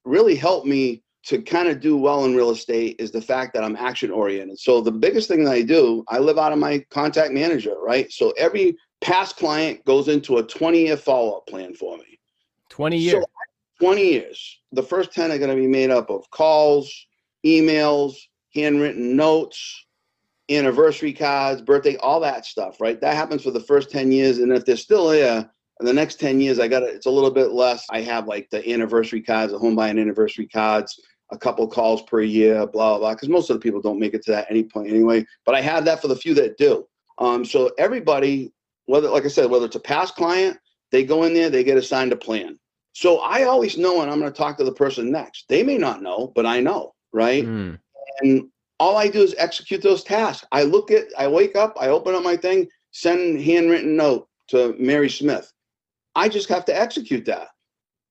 really 0.04 0.36
helped 0.36 0.68
me 0.68 1.04
to 1.26 1.42
kind 1.42 1.68
of 1.68 1.80
do 1.80 1.98
well 1.98 2.26
in 2.26 2.36
real 2.36 2.52
estate 2.52 2.96
is 3.00 3.12
the 3.12 3.22
fact 3.22 3.54
that 3.54 3.64
I'm 3.64 3.76
action 3.76 4.12
oriented. 4.12 4.60
So 4.60 4.80
the 4.80 4.92
biggest 4.92 5.28
thing 5.28 5.44
that 5.46 5.54
I 5.54 5.64
do, 5.64 6.04
I 6.08 6.20
live 6.20 6.38
out 6.38 6.54
of 6.54 6.60
my 6.60 6.86
contact 6.92 7.34
manager, 7.34 7.76
right? 7.84 8.12
So 8.12 8.32
every 8.38 8.78
past 9.02 9.38
client 9.38 9.84
goes 9.86 10.08
into 10.08 10.38
a 10.38 10.44
20 10.44 10.86
year 10.86 10.98
follow 10.98 11.38
up 11.38 11.48
plan 11.48 11.74
for 11.74 11.98
me. 11.98 12.20
20 12.70 12.98
So, 12.98 13.04
years 13.04 13.26
20 13.80 14.02
years. 14.02 14.60
The 14.72 14.84
first 14.84 15.12
10 15.14 15.32
are 15.32 15.38
going 15.38 15.50
to 15.50 15.56
be 15.56 15.68
made 15.68 15.90
up 15.90 16.10
of 16.10 16.30
calls, 16.32 16.92
emails, 17.46 18.16
handwritten 18.54 19.16
notes, 19.16 19.86
anniversary 20.50 21.14
cards, 21.14 21.62
birthday, 21.62 21.98
all 21.98 22.20
that 22.22 22.46
stuff, 22.46 22.80
right? 22.80 23.00
That 23.02 23.16
happens 23.16 23.44
for 23.44 23.52
the 23.52 23.60
first 23.60 23.90
10 23.90 24.12
years. 24.12 24.40
And 24.40 24.52
if 24.52 24.66
they're 24.66 24.78
still 24.78 25.08
there, 25.08 25.50
in 25.82 25.86
the 25.86 25.94
next 25.94 26.20
10 26.20 26.40
years, 26.40 26.60
I 26.60 26.68
got 26.68 26.84
it. 26.84 26.96
It's 26.96 27.06
a 27.06 27.12
little 27.12 27.32
bit 27.32 27.52
less. 27.52 27.86
I 27.90 28.02
have 28.02 28.28
like 28.28 28.50
the 28.50 28.68
anniversary 28.72 29.22
cards, 29.22 29.52
the 29.52 29.60
home 29.60 29.76
buying 29.76 30.00
anniversary 30.00 30.48
cards, 30.48 31.00
a 31.32 31.38
couple 31.38 31.68
calls 31.68 32.02
per 32.04 32.22
year, 32.22 32.66
blah, 32.66 32.92
blah, 32.92 33.00
blah. 33.00 33.14
Because 33.14 33.30
most 33.30 33.50
of 33.50 33.56
the 33.56 33.60
people 33.60 33.82
don't 33.82 34.00
make 34.00 34.14
it 34.14 34.24
to 34.24 34.32
that 34.32 34.48
any 34.50 34.64
point 34.64 34.90
anyway. 34.90 35.26
But 35.46 35.56
I 35.56 35.62
have 35.62 35.84
that 35.86 36.02
for 36.02 36.08
the 36.08 36.16
few 36.16 36.34
that 36.36 36.58
do. 36.58 36.88
Um, 37.18 37.44
so 37.44 37.72
everybody, 37.78 38.54
whether, 38.86 39.10
like 39.10 39.26
I 39.26 39.30
said, 39.30 39.50
whether 39.50 39.66
it's 39.66 39.76
a 39.76 39.82
past 39.82 40.16
client, 40.16 40.58
they 40.92 41.04
go 41.04 41.24
in 41.24 41.34
there, 41.34 41.50
they 41.50 41.64
get 41.64 41.78
assigned 41.78 42.14
a 42.14 42.18
plan. 42.18 42.58
So 42.96 43.18
I 43.20 43.44
always 43.44 43.78
know 43.78 43.98
when 43.98 44.10
I'm 44.10 44.20
going 44.22 44.32
to 44.32 44.38
talk 44.38 44.58
to 44.58 44.64
the 44.64 44.72
person 44.72 45.12
next. 45.12 45.50
They 45.50 45.64
may 45.64 45.78
not 45.78 46.02
know, 46.02 46.32
but 46.34 46.46
I 46.46 46.62
know, 46.62 46.94
right? 47.12 47.44
Mm, 47.44 47.78
And 48.22 48.48
all 48.80 48.96
I 48.96 49.10
do 49.10 49.22
is 49.22 49.36
execute 49.38 49.82
those 49.82 50.02
tasks. 50.02 50.48
I 50.54 50.64
look 50.64 50.92
at, 50.92 51.04
I 51.18 51.28
wake 51.28 51.58
up, 51.58 51.76
I 51.78 51.90
open 51.90 52.16
up 52.16 52.24
my 52.24 52.38
thing, 52.38 52.70
send 52.92 53.42
handwritten 53.42 53.98
note 53.98 54.30
to 54.48 54.76
Mary 54.80 55.10
Smith. 55.10 55.52
I 56.16 56.30
just 56.30 56.48
have 56.48 56.64
to 56.66 56.80
execute 56.80 57.26
that. 57.26 57.50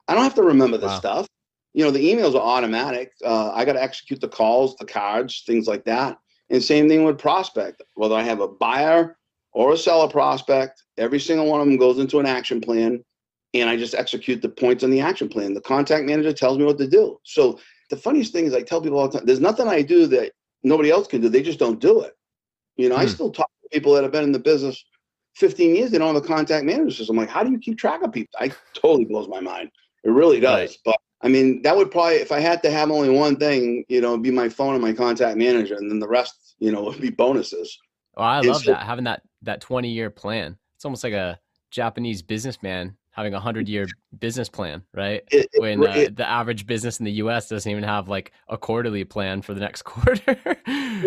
I 0.07 0.13
don't 0.13 0.23
have 0.23 0.35
to 0.35 0.43
remember 0.43 0.77
the 0.77 0.89
Wow. 0.89 0.99
stuff. 0.99 1.27
You 1.73 1.85
know, 1.85 1.91
the 1.91 2.05
emails 2.13 2.35
are 2.35 2.43
automatic. 2.43 3.13
Uh, 3.25 3.53
I 3.55 3.65
got 3.65 3.73
to 3.73 3.83
execute 3.83 4.21
the 4.21 4.29
calls, 4.29 4.77
the 4.77 4.85
cards, 4.85 5.45
things 5.47 5.67
like 5.67 5.87
that. 5.87 6.19
And 6.51 6.63
same 6.63 6.91
thing 6.91 7.05
with 7.05 7.19
prospect. 7.19 7.81
Whether 7.95 8.17
I 8.17 8.23
have 8.23 8.41
a 8.41 8.49
buyer 8.49 9.17
or 9.53 9.73
a 9.73 9.79
seller 9.79 10.09
prospect, 10.09 10.83
every 10.99 11.21
single 11.21 11.47
one 11.47 11.63
of 11.63 11.67
them 11.67 11.79
goes 11.79 11.99
into 11.99 12.21
an 12.21 12.27
action 12.27 12.61
plan, 12.61 13.03
and 13.55 13.71
I 13.71 13.77
just 13.77 13.95
execute 13.95 14.43
the 14.43 14.49
points 14.49 14.83
on 14.85 14.91
the 14.91 15.01
action 15.01 15.29
plan. 15.29 15.55
The 15.55 15.61
contact 15.61 16.07
manager 16.07 16.33
tells 16.33 16.59
me 16.59 16.65
what 16.65 16.79
to 16.79 16.89
do. 16.89 17.19
So 17.23 17.59
the 17.91 17.97
funniest 17.97 18.33
thing 18.33 18.47
is, 18.47 18.55
I 18.55 18.63
tell 18.63 18.81
people 18.81 18.99
all 18.99 19.09
the 19.09 19.19
time, 19.19 19.27
there's 19.27 19.41
nothing 19.41 19.69
I 19.69 19.83
do 19.83 20.07
that 20.09 20.33
nobody 20.63 20.91
else 20.91 21.07
can 21.07 21.21
do. 21.21 21.29
They 21.29 21.43
just 21.43 21.59
don't 21.59 21.81
do 21.81 22.01
it. 22.03 22.15
You 22.77 22.89
know, 22.89 22.97
I 22.97 23.05
Hmm. 23.05 23.11
still 23.11 23.31
talk 23.31 23.49
to 23.63 23.69
people 23.71 23.95
that 23.95 24.03
have 24.03 24.13
been 24.13 24.25
in 24.25 24.33
the 24.33 24.39
business 24.39 24.85
15 25.37 25.75
years. 25.77 25.91
They 25.91 25.99
don't 25.99 26.15
have 26.15 26.23
a 26.23 26.27
contact 26.27 26.65
manager 26.65 26.91
system. 26.97 27.17
I'm 27.19 27.25
like, 27.25 27.31
how 27.33 27.45
do 27.45 27.51
you 27.51 27.59
keep 27.59 27.79
track 27.79 28.03
of 28.03 28.13
people? 28.13 28.31
I 28.39 28.51
totally 28.75 29.05
blows 29.05 29.29
my 29.29 29.41
mind. 29.41 29.71
It 30.05 30.11
really 30.11 30.41
does. 30.41 30.71
Right. 30.71 30.77
But 30.85 30.97
I 31.23 31.29
mean, 31.29 31.63
that 31.63 31.77
would 31.77 31.91
probably, 31.91 32.17
if 32.17 32.33
I 32.33 32.41
had 32.41 32.63
to 32.65 32.71
have 32.71 32.91
only 32.91 33.09
one 33.09 33.37
thing, 33.37 33.85
you 33.89 34.01
know, 34.01 34.19
be 34.19 34.31
my 34.31 34.49
phone 34.49 34.75
and 34.75 34.83
my 34.83 34.93
contact 34.93 35.37
manager, 35.39 35.75
and 35.77 35.91
then 35.91 35.99
the 35.99 36.09
rest, 36.09 36.55
you 36.59 36.71
know, 36.73 36.83
would 36.85 37.01
be 37.01 37.11
bonuses. 37.11 37.79
oh 38.17 38.23
i 38.23 38.41
love 38.41 38.63
so- 38.63 38.73
that 38.73 38.83
having 38.83 39.05
that 39.05 39.23
that 39.43 39.61
20 39.61 39.89
year 39.89 40.09
plan 40.11 40.57
it's 40.77 40.85
almost 40.85 41.03
like 41.05 41.13
a 41.13 41.39
japanese 41.71 42.23
businessman 42.23 42.97
having 43.15 43.33
a 43.33 43.37
100 43.37 43.69
year 43.69 43.87
business 44.19 44.49
plan 44.49 44.83
right 44.93 45.23
It, 45.31 45.49
it- 45.53 45.61
when 45.61 45.87
uh, 45.87 45.93
it- 45.97 46.17
the 46.17 46.29
average 46.29 46.67
business 46.67 46.99
in 46.99 47.05
the 47.05 47.13
US 47.13 47.49
doesn't 47.49 47.71
even 47.71 47.85
have 47.85 48.09
like 48.09 48.33
a 48.49 48.59
quarterly 48.59 49.05
plan 49.05 49.41
for 49.43 49.55
the 49.55 49.61
next 49.61 49.83
quarter, 49.91 50.37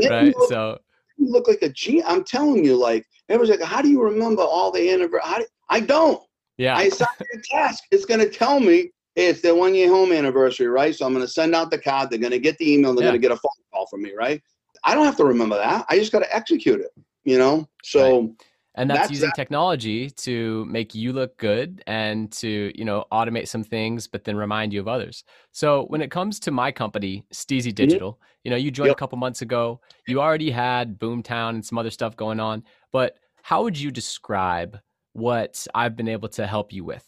right? 0.09 0.33
no. 0.35 0.45
So 0.47 0.79
you 1.17 1.31
look 1.31 1.47
like 1.47 1.61
a 1.61 1.69
G. 1.69 2.01
I'm 2.03 2.23
telling 2.23 2.63
you, 2.63 2.75
like 2.77 3.05
everyone's 3.29 3.49
like, 3.59 3.67
how 3.67 3.81
do 3.81 3.89
you 3.89 4.01
remember 4.01 4.41
all 4.41 4.71
the 4.71 4.89
anniversary? 4.89 5.21
Do, 5.39 5.45
I 5.69 5.79
don't. 5.81 6.21
yeah, 6.57 6.77
I 6.77 6.83
assigned 6.83 7.09
a 7.33 7.39
task. 7.51 7.83
It's 7.91 8.05
going 8.05 8.19
to 8.21 8.29
tell 8.29 8.59
me 8.59 8.91
hey, 9.15 9.27
it's 9.29 9.41
their 9.41 9.55
one 9.55 9.73
year 9.73 9.89
home 9.89 10.11
anniversary, 10.11 10.67
right? 10.67 10.95
So 10.95 11.05
I'm 11.05 11.11
going 11.13 11.25
to 11.25 11.31
send 11.31 11.55
out 11.55 11.71
the 11.71 11.79
card. 11.79 12.09
They're 12.11 12.19
going 12.19 12.31
to 12.31 12.39
get 12.39 12.55
the 12.59 12.71
email. 12.71 12.93
They're 12.93 13.03
Yeah. 13.03 13.09
going 13.09 13.21
to 13.21 13.27
get 13.27 13.31
a 13.31 13.37
phone 13.37 13.51
call 13.73 13.87
from 13.87 14.03
me, 14.03 14.13
right? 14.13 14.39
I 14.83 14.93
don't 14.93 15.05
have 15.05 15.17
to 15.17 15.25
remember 15.25 15.57
that. 15.57 15.85
I 15.89 15.97
just 15.97 16.11
got 16.11 16.19
to 16.19 16.35
execute 16.35 16.79
it, 16.79 16.91
you 17.25 17.39
know? 17.39 17.67
So 17.83 18.35
and 18.77 18.89
that's, 18.89 19.01
that's 19.01 19.11
using 19.11 19.29
that- 19.29 19.35
technology 19.35 20.09
to 20.11 20.65
make 20.65 20.95
you 20.95 21.11
look 21.11 21.37
good 21.37 21.83
and 21.87 22.31
to 22.33 22.71
you 22.75 22.85
know 22.85 23.05
automate 23.11 23.47
some 23.47 23.63
things, 23.63 24.07
but 24.07 24.23
then 24.23 24.37
remind 24.37 24.71
you 24.71 24.79
of 24.79 24.87
others. 24.87 25.23
So 25.51 25.85
when 25.87 26.01
it 26.01 26.11
comes 26.11 26.39
to 26.41 26.51
my 26.51 26.71
company, 26.71 27.25
Steezy 27.33 27.73
Digital, 27.73 28.19
you 28.43 28.51
know, 28.51 28.57
you 28.57 28.71
joined 28.71 28.87
Mm-hmm. 28.87 28.91
Yep. 28.91 28.97
a 28.97 28.99
couple 28.99 29.17
months 29.17 29.41
ago. 29.41 29.81
You 30.07 30.21
already 30.21 30.51
had 30.51 30.97
Boomtown 30.97 31.49
and 31.49 31.65
some 31.65 31.77
other 31.77 31.89
stuff 31.89 32.15
going 32.15 32.39
on, 32.39 32.63
but 32.93 33.17
how 33.41 33.63
would 33.63 33.77
you 33.77 33.91
describe 33.91 34.79
what 35.13 35.65
I've 35.73 35.95
been 35.95 36.07
able 36.07 36.29
to 36.29 36.45
help 36.47 36.71
you 36.71 36.85
with? 36.85 37.03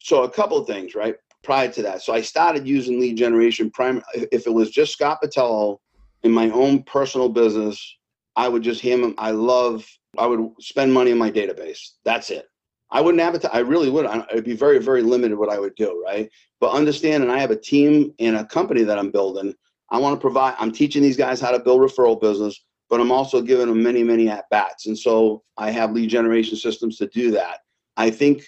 So 0.00 0.22
a 0.22 0.30
couple 0.30 0.58
of 0.58 0.66
things, 0.66 0.94
right? 0.94 1.16
Prior 1.42 1.68
to 1.72 1.82
that, 1.82 2.02
so 2.02 2.12
I 2.12 2.20
started 2.20 2.66
using 2.66 3.00
lead 3.00 3.16
generation. 3.16 3.70
Prime, 3.70 4.02
if 4.14 4.46
it 4.46 4.52
was 4.52 4.70
just 4.70 4.92
Scott 4.92 5.18
Botello 5.22 5.78
in 6.22 6.32
my 6.32 6.50
own 6.50 6.82
personal 6.82 7.28
business, 7.28 7.96
I 8.36 8.48
would 8.48 8.62
just 8.62 8.80
him. 8.80 9.14
I 9.18 9.30
love. 9.30 9.86
I 10.18 10.26
would 10.26 10.50
spend 10.60 10.92
money 10.92 11.12
on 11.12 11.18
my 11.18 11.30
database. 11.30 11.78
That's 12.04 12.30
it. 12.30 12.46
I 12.90 13.00
wouldn't 13.00 13.20
advertise. 13.20 13.50
I 13.52 13.60
really 13.60 13.90
would. 13.90 14.06
I- 14.06 14.24
It'd 14.30 14.44
be 14.44 14.54
very, 14.54 14.78
very 14.78 15.02
limited 15.02 15.36
what 15.36 15.48
I 15.50 15.58
would 15.58 15.74
do, 15.74 16.02
right? 16.04 16.30
But 16.60 16.72
understand, 16.72 17.22
and 17.22 17.32
I 17.32 17.38
have 17.38 17.50
a 17.50 17.56
team 17.56 18.14
and 18.18 18.36
a 18.36 18.44
company 18.44 18.82
that 18.84 18.98
I'm 18.98 19.10
building. 19.10 19.54
I 19.90 19.98
want 19.98 20.16
to 20.16 20.20
provide. 20.20 20.54
I'm 20.58 20.72
teaching 20.72 21.02
these 21.02 21.16
guys 21.16 21.40
how 21.40 21.50
to 21.50 21.58
build 21.58 21.80
referral 21.80 22.20
business, 22.20 22.64
but 22.88 23.00
I'm 23.00 23.12
also 23.12 23.40
giving 23.40 23.68
them 23.68 23.82
many, 23.82 24.02
many 24.02 24.28
at 24.28 24.48
bats, 24.50 24.86
and 24.86 24.98
so 24.98 25.42
I 25.56 25.70
have 25.70 25.92
lead 25.92 26.10
generation 26.10 26.56
systems 26.56 26.96
to 26.98 27.06
do 27.08 27.30
that. 27.32 27.58
I 27.96 28.10
think 28.10 28.42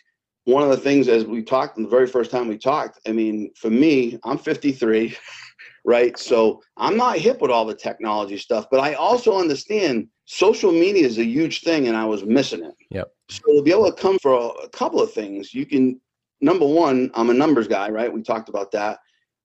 one 0.48 0.62
of 0.62 0.70
the 0.70 0.76
things 0.78 1.08
as 1.08 1.26
we 1.26 1.42
talked 1.42 1.76
the 1.76 1.86
very 1.86 2.06
first 2.06 2.30
time 2.30 2.48
we 2.48 2.56
talked 2.56 2.98
i 3.06 3.12
mean 3.12 3.50
for 3.54 3.68
me 3.68 4.18
i'm 4.24 4.38
53 4.38 5.14
right 5.84 6.18
so 6.18 6.60
i'm 6.76 6.96
not 6.96 7.18
hip 7.18 7.40
with 7.40 7.50
all 7.50 7.64
the 7.64 7.74
technology 7.74 8.36
stuff 8.36 8.66
but 8.70 8.80
i 8.80 8.94
also 8.94 9.38
understand 9.38 10.06
social 10.26 10.72
media 10.72 11.06
is 11.06 11.18
a 11.18 11.24
huge 11.24 11.62
thing 11.62 11.88
and 11.88 11.96
i 11.96 12.04
was 12.04 12.24
missing 12.24 12.64
it 12.64 12.74
Yep. 12.90 13.12
so 13.30 13.42
to 13.56 13.62
be 13.62 13.70
able 13.70 13.90
to 13.90 14.00
come 14.00 14.18
for 14.18 14.32
a, 14.32 14.46
a 14.64 14.68
couple 14.70 15.00
of 15.00 15.12
things 15.12 15.54
you 15.54 15.66
can 15.66 16.00
number 16.40 16.66
one, 16.66 17.10
I'm 17.14 17.30
a 17.30 17.34
numbers 17.34 17.68
guy, 17.68 17.90
right? 17.90 18.12
We 18.12 18.22
talked 18.22 18.48
about 18.48 18.72
that. 18.72 18.98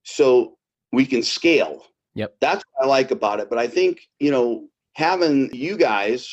So 0.03 0.57
we 0.91 1.05
can 1.05 1.23
scale. 1.23 1.85
Yep. 2.15 2.35
That's 2.41 2.63
what 2.71 2.85
I 2.85 2.87
like 2.87 3.11
about 3.11 3.39
it. 3.39 3.49
But 3.49 3.57
I 3.57 3.67
think, 3.67 4.01
you 4.19 4.31
know, 4.31 4.67
having 4.95 5.53
you 5.53 5.77
guys 5.77 6.29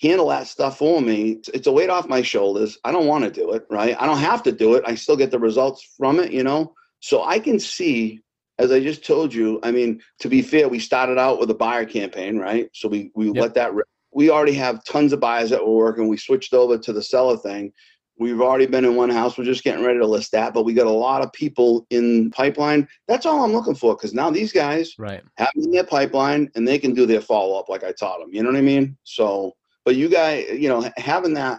handle 0.00 0.28
that 0.28 0.46
stuff 0.46 0.78
for 0.78 1.00
me, 1.00 1.40
it's 1.54 1.66
a 1.66 1.72
weight 1.72 1.90
off 1.90 2.08
my 2.08 2.20
shoulders. 2.20 2.76
I 2.84 2.92
don't 2.92 3.06
want 3.06 3.24
to 3.24 3.30
do 3.30 3.52
it, 3.52 3.64
right? 3.70 3.96
I 3.98 4.06
don't 4.06 4.18
have 4.18 4.42
to 4.42 4.52
do 4.52 4.74
it. 4.74 4.84
I 4.86 4.94
still 4.94 5.16
get 5.16 5.30
the 5.30 5.38
results 5.38 5.94
from 5.96 6.20
it, 6.20 6.32
you 6.32 6.42
know? 6.42 6.74
So 7.00 7.24
I 7.24 7.38
can 7.38 7.58
see, 7.58 8.20
as 8.58 8.70
I 8.70 8.80
just 8.80 9.04
told 9.04 9.34
you, 9.34 9.58
I 9.62 9.70
mean, 9.70 10.00
to 10.20 10.28
be 10.28 10.42
fair, 10.42 10.68
we 10.68 10.78
started 10.78 11.18
out 11.18 11.40
with 11.40 11.50
a 11.50 11.54
buyer 11.54 11.84
campaign, 11.84 12.38
right? 12.38 12.68
So 12.72 12.88
we, 12.88 13.10
we 13.14 13.26
yep. 13.26 13.36
let 13.36 13.54
that, 13.54 13.72
we 14.12 14.30
already 14.30 14.54
have 14.54 14.84
tons 14.84 15.12
of 15.12 15.20
buyers 15.20 15.50
that 15.50 15.64
were 15.64 15.74
working. 15.74 16.08
We 16.08 16.16
switched 16.16 16.54
over 16.54 16.78
to 16.78 16.92
the 16.92 17.02
seller 17.02 17.36
thing. 17.36 17.72
We've 18.16 18.40
already 18.40 18.66
been 18.66 18.84
in 18.84 18.94
one 18.94 19.10
house. 19.10 19.36
We're 19.36 19.44
just 19.44 19.64
getting 19.64 19.84
ready 19.84 19.98
to 19.98 20.06
list 20.06 20.30
that, 20.32 20.54
but 20.54 20.64
we 20.64 20.72
got 20.72 20.86
a 20.86 20.90
lot 20.90 21.22
of 21.22 21.32
people 21.32 21.84
in 21.90 22.30
pipeline. 22.30 22.86
That's 23.08 23.26
all 23.26 23.44
I'm 23.44 23.52
looking 23.52 23.74
for 23.74 23.96
because 23.96 24.14
now 24.14 24.30
these 24.30 24.52
guys 24.52 24.94
right. 24.98 25.22
have 25.36 25.50
in 25.56 25.72
their 25.72 25.84
pipeline 25.84 26.48
and 26.54 26.66
they 26.66 26.78
can 26.78 26.94
do 26.94 27.06
their 27.06 27.20
follow 27.20 27.58
up 27.58 27.68
like 27.68 27.82
I 27.82 27.90
taught 27.90 28.20
them. 28.20 28.32
You 28.32 28.44
know 28.44 28.50
what 28.50 28.58
I 28.58 28.62
mean? 28.62 28.96
So, 29.02 29.52
but 29.84 29.96
you 29.96 30.08
guys, 30.08 30.46
you 30.52 30.68
know, 30.68 30.88
having 30.96 31.34
that 31.34 31.58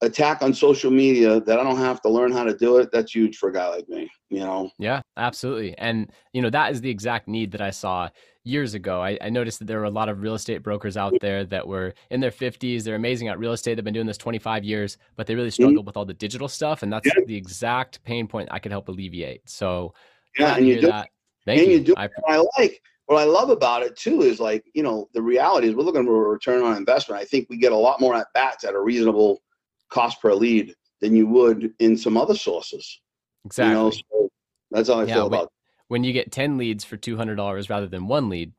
attack 0.00 0.42
on 0.42 0.52
social 0.52 0.90
media 0.90 1.40
that 1.40 1.58
I 1.58 1.62
don't 1.62 1.78
have 1.78 2.00
to 2.02 2.08
learn 2.08 2.32
how 2.32 2.44
to 2.44 2.56
do 2.56 2.78
it, 2.78 2.90
that's 2.92 3.14
huge 3.14 3.36
for 3.36 3.48
a 3.48 3.52
guy 3.52 3.68
like 3.68 3.88
me, 3.88 4.10
you 4.28 4.40
know? 4.40 4.70
Yeah, 4.78 5.00
absolutely. 5.16 5.76
And, 5.78 6.12
you 6.32 6.42
know, 6.42 6.50
that 6.50 6.72
is 6.72 6.80
the 6.80 6.90
exact 6.90 7.28
need 7.28 7.52
that 7.52 7.60
I 7.60 7.70
saw 7.70 8.08
years 8.44 8.74
ago. 8.74 9.02
I, 9.02 9.18
I, 9.22 9.30
noticed 9.30 9.58
that 9.60 9.64
there 9.66 9.78
were 9.78 9.84
a 9.84 9.90
lot 9.90 10.10
of 10.10 10.20
real 10.20 10.34
estate 10.34 10.62
brokers 10.62 10.96
out 10.96 11.14
there 11.20 11.44
that 11.44 11.66
were 11.66 11.94
in 12.10 12.20
their 12.20 12.30
50s. 12.30 12.82
They're 12.82 12.94
amazing 12.94 13.28
at 13.28 13.38
real 13.38 13.52
estate. 13.52 13.76
They've 13.76 13.84
been 13.84 13.94
doing 13.94 14.06
this 14.06 14.18
25 14.18 14.64
years, 14.64 14.98
but 15.16 15.26
they 15.26 15.34
really 15.34 15.50
struggle 15.50 15.76
mm-hmm. 15.76 15.86
with 15.86 15.96
all 15.96 16.04
the 16.04 16.14
digital 16.14 16.48
stuff. 16.48 16.82
And 16.82 16.92
that's 16.92 17.06
yeah. 17.06 17.24
the 17.26 17.36
exact 17.36 18.04
pain 18.04 18.26
point 18.26 18.50
I 18.52 18.58
could 18.58 18.72
help 18.72 18.88
alleviate. 18.88 19.48
So, 19.48 19.94
yeah, 20.38 20.56
and 20.56 20.68
you 20.68 20.80
do, 20.80 20.88
that. 20.88 21.08
Thank 21.46 21.60
and 21.60 21.70
you. 21.70 21.78
you 21.78 21.84
do 21.84 21.94
I, 21.96 22.08
I 22.28 22.44
like. 22.58 22.82
What 23.06 23.18
I 23.18 23.24
love 23.24 23.50
about 23.50 23.82
it 23.82 23.96
too 23.96 24.22
is 24.22 24.40
like, 24.40 24.64
you 24.72 24.82
know, 24.82 25.08
the 25.12 25.20
reality 25.20 25.68
is 25.68 25.74
we're 25.74 25.84
looking 25.84 26.06
for 26.06 26.26
a 26.26 26.30
return 26.30 26.62
on 26.62 26.74
investment. 26.74 27.20
I 27.20 27.26
think 27.26 27.48
we 27.50 27.58
get 27.58 27.72
a 27.72 27.76
lot 27.76 28.00
more 28.00 28.14
at 28.14 28.28
bats 28.32 28.64
at 28.64 28.72
a 28.72 28.80
reasonable 28.80 29.42
cost 29.90 30.20
per 30.20 30.34
lead 30.34 30.74
than 31.00 31.14
you 31.14 31.26
would 31.26 31.72
in 31.78 31.96
some 31.96 32.16
other 32.16 32.34
sources. 32.34 33.00
Exactly. 33.44 33.70
You 33.70 33.76
know, 33.76 33.90
so 33.90 34.30
that's 34.70 34.88
how 34.88 35.00
I 35.00 35.04
yeah, 35.04 35.14
feel 35.14 35.26
about 35.26 35.52
when 35.88 36.02
you 36.02 36.12
get 36.12 36.32
10 36.32 36.56
leads 36.56 36.82
for 36.82 36.96
$200 36.96 37.70
rather 37.70 37.86
than 37.86 38.06
one 38.06 38.28
lead. 38.28 38.52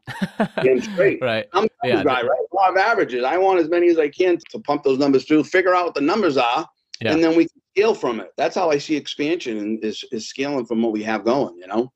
great. 0.96 1.20
Right. 1.22 1.46
I'm 1.54 1.66
a 1.66 1.68
yeah, 1.84 2.04
guy, 2.04 2.22
right? 2.22 2.40
Law 2.54 2.70
of 2.70 2.78
averages. 2.78 3.24
I 3.24 3.38
want 3.38 3.60
as 3.60 3.70
many 3.70 3.90
as 3.90 3.98
I 3.98 4.10
can 4.10 4.38
to 4.52 4.60
pump 4.60 4.84
those 4.84 5.00
numbers 5.00 5.26
through, 5.26 5.44
figure 5.44 5.74
out 5.74 5.86
what 5.86 5.96
the 5.96 6.02
numbers 6.02 6.38
are, 6.38 6.68
yeah. 7.02 7.12
and 7.12 7.24
then 7.24 7.36
we 7.36 7.46
can 7.46 7.62
scale 7.76 7.96
from 7.96 8.20
it. 8.20 8.32
That's 8.38 8.56
how 8.56 8.70
I 8.70 8.78
see 8.78 8.96
expansion 8.96 9.58
and 9.58 9.84
is, 9.84 10.04
is 10.12 10.30
scaling 10.30 10.66
from 10.66 10.82
what 10.82 10.92
we 10.92 11.04
have 11.04 11.26
going, 11.26 11.58
you 11.58 11.68
know? 11.68 11.92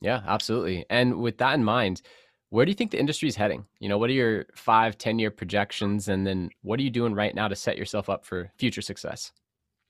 Yeah, 0.00 0.22
absolutely. 0.26 0.86
And 0.90 1.18
with 1.18 1.38
that 1.38 1.54
in 1.54 1.64
mind, 1.64 2.02
where 2.50 2.64
do 2.64 2.70
you 2.70 2.74
think 2.74 2.90
the 2.90 2.98
industry 2.98 3.28
is 3.28 3.36
heading? 3.36 3.66
You 3.78 3.88
know, 3.88 3.98
what 3.98 4.10
are 4.10 4.14
your 4.14 4.46
five, 4.54 4.96
10 4.96 5.18
year 5.18 5.30
projections? 5.30 6.08
And 6.08 6.26
then 6.26 6.50
what 6.62 6.80
are 6.80 6.82
you 6.82 6.90
doing 6.90 7.14
right 7.14 7.34
now 7.34 7.48
to 7.48 7.56
set 7.56 7.76
yourself 7.76 8.08
up 8.08 8.24
for 8.24 8.50
future 8.56 8.82
success? 8.82 9.32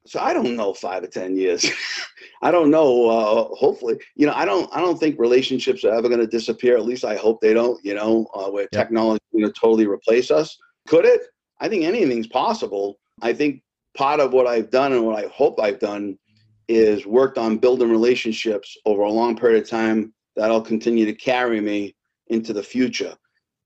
So 0.07 0.21
I 0.21 0.33
don't 0.33 0.57
know 0.57 0.73
five 0.73 1.03
or 1.03 1.07
ten 1.07 1.37
years. 1.37 1.66
I 2.42 2.51
don't 2.51 2.71
know. 2.71 3.11
Uh, 3.11 3.55
hopefully, 3.55 3.99
you 4.14 4.27
know, 4.27 4.33
I 4.33 4.47
don't. 4.47 4.68
I 4.75 4.81
don't 4.81 4.99
think 4.99 5.18
relationships 5.18 5.85
are 5.85 5.92
ever 5.92 6.09
going 6.09 6.21
to 6.21 6.27
disappear. 6.27 6.79
At 6.79 6.87
least 6.87 7.05
I 7.05 7.16
hope 7.16 7.42
they 7.42 7.53
don't. 7.53 7.85
You 7.85 7.94
know, 7.94 8.27
uh, 8.33 8.49
where 8.49 8.66
technology 8.68 9.23
is 9.33 9.40
going 9.40 9.53
to 9.53 9.61
totally 9.61 9.87
replace 9.87 10.31
us. 10.31 10.57
Could 10.87 11.05
it? 11.05 11.23
I 11.61 11.68
think 11.68 11.85
anything's 11.85 12.29
possible. 12.29 12.99
I 13.21 13.35
think 13.35 13.62
part 13.97 14.21
of 14.21 14.33
what 14.33 14.47
I've 14.47 14.71
done 14.71 14.92
and 14.92 15.05
what 15.05 15.23
I 15.23 15.29
hope 15.29 15.61
I've 15.61 15.81
done 15.81 16.18
is 16.68 17.05
worked 17.05 17.37
on 17.37 17.59
building 17.59 17.90
relationships 17.90 18.77
over 18.87 19.03
a 19.03 19.11
long 19.11 19.37
period 19.37 19.62
of 19.62 19.68
time 19.68 20.14
that'll 20.37 20.62
continue 20.62 21.05
to 21.05 21.14
carry 21.14 21.61
me 21.61 21.94
into 22.30 22.52
the 22.52 22.62
future. 22.62 23.14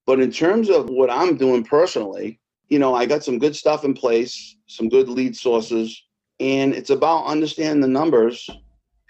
But 0.07 0.20
in 0.20 0.31
terms 0.33 0.68
of 0.68 0.90
what 0.90 1.11
I'm 1.11 1.37
doing 1.37 1.64
personally, 1.64 2.40
you 2.68 2.79
know, 2.79 2.94
I 2.94 3.07
got 3.07 3.22
some 3.22 3.38
good 3.38 3.55
stuff 3.55 3.85
in 3.85 3.94
place, 3.94 4.57
some 4.66 4.88
good 4.88 5.09
lead 5.09 5.37
sources, 5.37 6.03
and 6.40 6.75
it's 6.75 6.90
about 6.90 7.27
understanding 7.27 7.81
the 7.81 7.88
numbers 7.88 8.48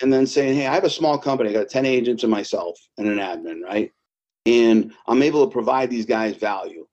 and 0.01 0.13
then 0.13 0.27
saying, 0.27 0.57
hey, 0.57 0.67
I 0.67 0.75
have 0.75 0.85
a 0.85 0.91
small 0.91 1.17
company, 1.17 1.51
I 1.51 1.53
got 1.53 1.69
10 1.69 1.87
agents 1.87 2.25
and 2.25 2.31
myself 2.31 2.79
and 2.99 3.07
an 3.07 3.19
admin, 3.19 3.63
right? 3.63 3.91
And 4.47 4.93
I'm 5.07 5.23
able 5.23 5.47
to 5.47 5.53
provide 5.53 5.91
these 5.91 6.07
guys 6.07 6.37
value. 6.37 6.87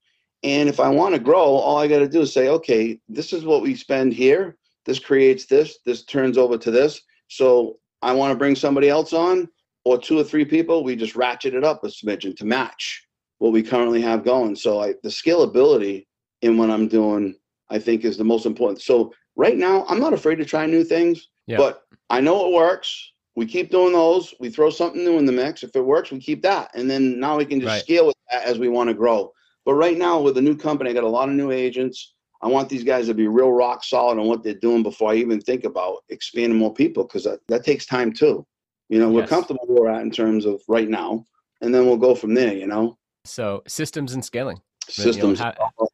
And 0.43 0.69
if 0.69 0.79
I 0.79 0.89
want 0.89 1.15
to 1.15 1.19
grow, 1.19 1.43
all 1.43 1.77
I 1.77 1.87
got 1.87 1.99
to 1.99 2.07
do 2.07 2.21
is 2.21 2.31
say, 2.31 2.47
okay, 2.49 2.99
this 3.09 3.33
is 3.33 3.43
what 3.43 3.61
we 3.61 3.75
spend 3.75 4.13
here. 4.13 4.55
This 4.85 4.99
creates 4.99 5.45
this. 5.45 5.79
This 5.85 6.05
turns 6.05 6.37
over 6.37 6.57
to 6.57 6.71
this. 6.71 7.01
So 7.27 7.79
I 8.01 8.13
want 8.13 8.31
to 8.31 8.37
bring 8.37 8.55
somebody 8.55 8.89
else 8.89 9.11
on 9.11 9.49
or 9.85 9.97
two 9.97 10.19
or 10.19 10.23
three 10.23 10.45
people. 10.45 10.83
We 10.83 10.95
just 10.95 11.15
ratchet 11.15 11.53
it 11.53 11.63
up 11.63 11.83
a 11.83 11.87
smidgen 11.87 12.35
to 12.37 12.45
match 12.45 13.05
what 13.37 13.53
we 13.53 13.63
currently 13.63 14.01
have 14.01 14.25
going. 14.25 14.55
So 14.55 14.81
I, 14.81 14.93
the 15.03 15.09
scalability 15.09 16.05
in 16.41 16.57
what 16.57 16.69
I'm 16.69 16.87
doing, 16.87 17.35
I 17.69 17.79
think, 17.79 18.03
is 18.03 18.17
the 18.17 18.23
most 18.23 18.45
important. 18.45 18.81
So 18.81 19.13
right 19.39 19.57
now 19.57 19.85
i'm 19.87 20.01
not 20.01 20.13
afraid 20.13 20.35
to 20.35 20.45
try 20.45 20.65
new 20.65 20.83
things 20.83 21.29
yeah. 21.47 21.57
but 21.57 21.83
i 22.09 22.19
know 22.19 22.45
it 22.45 22.53
works 22.53 23.13
we 23.37 23.45
keep 23.45 23.71
doing 23.71 23.93
those 23.93 24.33
we 24.39 24.49
throw 24.49 24.69
something 24.69 25.03
new 25.03 25.17
in 25.17 25.25
the 25.25 25.31
mix 25.31 25.63
if 25.63 25.73
it 25.75 25.81
works 25.81 26.11
we 26.11 26.19
keep 26.19 26.41
that 26.43 26.69
and 26.75 26.91
then 26.91 27.17
now 27.19 27.37
we 27.37 27.45
can 27.45 27.59
just 27.59 27.71
right. 27.71 27.81
scale 27.81 28.05
with 28.05 28.15
that 28.29 28.43
as 28.43 28.59
we 28.59 28.67
want 28.67 28.89
to 28.89 28.93
grow 28.93 29.31
but 29.65 29.75
right 29.75 29.97
now 29.97 30.19
with 30.19 30.37
a 30.37 30.41
new 30.41 30.55
company 30.55 30.89
i 30.89 30.93
got 30.93 31.05
a 31.05 31.07
lot 31.07 31.29
of 31.29 31.35
new 31.35 31.51
agents 31.51 32.15
i 32.41 32.47
want 32.47 32.67
these 32.67 32.83
guys 32.83 33.07
to 33.07 33.13
be 33.13 33.29
real 33.29 33.51
rock 33.51 33.81
solid 33.81 34.19
on 34.19 34.27
what 34.27 34.43
they're 34.43 34.53
doing 34.55 34.83
before 34.83 35.11
i 35.11 35.15
even 35.15 35.39
think 35.39 35.63
about 35.63 35.99
expanding 36.09 36.59
more 36.59 36.73
people 36.73 37.03
because 37.03 37.23
that, 37.23 37.39
that 37.47 37.63
takes 37.63 37.85
time 37.85 38.11
too 38.11 38.45
you 38.89 38.99
know 38.99 39.10
we're 39.10 39.21
yes. 39.21 39.30
comfortable 39.30 39.65
where 39.67 39.84
we're 39.84 39.89
at 39.89 40.02
in 40.02 40.12
terms 40.12 40.45
of 40.45 40.62
right 40.67 40.89
now 40.89 41.25
and 41.62 41.73
then 41.73 41.86
we'll 41.86 41.97
go 41.97 42.13
from 42.13 42.34
there 42.34 42.54
you 42.54 42.67
know 42.67 42.97
so 43.25 43.63
systems 43.67 44.13
and 44.13 44.23
scaling 44.23 44.60
systems 44.88 45.39
you 45.39 45.45
know, 45.45 45.54
ha- 45.58 45.88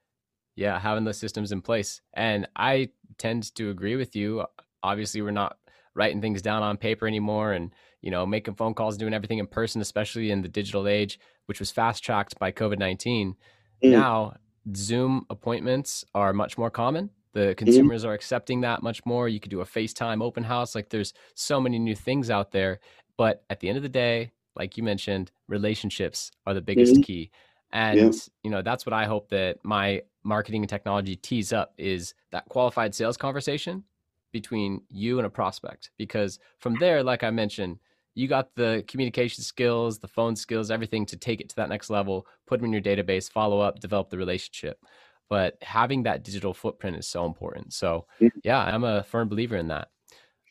yeah 0.55 0.79
having 0.79 1.03
the 1.03 1.13
systems 1.13 1.51
in 1.51 1.61
place 1.61 2.01
and 2.13 2.47
i 2.55 2.89
tend 3.17 3.53
to 3.55 3.69
agree 3.69 3.95
with 3.95 4.15
you. 4.15 4.45
Obviously, 4.83 5.21
we're 5.21 5.31
not 5.31 5.57
writing 5.95 6.21
things 6.21 6.41
down 6.41 6.61
on 6.61 6.77
paper 6.77 7.07
anymore 7.07 7.53
and 7.53 7.71
you 8.01 8.11
know 8.11 8.25
making 8.25 8.53
phone 8.53 8.73
calls 8.73 8.97
doing 8.97 9.13
everything 9.13 9.37
in 9.37 9.47
person 9.47 9.79
especially 9.79 10.29
in 10.29 10.41
the 10.41 10.49
digital 10.49 10.89
age 10.89 11.17
which 11.45 11.59
was 11.59 11.71
fast 11.71 12.03
tracked 12.03 12.37
by 12.37 12.51
covid-19 12.51 12.97
mm. 13.07 13.35
now 13.81 14.33
zoom 14.75 15.25
appointments 15.29 16.03
are 16.13 16.33
much 16.33 16.57
more 16.57 16.69
common 16.69 17.09
the 17.35 17.41
mm-hmm. 17.41 17.53
consumers 17.53 18.05
are 18.05 18.13
accepting 18.13 18.61
that 18.61 18.81
much 18.81 19.05
more 19.05 19.29
you 19.29 19.39
could 19.39 19.51
do 19.51 19.61
a 19.61 19.65
facetime 19.65 20.23
open 20.23 20.43
house 20.43 20.73
like 20.73 20.89
there's 20.89 21.13
so 21.35 21.61
many 21.61 21.77
new 21.77 21.95
things 21.95 22.31
out 22.31 22.51
there 22.51 22.79
but 23.17 23.43
at 23.51 23.59
the 23.59 23.69
end 23.69 23.77
of 23.77 23.83
the 23.83 23.89
day 23.89 24.31
like 24.55 24.77
you 24.77 24.81
mentioned 24.83 25.31
relationships 25.47 26.31
are 26.47 26.55
the 26.55 26.61
biggest 26.61 26.95
mm. 26.95 27.03
key 27.03 27.29
and 27.73 27.99
yeah. 27.99 28.11
you 28.43 28.49
know 28.49 28.61
that's 28.61 28.85
what 28.85 28.93
i 28.93 29.05
hope 29.05 29.29
that 29.29 29.57
my 29.63 30.01
marketing 30.23 30.63
and 30.63 30.69
technology 30.69 31.15
tees 31.15 31.53
up 31.53 31.73
is 31.77 32.15
that 32.31 32.45
qualified 32.49 32.95
sales 32.95 33.17
conversation 33.17 33.83
between 34.31 34.81
you 34.89 35.19
and 35.19 35.27
a 35.27 35.29
prospect 35.29 35.91
because 35.97 36.39
from 36.59 36.75
there 36.79 37.03
like 37.03 37.23
i 37.23 37.29
mentioned 37.29 37.77
you 38.17 38.29
got 38.29 38.55
the 38.55 38.83
communication 38.87 39.43
skills 39.43 39.99
the 39.99 40.07
phone 40.07 40.35
skills 40.35 40.71
everything 40.71 41.05
to 41.05 41.17
take 41.17 41.41
it 41.41 41.49
to 41.49 41.55
that 41.57 41.69
next 41.69 41.89
level 41.89 42.25
put 42.47 42.59
them 42.59 42.65
in 42.65 42.73
your 42.73 42.81
database 42.81 43.29
follow 43.29 43.59
up 43.59 43.79
develop 43.79 44.09
the 44.09 44.17
relationship 44.17 44.79
but 45.29 45.57
having 45.61 46.03
that 46.03 46.23
digital 46.23 46.53
footprint 46.53 46.97
is 46.97 47.07
so 47.07 47.25
important 47.25 47.73
so 47.73 48.05
mm. 48.21 48.31
yeah 48.43 48.59
i'm 48.63 48.83
a 48.83 49.03
firm 49.03 49.27
believer 49.27 49.57
in 49.57 49.67
that 49.67 49.89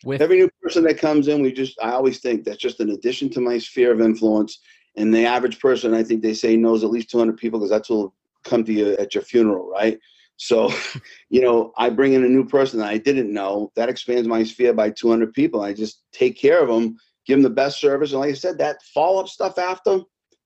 with 0.05 0.21
every 0.21 0.39
new 0.39 0.51
person 0.63 0.85
that 0.85 0.99
comes 0.99 1.29
in 1.29 1.43
we 1.43 1.53
just 1.53 1.79
i 1.83 1.91
always 1.91 2.21
think 2.21 2.45
that's 2.45 2.59
just 2.59 2.81
an 2.81 2.91
addition 2.91 3.29
to 3.31 3.41
my 3.41 3.59
sphere 3.59 3.93
of 3.93 4.01
influence 4.01 4.61
and 4.97 5.15
the 5.15 5.25
average 5.25 5.59
person 5.61 5.95
i 5.95 6.03
think 6.03 6.23
they 6.23 6.35
say 6.35 6.57
knows 6.57 6.85
at 6.85 6.91
least 6.91 7.11
200 7.11 7.37
people 7.37 7.59
because 7.59 7.71
that's 7.71 7.89
who 7.89 7.95
will 7.95 8.15
come 8.45 8.65
to 8.65 8.73
you 8.73 8.93
at 8.93 9.15
your 9.15 9.25
funeral, 9.25 9.69
right? 9.69 9.99
So, 10.37 10.71
you 11.31 11.41
know, 11.41 11.73
I 11.77 11.91
bring 11.91 12.13
in 12.13 12.25
a 12.25 12.29
new 12.29 12.47
person 12.47 12.79
that 12.79 12.89
I 12.89 12.99
didn't 12.99 13.33
know. 13.33 13.73
That 13.75 13.89
expands 13.89 14.29
my 14.29 14.45
sphere 14.45 14.73
by 14.73 14.91
200 14.91 15.33
people. 15.33 15.63
I 15.63 15.73
just 15.73 16.05
take 16.13 16.39
care 16.39 16.63
of 16.63 16.69
them, 16.69 16.97
give 17.27 17.37
them 17.37 17.43
the 17.43 17.51
best 17.51 17.81
service. 17.81 18.13
And 18.13 18.21
like 18.21 18.31
I 18.31 18.35
said, 18.35 18.59
that 18.59 18.83
follow 18.95 19.21
up 19.21 19.29
stuff 19.29 19.59
after, 19.59 20.01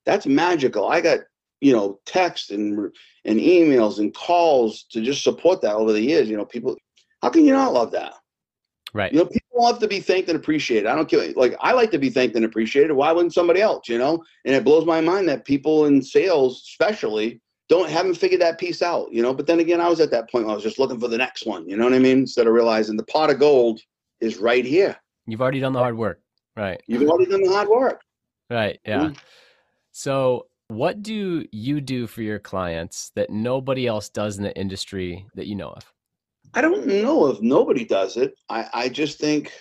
that's 0.06 0.26
magical. 0.26 0.88
I 0.88 1.00
got, 1.00 1.20
you 1.60 1.72
know, 1.72 2.00
text 2.06 2.50
and 2.50 2.92
and 3.24 3.40
emails 3.40 3.98
and 3.98 4.14
calls 4.14 4.84
to 4.90 5.00
just 5.00 5.22
support 5.22 5.60
that 5.62 5.74
over 5.74 5.92
the 5.92 6.00
years. 6.00 6.28
You 6.28 6.36
know, 6.36 6.44
people, 6.44 6.76
how 7.22 7.30
can 7.30 7.44
you 7.44 7.52
not 7.52 7.72
love 7.72 7.90
that? 7.92 8.14
Right. 8.94 9.12
You 9.12 9.18
know, 9.18 9.26
people 9.26 9.62
love 9.62 9.80
to 9.80 9.88
be 9.88 10.00
thanked 10.00 10.28
and 10.28 10.36
appreciated. 10.36 10.86
I 10.86 10.94
don't 10.94 11.08
care. 11.08 11.32
Like, 11.36 11.56
I 11.60 11.72
like 11.72 11.90
to 11.90 11.98
be 11.98 12.08
thanked 12.08 12.36
and 12.36 12.44
appreciated. 12.44 12.92
Why 12.92 13.12
wouldn't 13.12 13.34
somebody 13.34 13.60
else, 13.60 13.88
you 13.88 13.98
know? 13.98 14.24
And 14.46 14.54
it 14.54 14.64
blows 14.64 14.86
my 14.86 15.00
mind 15.00 15.28
that 15.28 15.44
people 15.44 15.84
in 15.86 16.02
sales, 16.02 16.62
especially, 16.68 17.40
don't 17.68 17.90
haven't 17.90 18.14
figured 18.14 18.40
that 18.40 18.58
piece 18.58 18.80
out, 18.80 19.12
you 19.12 19.22
know. 19.22 19.34
But 19.34 19.46
then 19.46 19.60
again, 19.60 19.80
I 19.80 19.88
was 19.88 20.00
at 20.00 20.10
that 20.12 20.30
point 20.30 20.46
where 20.46 20.52
I 20.52 20.54
was 20.54 20.64
just 20.64 20.78
looking 20.78 20.98
for 20.98 21.08
the 21.08 21.18
next 21.18 21.44
one, 21.46 21.68
you 21.68 21.76
know 21.76 21.84
what 21.84 21.92
I 21.94 21.98
mean? 21.98 22.20
Instead 22.20 22.46
of 22.46 22.54
realizing 22.54 22.96
the 22.96 23.04
pot 23.04 23.30
of 23.30 23.38
gold 23.38 23.80
is 24.20 24.38
right 24.38 24.64
here. 24.64 24.96
You've 25.26 25.42
already 25.42 25.60
done 25.60 25.74
the 25.74 25.78
hard 25.78 25.96
work, 25.96 26.20
right? 26.56 26.80
You've 26.86 27.08
already 27.08 27.30
done 27.30 27.42
the 27.42 27.52
hard 27.52 27.68
work, 27.68 28.00
right? 28.48 28.80
Yeah. 28.86 29.00
Mm-hmm. 29.00 29.14
So, 29.92 30.46
what 30.68 31.02
do 31.02 31.46
you 31.50 31.80
do 31.80 32.06
for 32.06 32.22
your 32.22 32.38
clients 32.38 33.10
that 33.16 33.30
nobody 33.30 33.86
else 33.86 34.08
does 34.08 34.38
in 34.38 34.44
the 34.44 34.56
industry 34.56 35.26
that 35.34 35.46
you 35.46 35.54
know 35.54 35.70
of? 35.70 35.92
I 36.54 36.60
don't 36.60 36.86
know 36.86 37.26
if 37.26 37.40
nobody 37.40 37.84
does 37.84 38.16
it. 38.16 38.34
I, 38.48 38.68
I 38.72 38.88
just 38.88 39.18
think 39.18 39.52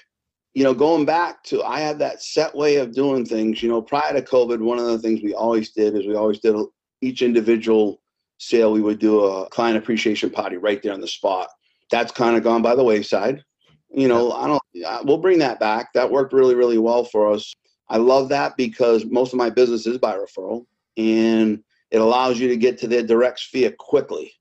you 0.58 0.64
know, 0.64 0.74
going 0.74 1.06
back 1.06 1.44
to 1.44 1.62
I 1.62 1.82
have 1.82 2.00
that 2.00 2.24
set 2.24 2.56
way 2.56 2.78
of 2.78 2.92
doing 2.92 3.24
things. 3.24 3.62
You 3.62 3.70
know, 3.70 3.80
prior 3.80 4.12
to 4.12 4.24
COVID, 4.24 4.58
one 4.58 4.80
of 4.80 4.86
the 4.86 4.98
things 4.98 5.22
we 5.22 5.36
always 5.36 5.70
did 5.70 5.96
is 5.96 6.08
we 6.08 6.16
always 6.16 6.40
did 6.40 6.56
each 7.00 7.22
individual 7.22 8.02
sale. 8.40 8.72
We 8.72 8.82
would 8.82 8.98
do 8.98 9.24
a 9.24 9.48
client 9.50 9.78
appreciation 9.78 10.32
party 10.32 10.58
right 10.58 10.82
there 10.82 10.94
on 10.94 11.00
the 11.00 11.08
spot. 11.08 11.50
That's 11.92 12.12
kind 12.12 12.36
of 12.36 12.42
gone 12.42 12.64
by 12.64 12.74
the 12.74 12.84
wayside. 12.84 13.44
You 13.92 14.08
know, 14.08 14.32
I 14.32 14.48
don't. 14.48 15.06
We'll 15.06 15.20
bring 15.20 15.38
that 15.38 15.60
back. 15.60 15.94
That 15.94 16.10
worked 16.10 16.34
really, 16.34 16.56
really 16.56 16.80
well 16.80 17.04
for 17.04 17.32
us. 17.32 17.56
I 17.90 17.98
love 17.98 18.28
that 18.30 18.58
because 18.58 19.06
most 19.06 19.34
of 19.34 19.38
my 19.38 19.52
business 19.52 19.86
is 19.86 20.00
by 20.00 20.18
referral, 20.18 20.66
and 20.98 21.64
it 21.92 22.02
allows 22.02 22.40
you 22.40 22.48
to 22.50 22.58
get 22.58 22.78
to 22.80 22.88
their 22.88 23.04
direct 23.04 23.40
sphere 23.40 23.72
quickly 23.78 24.34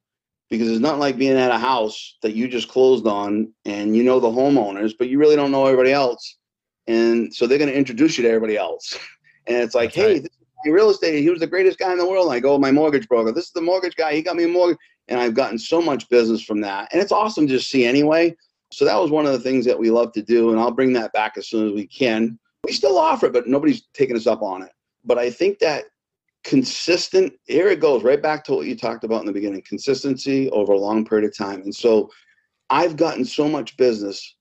because 0.50 0.68
it's 0.68 0.80
not 0.80 0.98
like 0.98 1.18
being 1.18 1.36
at 1.36 1.50
a 1.50 1.58
house 1.58 2.16
that 2.22 2.34
you 2.34 2.48
just 2.48 2.68
closed 2.68 3.06
on 3.06 3.52
and 3.64 3.96
you 3.96 4.02
know 4.02 4.20
the 4.20 4.28
homeowners, 4.28 4.92
but 4.98 5.08
you 5.08 5.18
really 5.18 5.36
don't 5.36 5.50
know 5.50 5.66
everybody 5.66 5.92
else. 5.92 6.38
And 6.86 7.34
so 7.34 7.46
they're 7.46 7.58
going 7.58 7.70
to 7.70 7.76
introduce 7.76 8.16
you 8.16 8.22
to 8.22 8.28
everybody 8.28 8.56
else. 8.56 8.98
And 9.48 9.58
it's 9.58 9.76
like, 9.76 9.90
That's 9.90 9.96
hey, 9.96 10.12
right. 10.14 10.22
this 10.24 10.32
is 10.32 10.72
real 10.72 10.90
estate. 10.90 11.22
He 11.22 11.30
was 11.30 11.38
the 11.38 11.46
greatest 11.46 11.78
guy 11.78 11.92
in 11.92 11.98
the 11.98 12.04
world. 12.04 12.26
And 12.26 12.34
I 12.34 12.40
go, 12.40 12.58
my 12.58 12.72
mortgage 12.72 13.06
broker. 13.06 13.30
This 13.30 13.44
is 13.44 13.52
the 13.52 13.60
mortgage 13.60 13.94
guy. 13.94 14.12
He 14.12 14.22
got 14.22 14.34
me 14.34 14.42
a 14.42 14.48
mortgage. 14.48 14.78
And 15.06 15.20
I've 15.20 15.34
gotten 15.34 15.56
so 15.56 15.80
much 15.80 16.08
business 16.08 16.42
from 16.42 16.60
that. 16.62 16.88
And 16.90 17.00
it's 17.00 17.12
awesome 17.12 17.46
to 17.46 17.60
see 17.60 17.84
anyway. 17.84 18.34
So 18.72 18.84
that 18.84 19.00
was 19.00 19.12
one 19.12 19.24
of 19.24 19.30
the 19.30 19.38
things 19.38 19.64
that 19.66 19.78
we 19.78 19.88
love 19.92 20.10
to 20.14 20.22
do. 20.22 20.50
And 20.50 20.58
I'll 20.58 20.72
bring 20.72 20.92
that 20.94 21.12
back 21.12 21.34
as 21.36 21.48
soon 21.48 21.68
as 21.68 21.74
we 21.74 21.86
can. 21.86 22.40
We 22.64 22.72
still 22.72 22.98
offer 22.98 23.26
it, 23.26 23.32
but 23.32 23.46
nobody's 23.46 23.86
taking 23.94 24.16
us 24.16 24.26
up 24.26 24.42
on 24.42 24.62
it. 24.62 24.72
But 25.04 25.16
I 25.16 25.30
think 25.30 25.60
that 25.60 25.84
consistent 26.46 27.32
here 27.46 27.66
it 27.66 27.80
goes 27.80 28.04
right 28.04 28.22
back 28.22 28.44
to 28.44 28.54
what 28.54 28.66
you 28.66 28.76
talked 28.76 29.02
about 29.02 29.18
in 29.18 29.26
the 29.26 29.32
beginning 29.32 29.60
consistency 29.62 30.48
over 30.50 30.72
a 30.72 30.78
long 30.78 31.04
period 31.04 31.28
of 31.28 31.36
time. 31.36 31.60
And 31.62 31.74
so 31.74 32.08
i've 32.70 32.96
gotten 32.96 33.24
so 33.24 33.48
much 33.48 33.76
business 33.76 34.36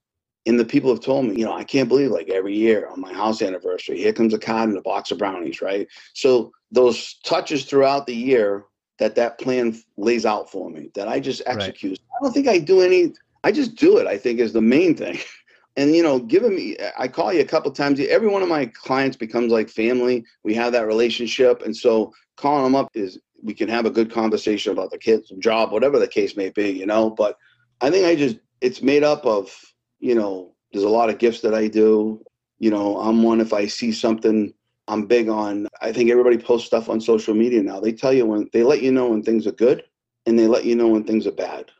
and 0.46 0.58
the 0.58 0.64
people 0.64 0.88
have 0.90 1.02
told 1.02 1.24
me 1.24 1.36
you 1.36 1.44
know 1.44 1.52
i 1.52 1.64
can't 1.64 1.88
believe 1.88 2.12
like 2.12 2.28
every 2.30 2.54
year 2.54 2.88
on 2.88 3.00
my 3.00 3.12
house 3.12 3.42
anniversary 3.42 3.98
here 3.98 4.12
comes 4.12 4.32
a 4.34 4.38
card 4.38 4.68
and 4.68 4.78
a 4.78 4.82
box 4.82 5.10
of 5.10 5.18
brownies 5.18 5.60
right? 5.60 5.88
So 6.14 6.52
those 6.70 7.14
touches 7.24 7.64
throughout 7.64 8.06
the 8.06 8.14
year 8.14 8.66
that 9.00 9.16
that 9.16 9.40
plan 9.40 9.76
lays 9.96 10.24
out 10.24 10.48
for 10.48 10.70
me 10.70 10.90
that 10.94 11.08
i 11.08 11.18
just 11.18 11.42
execute. 11.46 11.98
Right. 11.98 12.18
i 12.20 12.24
don't 12.24 12.32
think 12.32 12.46
i 12.46 12.58
do 12.58 12.82
any 12.82 13.14
i 13.42 13.50
just 13.50 13.74
do 13.74 13.98
it 13.98 14.06
i 14.06 14.16
think 14.16 14.38
is 14.38 14.52
the 14.52 14.62
main 14.62 14.94
thing 14.94 15.18
and 15.76 15.94
you 15.94 16.02
know 16.02 16.18
giving 16.18 16.54
me 16.54 16.76
i 16.98 17.06
call 17.06 17.32
you 17.32 17.40
a 17.40 17.44
couple 17.44 17.70
times 17.70 18.00
every 18.00 18.28
one 18.28 18.42
of 18.42 18.48
my 18.48 18.66
clients 18.66 19.16
becomes 19.16 19.52
like 19.52 19.68
family 19.68 20.24
we 20.42 20.54
have 20.54 20.72
that 20.72 20.86
relationship 20.86 21.62
and 21.62 21.76
so 21.76 22.12
calling 22.36 22.64
them 22.64 22.74
up 22.74 22.88
is 22.94 23.18
we 23.42 23.54
can 23.54 23.68
have 23.68 23.86
a 23.86 23.90
good 23.90 24.10
conversation 24.10 24.72
about 24.72 24.90
the 24.90 24.98
kids 24.98 25.32
job 25.38 25.72
whatever 25.72 25.98
the 25.98 26.08
case 26.08 26.36
may 26.36 26.50
be 26.50 26.70
you 26.70 26.86
know 26.86 27.10
but 27.10 27.36
i 27.80 27.90
think 27.90 28.06
i 28.06 28.14
just 28.14 28.38
it's 28.60 28.82
made 28.82 29.04
up 29.04 29.24
of 29.24 29.54
you 30.00 30.14
know 30.14 30.54
there's 30.72 30.84
a 30.84 30.88
lot 30.88 31.10
of 31.10 31.18
gifts 31.18 31.40
that 31.40 31.54
i 31.54 31.68
do 31.68 32.22
you 32.58 32.70
know 32.70 32.98
i'm 33.00 33.22
one 33.22 33.40
if 33.40 33.52
i 33.52 33.66
see 33.66 33.92
something 33.92 34.52
i'm 34.88 35.06
big 35.06 35.28
on 35.28 35.66
i 35.82 35.92
think 35.92 36.10
everybody 36.10 36.38
posts 36.38 36.66
stuff 36.66 36.88
on 36.88 37.00
social 37.00 37.34
media 37.34 37.62
now 37.62 37.80
they 37.80 37.92
tell 37.92 38.12
you 38.12 38.26
when 38.26 38.48
they 38.52 38.62
let 38.62 38.82
you 38.82 38.90
know 38.90 39.08
when 39.10 39.22
things 39.22 39.46
are 39.46 39.52
good 39.52 39.84
and 40.24 40.38
they 40.38 40.46
let 40.46 40.64
you 40.64 40.74
know 40.74 40.88
when 40.88 41.04
things 41.04 41.26
are 41.26 41.32
bad 41.32 41.70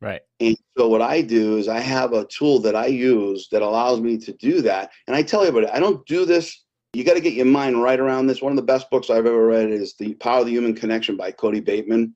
Right. 0.00 0.20
And 0.40 0.56
so 0.76 0.88
what 0.88 1.02
I 1.02 1.22
do 1.22 1.56
is 1.56 1.66
I 1.66 1.80
have 1.80 2.12
a 2.12 2.24
tool 2.26 2.60
that 2.60 2.76
I 2.76 2.86
use 2.86 3.48
that 3.50 3.62
allows 3.62 4.00
me 4.00 4.16
to 4.18 4.32
do 4.34 4.62
that. 4.62 4.92
And 5.06 5.16
I 5.16 5.22
tell 5.22 5.42
everybody, 5.42 5.66
I 5.72 5.80
don't 5.80 6.06
do 6.06 6.24
this. 6.24 6.64
You 6.92 7.04
got 7.04 7.14
to 7.14 7.20
get 7.20 7.34
your 7.34 7.46
mind 7.46 7.82
right 7.82 7.98
around 7.98 8.26
this. 8.26 8.40
One 8.40 8.52
of 8.52 8.56
the 8.56 8.62
best 8.62 8.88
books 8.90 9.10
I've 9.10 9.26
ever 9.26 9.46
read 9.46 9.70
is 9.70 9.94
The 9.98 10.14
Power 10.14 10.40
of 10.40 10.46
the 10.46 10.52
Human 10.52 10.74
Connection 10.74 11.16
by 11.16 11.32
Kody 11.32 11.64
Bateman. 11.64 12.14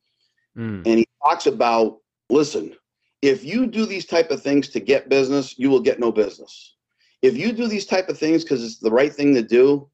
Mm. 0.57 0.87
And 0.87 0.99
he 0.99 1.09
talks 1.23 1.47
about, 1.47 1.99
listen, 2.31 2.75
if 3.21 3.45
you 3.45 3.67
do 3.67 3.85
these 3.85 4.07
type 4.07 4.31
of 4.31 4.43
things 4.43 4.69
to 4.71 4.81
get 4.81 5.09
business, 5.09 5.59
you 5.59 5.69
will 5.69 5.81
get 5.81 6.01
no 6.01 6.13
business. 6.13 6.77
If 7.21 7.37
you 7.37 7.53
do 7.53 7.67
these 7.67 7.87
type 7.87 8.09
of 8.09 8.19
things 8.19 8.43
because 8.43 8.65
it's 8.65 8.79
the 8.79 8.91
right 8.91 9.13
thing 9.13 9.35
to 9.35 9.43
do, 9.43 9.89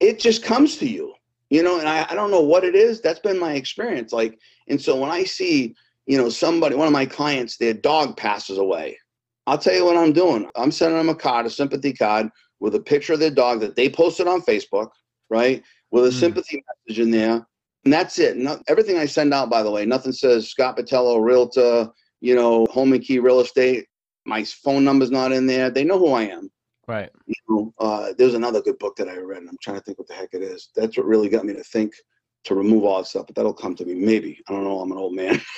it 0.00 0.18
just 0.18 0.42
comes 0.42 0.76
to 0.78 0.88
you. 0.88 1.14
You 1.50 1.62
know, 1.62 1.78
and 1.78 1.88
I, 1.88 2.06
I 2.08 2.14
don't 2.14 2.30
know 2.30 2.40
what 2.40 2.64
it 2.64 2.74
is. 2.74 3.00
That's 3.00 3.20
been 3.20 3.38
my 3.38 3.52
experience. 3.52 4.12
Like, 4.12 4.38
and 4.66 4.80
so 4.80 4.96
when 4.96 5.10
I 5.10 5.24
see 5.24 5.76
you 6.06 6.18
know, 6.18 6.28
somebody, 6.28 6.74
one 6.74 6.86
of 6.86 6.92
my 6.92 7.06
clients, 7.06 7.56
their 7.56 7.74
dog 7.74 8.16
passes 8.16 8.58
away. 8.58 8.98
I'll 9.46 9.58
tell 9.58 9.74
you 9.74 9.84
what 9.84 9.96
I'm 9.96 10.12
doing. 10.12 10.48
I'm 10.56 10.70
sending 10.70 10.98
them 10.98 11.08
a 11.08 11.14
card, 11.14 11.46
a 11.46 11.50
sympathy 11.50 11.92
card 11.92 12.28
with 12.60 12.74
a 12.74 12.80
picture 12.80 13.12
of 13.12 13.20
their 13.20 13.30
dog 13.30 13.60
that 13.60 13.76
they 13.76 13.88
posted 13.88 14.26
on 14.26 14.42
Facebook, 14.42 14.88
right? 15.30 15.62
With 15.90 16.06
a 16.06 16.10
mm. 16.10 16.20
sympathy 16.20 16.62
message 16.86 17.00
in 17.00 17.10
there. 17.10 17.46
And 17.84 17.92
that's 17.92 18.18
it. 18.18 18.36
Not, 18.36 18.62
everything 18.68 18.98
I 18.98 19.06
send 19.06 19.34
out, 19.34 19.50
by 19.50 19.62
the 19.62 19.70
way, 19.70 19.84
nothing 19.84 20.12
says 20.12 20.48
Scott 20.48 20.76
Botello, 20.76 21.22
realtor, 21.22 21.90
you 22.20 22.34
know, 22.34 22.66
home 22.70 22.94
and 22.94 23.02
key 23.02 23.18
real 23.18 23.40
estate. 23.40 23.86
My 24.24 24.44
phone 24.44 24.84
number's 24.84 25.10
not 25.10 25.32
in 25.32 25.46
there. 25.46 25.68
They 25.70 25.84
know 25.84 25.98
who 25.98 26.12
I 26.12 26.22
am. 26.22 26.50
Right. 26.88 27.10
You 27.26 27.34
know, 27.48 27.72
uh, 27.78 28.12
there's 28.16 28.34
another 28.34 28.62
good 28.62 28.78
book 28.78 28.96
that 28.96 29.08
I 29.08 29.16
read, 29.18 29.40
and 29.40 29.48
I'm 29.48 29.58
trying 29.62 29.76
to 29.76 29.82
think 29.82 29.98
what 29.98 30.08
the 30.08 30.14
heck 30.14 30.30
it 30.32 30.42
is. 30.42 30.70
That's 30.74 30.96
what 30.96 31.06
really 31.06 31.28
got 31.28 31.44
me 31.44 31.52
to 31.54 31.64
think 31.64 31.94
to 32.44 32.54
remove 32.54 32.84
all 32.84 32.98
that 32.98 33.06
stuff, 33.06 33.26
but 33.26 33.34
that'll 33.34 33.54
come 33.54 33.74
to 33.74 33.84
me 33.84 33.94
maybe. 33.94 34.40
I 34.48 34.52
don't 34.52 34.64
know. 34.64 34.80
I'm 34.80 34.92
an 34.92 34.98
old 34.98 35.14
man. 35.14 35.40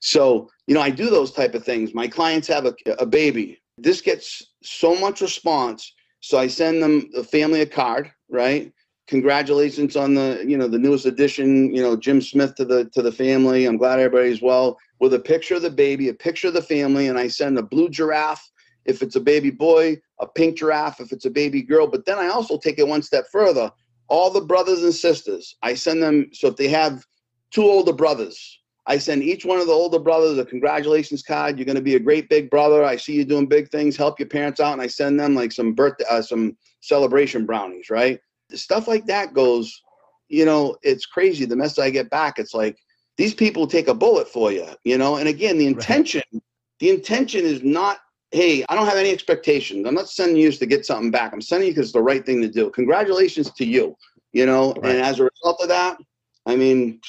So, 0.00 0.50
you 0.66 0.74
know, 0.74 0.80
I 0.80 0.90
do 0.90 1.10
those 1.10 1.32
type 1.32 1.54
of 1.54 1.64
things. 1.64 1.94
My 1.94 2.08
clients 2.08 2.48
have 2.48 2.66
a, 2.66 2.74
a 2.98 3.06
baby. 3.06 3.60
This 3.78 4.00
gets 4.00 4.52
so 4.62 4.96
much 4.96 5.20
response. 5.20 5.92
So 6.20 6.38
I 6.38 6.48
send 6.48 6.82
them 6.82 7.10
the 7.12 7.24
family 7.24 7.60
a 7.60 7.66
card, 7.66 8.10
right? 8.28 8.72
Congratulations 9.06 9.96
on 9.96 10.14
the, 10.14 10.44
you 10.46 10.56
know, 10.56 10.68
the 10.68 10.78
newest 10.78 11.06
addition, 11.06 11.74
you 11.74 11.82
know, 11.82 11.96
Jim 11.96 12.20
Smith 12.20 12.54
to 12.56 12.64
the 12.64 12.84
to 12.90 13.02
the 13.02 13.12
family. 13.12 13.64
I'm 13.64 13.76
glad 13.76 13.98
everybody's 13.98 14.42
well. 14.42 14.78
With 15.00 15.14
a 15.14 15.18
picture 15.18 15.56
of 15.56 15.62
the 15.62 15.70
baby, 15.70 16.08
a 16.08 16.14
picture 16.14 16.48
of 16.48 16.54
the 16.54 16.62
family, 16.62 17.08
and 17.08 17.18
I 17.18 17.26
send 17.26 17.58
a 17.58 17.62
blue 17.62 17.88
giraffe 17.88 18.50
if 18.84 19.02
it's 19.02 19.16
a 19.16 19.20
baby 19.20 19.50
boy, 19.50 20.00
a 20.20 20.26
pink 20.26 20.58
giraffe 20.58 21.00
if 21.00 21.12
it's 21.12 21.24
a 21.24 21.30
baby 21.30 21.62
girl. 21.62 21.86
But 21.86 22.04
then 22.04 22.18
I 22.18 22.28
also 22.28 22.58
take 22.58 22.78
it 22.78 22.86
one 22.86 23.02
step 23.02 23.26
further. 23.32 23.70
All 24.08 24.30
the 24.30 24.40
brothers 24.40 24.82
and 24.82 24.94
sisters, 24.94 25.56
I 25.62 25.74
send 25.74 26.02
them 26.02 26.30
so 26.32 26.48
if 26.48 26.56
they 26.56 26.68
have 26.68 27.04
two 27.50 27.64
older 27.64 27.92
brothers, 27.92 28.59
I 28.90 28.98
send 28.98 29.22
each 29.22 29.44
one 29.44 29.60
of 29.60 29.68
the 29.68 29.72
older 29.72 30.00
brothers 30.00 30.36
a 30.36 30.44
congratulations 30.44 31.22
card. 31.22 31.56
You're 31.56 31.64
going 31.64 31.76
to 31.76 31.80
be 31.80 31.94
a 31.94 32.00
great 32.00 32.28
big 32.28 32.50
brother. 32.50 32.82
I 32.82 32.96
see 32.96 33.12
you 33.12 33.24
doing 33.24 33.46
big 33.46 33.70
things. 33.70 33.96
Help 33.96 34.18
your 34.18 34.26
parents 34.26 34.58
out, 34.58 34.72
and 34.72 34.82
I 34.82 34.88
send 34.88 35.18
them 35.18 35.36
like 35.36 35.52
some 35.52 35.74
birthday, 35.74 36.04
uh, 36.10 36.20
some 36.20 36.56
celebration 36.80 37.46
brownies. 37.46 37.88
Right, 37.88 38.18
stuff 38.52 38.88
like 38.88 39.06
that 39.06 39.32
goes. 39.32 39.80
You 40.28 40.44
know, 40.44 40.76
it's 40.82 41.06
crazy. 41.06 41.44
The 41.44 41.54
message 41.54 41.78
I 41.78 41.90
get 41.90 42.10
back, 42.10 42.40
it's 42.40 42.52
like 42.52 42.78
these 43.16 43.32
people 43.32 43.68
take 43.68 43.86
a 43.86 43.94
bullet 43.94 44.26
for 44.26 44.50
you. 44.50 44.66
You 44.82 44.98
know, 44.98 45.16
and 45.16 45.28
again, 45.28 45.56
the 45.56 45.68
intention, 45.68 46.22
right. 46.32 46.42
the 46.80 46.90
intention 46.90 47.44
is 47.44 47.62
not. 47.62 47.98
Hey, 48.32 48.64
I 48.68 48.74
don't 48.74 48.86
have 48.86 48.96
any 48.98 49.12
expectations. 49.12 49.86
I'm 49.86 49.94
not 49.94 50.08
sending 50.08 50.36
you 50.36 50.50
to 50.50 50.66
get 50.66 50.84
something 50.84 51.12
back. 51.12 51.32
I'm 51.32 51.40
sending 51.40 51.68
you 51.68 51.74
because 51.74 51.86
it's 51.86 51.92
the 51.92 52.02
right 52.02 52.26
thing 52.26 52.40
to 52.42 52.48
do. 52.48 52.70
Congratulations 52.70 53.52
to 53.52 53.64
you. 53.64 53.96
You 54.32 54.46
know, 54.46 54.72
right. 54.82 54.96
and 54.96 55.00
as 55.00 55.20
a 55.20 55.28
result 55.32 55.60
of 55.62 55.68
that, 55.68 55.96
I 56.44 56.56
mean 56.56 57.00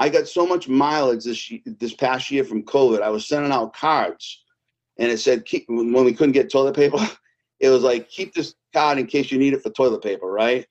I 0.00 0.08
got 0.08 0.26
so 0.26 0.46
much 0.46 0.66
mileage 0.66 1.24
this 1.24 1.52
this 1.78 1.92
past 1.92 2.30
year 2.30 2.42
from 2.42 2.62
COVID. 2.62 3.02
I 3.02 3.10
was 3.10 3.28
sending 3.28 3.52
out 3.52 3.74
cards, 3.74 4.42
and 4.98 5.12
it 5.12 5.18
said 5.18 5.44
keep 5.44 5.66
when 5.68 5.92
we 5.92 6.14
couldn't 6.14 6.32
get 6.32 6.50
toilet 6.50 6.74
paper. 6.74 6.98
It 7.62 7.68
was 7.68 7.82
like 7.82 8.08
keep 8.08 8.32
this 8.32 8.54
card 8.72 8.96
in 8.96 9.06
case 9.06 9.30
you 9.30 9.36
need 9.36 9.52
it 9.52 9.62
for 9.62 9.68
toilet 9.68 10.02
paper, 10.02 10.32
right? 10.32 10.66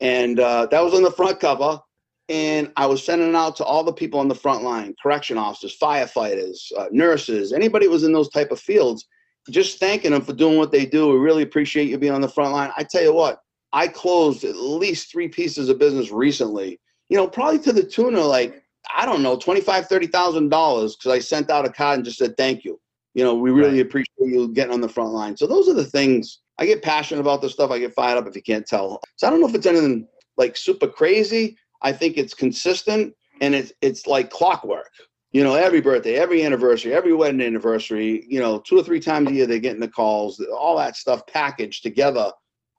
And 0.00 0.38
uh, 0.38 0.66
that 0.66 0.84
was 0.84 0.92
on 0.92 1.02
the 1.02 1.10
front 1.10 1.40
cover. 1.40 1.80
And 2.28 2.70
I 2.76 2.84
was 2.84 3.02
sending 3.02 3.30
it 3.30 3.34
out 3.34 3.56
to 3.56 3.64
all 3.64 3.82
the 3.82 3.94
people 3.94 4.20
on 4.20 4.28
the 4.28 4.34
front 4.34 4.62
line: 4.62 4.94
correction 5.02 5.38
officers, 5.38 5.78
firefighters, 5.80 6.70
uh, 6.76 6.88
nurses, 6.92 7.54
anybody 7.54 7.88
was 7.88 8.04
in 8.04 8.12
those 8.12 8.28
type 8.28 8.50
of 8.50 8.60
fields. 8.60 9.06
Just 9.48 9.80
thanking 9.80 10.10
them 10.10 10.20
for 10.20 10.34
doing 10.34 10.58
what 10.58 10.70
they 10.70 10.84
do. 10.84 11.08
We 11.08 11.16
really 11.16 11.42
appreciate 11.42 11.88
you 11.88 11.96
being 11.96 12.12
on 12.12 12.20
the 12.20 12.28
front 12.28 12.52
line. 12.52 12.72
I 12.76 12.84
tell 12.84 13.02
you 13.02 13.14
what, 13.14 13.40
I 13.72 13.88
closed 13.88 14.44
at 14.44 14.56
least 14.56 15.10
three 15.10 15.28
pieces 15.28 15.70
of 15.70 15.78
business 15.78 16.10
recently. 16.10 16.78
You 17.08 17.16
know, 17.16 17.26
probably 17.26 17.60
to 17.60 17.72
the 17.72 17.82
tune 17.82 18.16
of 18.16 18.26
like 18.26 18.63
I 18.94 19.06
don't 19.06 19.22
know, 19.22 19.36
twenty-five, 19.36 19.86
thirty 19.86 20.06
thousand 20.06 20.48
dollars 20.48 20.96
because 20.96 21.12
I 21.12 21.18
sent 21.18 21.50
out 21.50 21.66
a 21.66 21.70
card 21.70 21.98
and 21.98 22.04
just 22.04 22.18
said 22.18 22.36
thank 22.36 22.64
you. 22.64 22.80
You 23.14 23.24
know, 23.24 23.34
we 23.34 23.50
really 23.50 23.78
right. 23.78 23.86
appreciate 23.86 24.08
you 24.18 24.48
getting 24.52 24.74
on 24.74 24.80
the 24.80 24.88
front 24.88 25.12
line. 25.12 25.36
So 25.36 25.46
those 25.46 25.68
are 25.68 25.74
the 25.74 25.84
things 25.84 26.40
I 26.58 26.66
get 26.66 26.82
passionate 26.82 27.20
about. 27.20 27.42
This 27.42 27.52
stuff 27.52 27.70
I 27.70 27.78
get 27.78 27.94
fired 27.94 28.18
up 28.18 28.26
if 28.26 28.34
you 28.34 28.42
can't 28.42 28.66
tell. 28.66 29.00
So 29.16 29.26
I 29.26 29.30
don't 29.30 29.40
know 29.40 29.48
if 29.48 29.54
it's 29.54 29.66
anything 29.66 30.08
like 30.36 30.56
super 30.56 30.88
crazy. 30.88 31.56
I 31.82 31.92
think 31.92 32.16
it's 32.16 32.34
consistent 32.34 33.14
and 33.40 33.54
it's 33.54 33.72
it's 33.80 34.06
like 34.06 34.30
clockwork. 34.30 34.90
You 35.32 35.42
know, 35.42 35.54
every 35.54 35.80
birthday, 35.80 36.14
every 36.14 36.44
anniversary, 36.44 36.94
every 36.94 37.12
wedding 37.12 37.40
anniversary, 37.40 38.24
you 38.28 38.38
know, 38.38 38.60
two 38.60 38.78
or 38.78 38.84
three 38.84 39.00
times 39.00 39.28
a 39.28 39.32
year 39.32 39.46
they're 39.46 39.58
getting 39.58 39.80
the 39.80 39.88
calls, 39.88 40.40
all 40.40 40.76
that 40.78 40.96
stuff 40.96 41.26
packaged 41.26 41.82
together. 41.82 42.30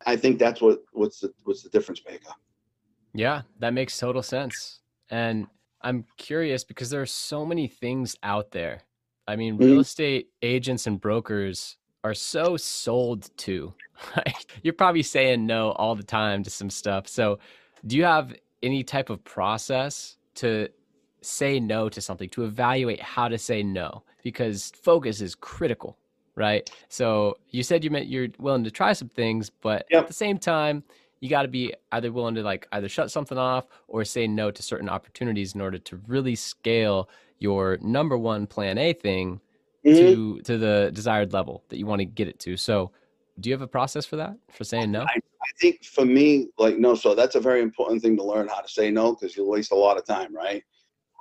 I 0.05 0.15
think 0.15 0.39
that's 0.39 0.61
what 0.61 0.79
what's 0.91 1.19
the 1.19 1.33
what's 1.43 1.63
the 1.63 1.69
difference 1.69 2.01
maker. 2.07 2.31
Yeah, 3.13 3.43
that 3.59 3.73
makes 3.73 3.97
total 3.97 4.23
sense. 4.23 4.81
And 5.09 5.47
I'm 5.85 6.03
curious 6.17 6.63
because 6.65 6.89
there 6.89 7.01
are 7.01 7.05
so 7.05 7.45
many 7.45 7.67
things 7.67 8.17
out 8.23 8.51
there. 8.51 8.81
I 9.27 9.35
mean, 9.37 9.55
real 9.57 9.69
mm-hmm. 9.71 9.79
estate 9.81 10.29
agents 10.41 10.87
and 10.87 10.99
brokers 10.99 11.77
are 12.03 12.13
so 12.15 12.57
sold 12.57 13.29
to. 13.37 13.73
You're 14.63 14.73
probably 14.73 15.03
saying 15.03 15.45
no 15.45 15.71
all 15.71 15.95
the 15.95 16.03
time 16.03 16.43
to 16.43 16.49
some 16.49 16.69
stuff. 16.71 17.07
So, 17.07 17.39
do 17.87 17.95
you 17.95 18.03
have 18.03 18.33
any 18.63 18.83
type 18.83 19.09
of 19.11 19.23
process 19.23 20.17
to 20.35 20.69
say 21.21 21.59
no 21.59 21.87
to 21.89 22.01
something, 22.01 22.29
to 22.29 22.45
evaluate 22.45 22.99
how 23.01 23.27
to 23.27 23.37
say 23.37 23.61
no? 23.63 24.03
Because 24.23 24.71
focus 24.83 25.21
is 25.21 25.35
critical. 25.35 25.97
right? 26.35 26.69
So 26.89 27.37
you 27.51 27.63
said 27.63 27.83
you 27.83 27.89
meant 27.89 28.07
you're 28.07 28.27
willing 28.39 28.65
to 28.65 28.71
try 28.71 28.91
some 28.93 29.07
things, 29.09 29.49
but 29.49 29.85
Yep. 29.89 30.01
at 30.01 30.07
the 30.07 30.13
same 30.13 30.37
time, 30.37 30.83
you 31.25 31.29
got 31.31 31.41
to 31.41 31.47
be 31.47 31.73
either 31.91 32.11
willing 32.11 32.35
to 32.35 32.43
like 32.43 32.67
either 32.71 32.87
shut 32.87 33.09
something 33.09 33.37
off 33.37 33.65
or 33.87 34.05
say 34.05 34.27
no 34.27 34.51
to 34.51 34.61
certain 34.61 34.87
opportunities 34.87 35.55
in 35.55 35.61
order 35.61 35.79
to 35.79 35.99
really 36.07 36.35
scale 36.35 37.09
your 37.39 37.79
number 37.81 38.15
one 38.15 38.45
plan 38.45 38.77
A 38.77 38.93
thing 38.93 39.41
Mhm. 39.83 39.99
to 39.99 40.41
to 40.41 40.57
the 40.57 40.91
desired 40.93 41.33
level 41.33 41.63
that 41.69 41.77
you 41.77 41.85
want 41.87 41.99
to 41.99 42.05
get 42.05 42.27
it 42.27 42.39
to. 42.39 42.57
So, 42.57 42.91
do 43.39 43.49
you 43.49 43.53
have 43.53 43.61
a 43.61 43.67
process 43.67 44.05
for 44.05 44.15
that? 44.17 44.35
For 44.51 44.63
saying 44.63 44.91
no? 44.91 45.01
I, 45.01 45.15
I 45.15 45.51
think 45.59 45.83
for 45.83 46.05
me, 46.05 46.47
like 46.57 46.77
no, 46.77 46.95
so 46.95 47.15
that's 47.15 47.35
a 47.35 47.39
very 47.39 47.61
important 47.61 48.01
thing 48.03 48.15
to 48.17 48.23
learn 48.23 48.47
how 48.47 48.61
to 48.61 48.69
say 48.69 48.91
no 48.91 49.13
because 49.13 49.35
you'll 49.35 49.49
waste 49.49 49.71
a 49.71 49.75
lot 49.75 49.97
of 49.97 50.05
time, 50.05 50.33
right? 50.33 50.63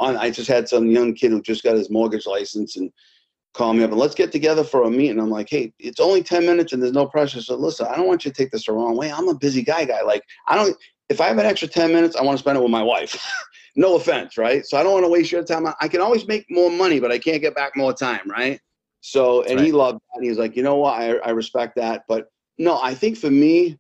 On, 0.01 0.17
I 0.17 0.31
just 0.31 0.49
had 0.49 0.69
some 0.69 0.91
young 0.91 1.15
kid 1.15 1.31
who 1.31 1.41
just 1.41 1.63
got 1.63 1.77
his 1.77 1.91
mortgage 1.91 2.27
license 2.27 2.77
and 2.77 2.91
called 3.55 3.77
me 3.77 3.85
up 3.85 3.91
and 3.91 3.99
let's 3.99 4.15
get 4.15 4.33
together 4.33 4.65
for 4.65 4.83
a 4.83 4.91
meeting. 4.91 5.13
And 5.13 5.21
I'm 5.21 5.31
like, 5.31 5.49
hey, 5.49 5.73
it's 5.79 6.01
only 6.01 6.23
ten 6.23 6.45
minutes 6.45 6.73
and 6.73 6.83
there's 6.83 6.93
no 6.93 7.07
pressure. 7.07 7.41
So 7.41 7.57
listen, 7.57 7.87
I 7.87 7.97
don't 7.97 8.07
want 8.07 8.25
you 8.25 8.31
to 8.31 8.37
take 8.37 8.51
this 8.51 8.67
the 8.67 8.73
wrong 8.73 8.97
way. 8.97 9.11
I'm 9.13 9.29
a 9.29 9.35
busy 9.35 9.63
guy, 9.63 9.85
guy. 9.85 10.03
Like 10.03 10.23
I 10.49 10.57
don't. 10.57 10.77
If 11.09 11.21
I 11.21 11.29
have 11.29 11.39
an 11.39 11.47
extra 11.47 11.69
ten 11.69 11.93
minutes, 11.93 12.17
I 12.17 12.23
want 12.23 12.39
to 12.39 12.43
spend 12.43 12.59
it 12.59 12.63
with 12.63 12.71
my 12.71 12.83
wife. 12.83 13.17
no 13.77 13.97
offense, 13.97 14.37
right? 14.37 14.65
So 14.67 14.77
I 14.77 14.83
don't 14.83 14.93
want 14.93 15.05
to 15.05 15.11
waste 15.11 15.33
your 15.33 15.45
time. 15.45 15.67
I- 15.81 15.89
can 15.89 16.01
always 16.01 16.27
make 16.27 16.47
more 16.51 16.71
money, 16.71 17.01
but 17.01 17.13
I 17.13 17.19
can't 17.19 17.41
get 17.41 17.55
back 17.55 17.77
more 17.77 17.93
time, 17.93 18.29
right? 18.29 18.61
So, 19.01 19.43
and 19.43 19.61
he 19.61 19.71
loved 19.71 19.97
that. 19.99 20.17
And 20.17 20.25
he 20.25 20.31
was 20.31 20.39
like, 20.39 20.57
you 20.57 20.63
know 20.63 20.77
what? 20.77 21.01
I, 21.01 21.17
I 21.19 21.31
respect 21.31 21.77
that. 21.77 22.05
But 22.09 22.29
no, 22.59 22.81
I 22.83 22.95
think 22.95 23.19
for 23.19 23.31
me, 23.31 23.79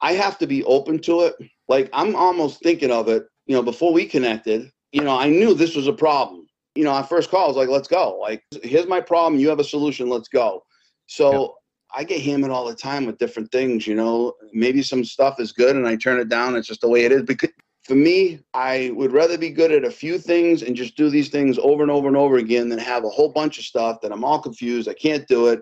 I 0.00 0.12
have 0.14 0.38
to 0.38 0.46
be 0.46 0.64
open 0.64 0.98
to 1.00 1.22
it. 1.22 1.34
Like 1.68 1.90
I'm 1.92 2.16
almost 2.16 2.62
thinking 2.62 2.90
of 2.90 3.08
it, 3.08 3.24
you 3.46 3.54
know, 3.54 3.62
before 3.62 3.92
we 3.92 4.06
connected, 4.06 4.70
you 4.92 5.02
know, 5.02 5.16
I 5.16 5.28
knew 5.28 5.54
this 5.54 5.76
was 5.76 5.86
a 5.86 5.92
problem. 5.92 6.46
You 6.74 6.84
know, 6.84 6.92
our 6.92 7.04
first 7.04 7.30
call 7.30 7.48
was 7.48 7.56
like, 7.56 7.68
let's 7.68 7.88
go. 7.88 8.18
Like, 8.18 8.42
here's 8.62 8.86
my 8.86 9.00
problem. 9.00 9.40
You 9.40 9.48
have 9.48 9.60
a 9.60 9.64
solution. 9.64 10.08
Let's 10.08 10.28
go. 10.28 10.64
So 11.06 11.56
I 11.94 12.04
get 12.04 12.22
hammered 12.22 12.50
all 12.50 12.66
the 12.66 12.74
time 12.74 13.06
with 13.06 13.18
different 13.18 13.52
things, 13.52 13.86
you 13.86 13.94
know, 13.94 14.34
maybe 14.52 14.82
some 14.82 15.04
stuff 15.04 15.38
is 15.38 15.52
good 15.52 15.76
and 15.76 15.86
I 15.86 15.96
turn 15.96 16.18
it 16.18 16.28
down. 16.28 16.56
It's 16.56 16.68
just 16.68 16.80
the 16.80 16.88
way 16.88 17.04
it 17.04 17.12
is. 17.12 17.22
Because 17.22 17.50
for 17.84 17.94
me, 17.94 18.40
I 18.54 18.92
would 18.94 19.12
rather 19.12 19.36
be 19.36 19.50
good 19.50 19.72
at 19.72 19.84
a 19.84 19.90
few 19.90 20.18
things 20.18 20.62
and 20.62 20.74
just 20.74 20.96
do 20.96 21.10
these 21.10 21.28
things 21.28 21.58
over 21.58 21.82
and 21.82 21.90
over 21.90 22.08
and 22.08 22.16
over 22.16 22.36
again 22.36 22.68
than 22.68 22.78
have 22.78 23.04
a 23.04 23.10
whole 23.10 23.30
bunch 23.30 23.58
of 23.58 23.64
stuff 23.64 24.00
that 24.00 24.12
I'm 24.12 24.24
all 24.24 24.40
confused. 24.40 24.88
I 24.88 24.94
can't 24.94 25.26
do 25.28 25.48
it. 25.48 25.60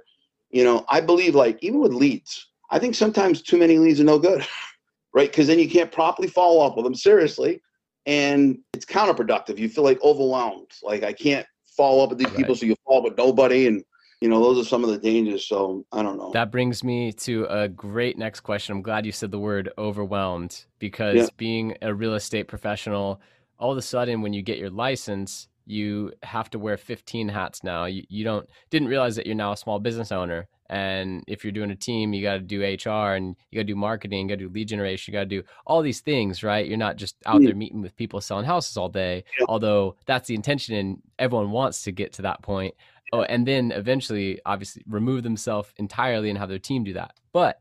You 0.50 0.64
know, 0.64 0.84
I 0.88 1.00
believe 1.00 1.34
like 1.34 1.58
even 1.62 1.80
with 1.80 1.92
leads, 1.92 2.48
I 2.70 2.78
think 2.78 2.94
sometimes 2.94 3.42
too 3.42 3.56
many 3.56 3.78
leads 3.78 4.00
are 4.00 4.04
no 4.04 4.18
good, 4.18 4.46
right? 5.14 5.30
Because 5.30 5.46
then 5.46 5.58
you 5.58 5.68
can't 5.68 5.90
properly 5.90 6.28
follow 6.28 6.64
up 6.64 6.76
with 6.76 6.84
them 6.84 6.94
seriously, 6.94 7.60
and 8.06 8.58
it's 8.72 8.84
counterproductive. 8.84 9.58
You 9.58 9.68
feel 9.68 9.84
like 9.84 10.02
overwhelmed. 10.02 10.70
Like 10.82 11.02
I 11.02 11.12
can't 11.12 11.46
follow 11.76 12.02
up 12.04 12.10
with 12.10 12.18
these 12.18 12.28
Right. 12.28 12.36
people, 12.36 12.54
so 12.54 12.66
you 12.66 12.74
follow 12.86 12.98
up 12.98 13.04
with 13.04 13.18
nobody, 13.18 13.66
and 13.66 13.82
you 14.20 14.28
know 14.28 14.40
those 14.42 14.64
are 14.64 14.68
some 14.68 14.84
of 14.84 14.90
the 14.90 14.98
dangers. 14.98 15.46
So 15.46 15.84
I 15.92 16.02
don't 16.02 16.18
know. 16.18 16.30
That 16.32 16.50
brings 16.50 16.82
me 16.84 17.12
to 17.12 17.46
a 17.46 17.68
great 17.68 18.18
next 18.18 18.40
question. 18.40 18.76
I'm 18.76 18.82
glad 18.82 19.06
you 19.06 19.12
said 19.12 19.30
the 19.30 19.38
word 19.38 19.70
overwhelmed 19.78 20.64
because 20.78 21.16
Yeah. 21.16 21.26
being 21.36 21.76
a 21.82 21.94
real 21.94 22.14
estate 22.14 22.48
professional, 22.48 23.20
all 23.58 23.72
of 23.72 23.78
a 23.78 23.82
sudden 23.82 24.22
when 24.22 24.32
you 24.32 24.42
get 24.42 24.58
your 24.58 24.70
license, 24.70 25.48
you 25.66 26.12
have 26.22 26.50
to 26.50 26.58
wear 26.58 26.76
15 26.76 27.28
hats 27.28 27.62
now. 27.62 27.84
You, 27.84 28.02
you 28.08 28.24
don't 28.24 28.48
didn't 28.70 28.88
realize 28.88 29.16
that 29.16 29.26
you're 29.26 29.34
now 29.34 29.52
a 29.52 29.56
small 29.56 29.78
business 29.78 30.10
owner. 30.10 30.48
And 30.70 31.24
if 31.26 31.44
you're 31.44 31.52
doing 31.52 31.72
a 31.72 31.76
team, 31.76 32.14
you 32.14 32.22
got 32.22 32.34
to 32.34 32.40
do 32.40 32.62
HR 32.62 33.16
and 33.16 33.34
you 33.50 33.56
got 33.58 33.62
to 33.62 33.72
do 33.72 33.74
marketing, 33.76 34.28
you 34.28 34.36
got 34.36 34.38
to 34.40 34.46
do 34.48 34.54
lead 34.54 34.68
generation, 34.68 35.12
you 35.12 35.18
got 35.18 35.24
to 35.24 35.26
do 35.26 35.42
all 35.66 35.82
these 35.82 36.00
things, 36.00 36.44
right? 36.44 36.64
You're 36.66 36.78
not 36.78 36.94
just 36.96 37.16
out 37.26 37.40
Mm. 37.40 37.46
there 37.46 37.54
meeting 37.56 37.82
with 37.82 37.96
people 37.96 38.20
selling 38.20 38.44
houses 38.46 38.76
all 38.76 38.88
day, 38.88 39.24
Yeah. 39.38 39.46
although 39.48 39.96
that's 40.06 40.28
the 40.28 40.36
intention 40.36 40.76
and 40.76 41.02
everyone 41.18 41.50
wants 41.50 41.82
to 41.82 41.92
get 41.92 42.12
to 42.14 42.22
that 42.22 42.40
point. 42.42 42.72
Oh, 43.12 43.22
and 43.22 43.44
then 43.44 43.72
eventually, 43.72 44.38
obviously, 44.46 44.84
remove 44.86 45.24
themselves 45.24 45.72
entirely 45.78 46.30
and 46.30 46.38
have 46.38 46.48
their 46.48 46.60
team 46.60 46.84
do 46.84 46.92
that. 46.92 47.18
But 47.32 47.60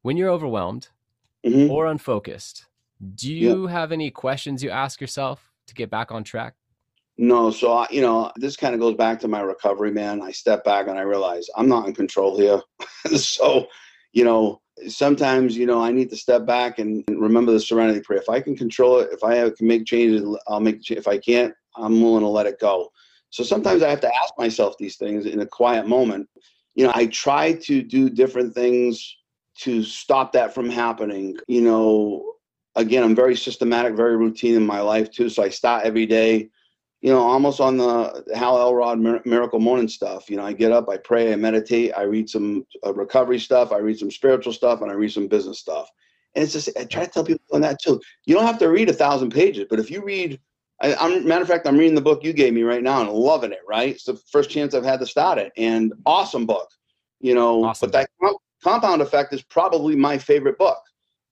when 0.00 0.16
you're 0.16 0.30
overwhelmed 0.30 0.88
Mhm. 1.44 1.68
or 1.68 1.84
unfocused, 1.86 2.64
do 3.16 3.30
you 3.34 3.66
have 3.66 3.92
any 3.92 4.10
questions 4.10 4.62
you 4.64 4.70
ask 4.70 4.98
yourself 5.02 5.52
to 5.66 5.74
get 5.74 5.90
back 5.90 6.10
on 6.10 6.24
track? 6.24 6.54
No, 7.18 7.50
so 7.50 7.72
I, 7.72 7.86
you 7.90 8.02
know, 8.02 8.30
this 8.36 8.56
kind 8.56 8.74
of 8.74 8.80
goes 8.80 8.94
back 8.94 9.20
to 9.20 9.28
my 9.28 9.40
recovery, 9.40 9.90
man. 9.90 10.20
I 10.20 10.32
step 10.32 10.64
back 10.64 10.86
and 10.86 10.98
I 10.98 11.02
realize 11.02 11.46
I'm 11.56 11.68
not 11.68 11.86
in 11.88 11.94
control 11.94 12.38
here. 12.38 12.60
so, 13.16 13.66
you 14.12 14.24
know, 14.24 14.60
sometimes, 14.88 15.56
you 15.56 15.64
know, 15.64 15.82
I 15.82 15.92
need 15.92 16.10
to 16.10 16.16
step 16.16 16.44
back 16.44 16.78
and 16.78 17.04
remember 17.08 17.52
the 17.52 17.60
serenity 17.60 18.00
prayer. 18.00 18.20
If 18.20 18.28
I 18.28 18.40
can 18.40 18.54
control 18.54 18.98
it, 18.98 19.08
if 19.12 19.24
I 19.24 19.48
can 19.50 19.66
make 19.66 19.86
changes, 19.86 20.22
I'll 20.46 20.60
make. 20.60 20.82
ch- 20.82 20.90
If 20.92 21.08
I 21.08 21.16
can't, 21.16 21.54
I'm 21.76 22.02
willing 22.02 22.20
to 22.20 22.28
let 22.28 22.46
it 22.46 22.60
go. 22.60 22.90
So 23.30 23.42
sometimes 23.42 23.82
I 23.82 23.88
have 23.88 24.00
to 24.02 24.14
ask 24.14 24.34
myself 24.38 24.76
these 24.78 24.96
things 24.96 25.24
in 25.24 25.40
a 25.40 25.46
quiet 25.46 25.86
moment. 25.86 26.28
You 26.74 26.84
know, 26.84 26.92
I 26.94 27.06
try 27.06 27.54
to 27.54 27.82
do 27.82 28.10
different 28.10 28.54
things 28.54 29.16
to 29.60 29.82
stop 29.82 30.32
that 30.32 30.54
from 30.54 30.68
happening. 30.68 31.36
You 31.48 31.62
know, 31.62 32.34
again, 32.74 33.02
I'm 33.02 33.14
very 33.14 33.36
systematic, 33.36 33.94
very 33.96 34.18
routine 34.18 34.54
in 34.54 34.66
my 34.66 34.80
life 34.80 35.10
too. 35.10 35.30
So 35.30 35.42
I 35.42 35.48
start 35.48 35.86
every 35.86 36.04
day 36.04 36.50
you 37.06 37.12
know, 37.12 37.22
almost 37.22 37.60
on 37.60 37.76
the 37.76 38.24
Hal 38.34 38.58
Elrod 38.58 38.98
Miracle 38.98 39.60
Morning 39.60 39.86
stuff. 39.86 40.28
You 40.28 40.38
know, 40.38 40.44
I 40.44 40.52
get 40.52 40.72
up, 40.72 40.88
I 40.88 40.96
pray, 40.96 41.32
I 41.32 41.36
meditate, 41.36 41.92
I 41.96 42.02
read 42.02 42.28
some 42.28 42.66
uh, 42.84 42.92
recovery 42.92 43.38
stuff, 43.38 43.70
I 43.70 43.76
read 43.76 43.96
some 44.00 44.10
spiritual 44.10 44.52
stuff, 44.52 44.82
and 44.82 44.90
I 44.90 44.94
read 44.94 45.12
some 45.12 45.28
business 45.28 45.60
stuff. 45.60 45.88
And 46.34 46.42
it's 46.42 46.52
just, 46.52 46.68
I 46.76 46.82
try 46.82 47.04
to 47.04 47.10
tell 47.12 47.24
people 47.24 47.44
on 47.52 47.60
that 47.60 47.80
too. 47.80 48.00
You 48.24 48.34
don't 48.34 48.44
have 48.44 48.58
to 48.58 48.68
read 48.68 48.90
a 48.90 48.92
thousand 48.92 49.30
pages, 49.30 49.66
but 49.70 49.78
if 49.78 49.88
you 49.88 50.02
read, 50.02 50.40
I, 50.82 50.96
I'm 50.96 51.24
matter 51.24 51.42
of 51.42 51.48
fact, 51.48 51.68
I'm 51.68 51.78
reading 51.78 51.94
the 51.94 52.00
book 52.00 52.24
you 52.24 52.32
gave 52.32 52.52
me 52.52 52.64
right 52.64 52.82
now 52.82 53.02
and 53.02 53.10
loving 53.10 53.52
it. 53.52 53.60
Right, 53.68 53.90
it's 53.90 54.02
the 54.02 54.16
first 54.32 54.50
chance 54.50 54.74
I've 54.74 54.84
had 54.84 54.98
to 54.98 55.06
start 55.06 55.38
it, 55.38 55.52
and 55.56 55.92
awesome 56.06 56.44
book. 56.44 56.68
You 57.20 57.36
know, 57.36 57.62
Awesome 57.62 57.88
but 57.88 57.92
that 58.00 58.10
com- 58.20 58.36
compound 58.64 59.00
effect 59.00 59.32
is 59.32 59.42
probably 59.42 59.94
my 59.94 60.18
favorite 60.18 60.58
book, 60.58 60.82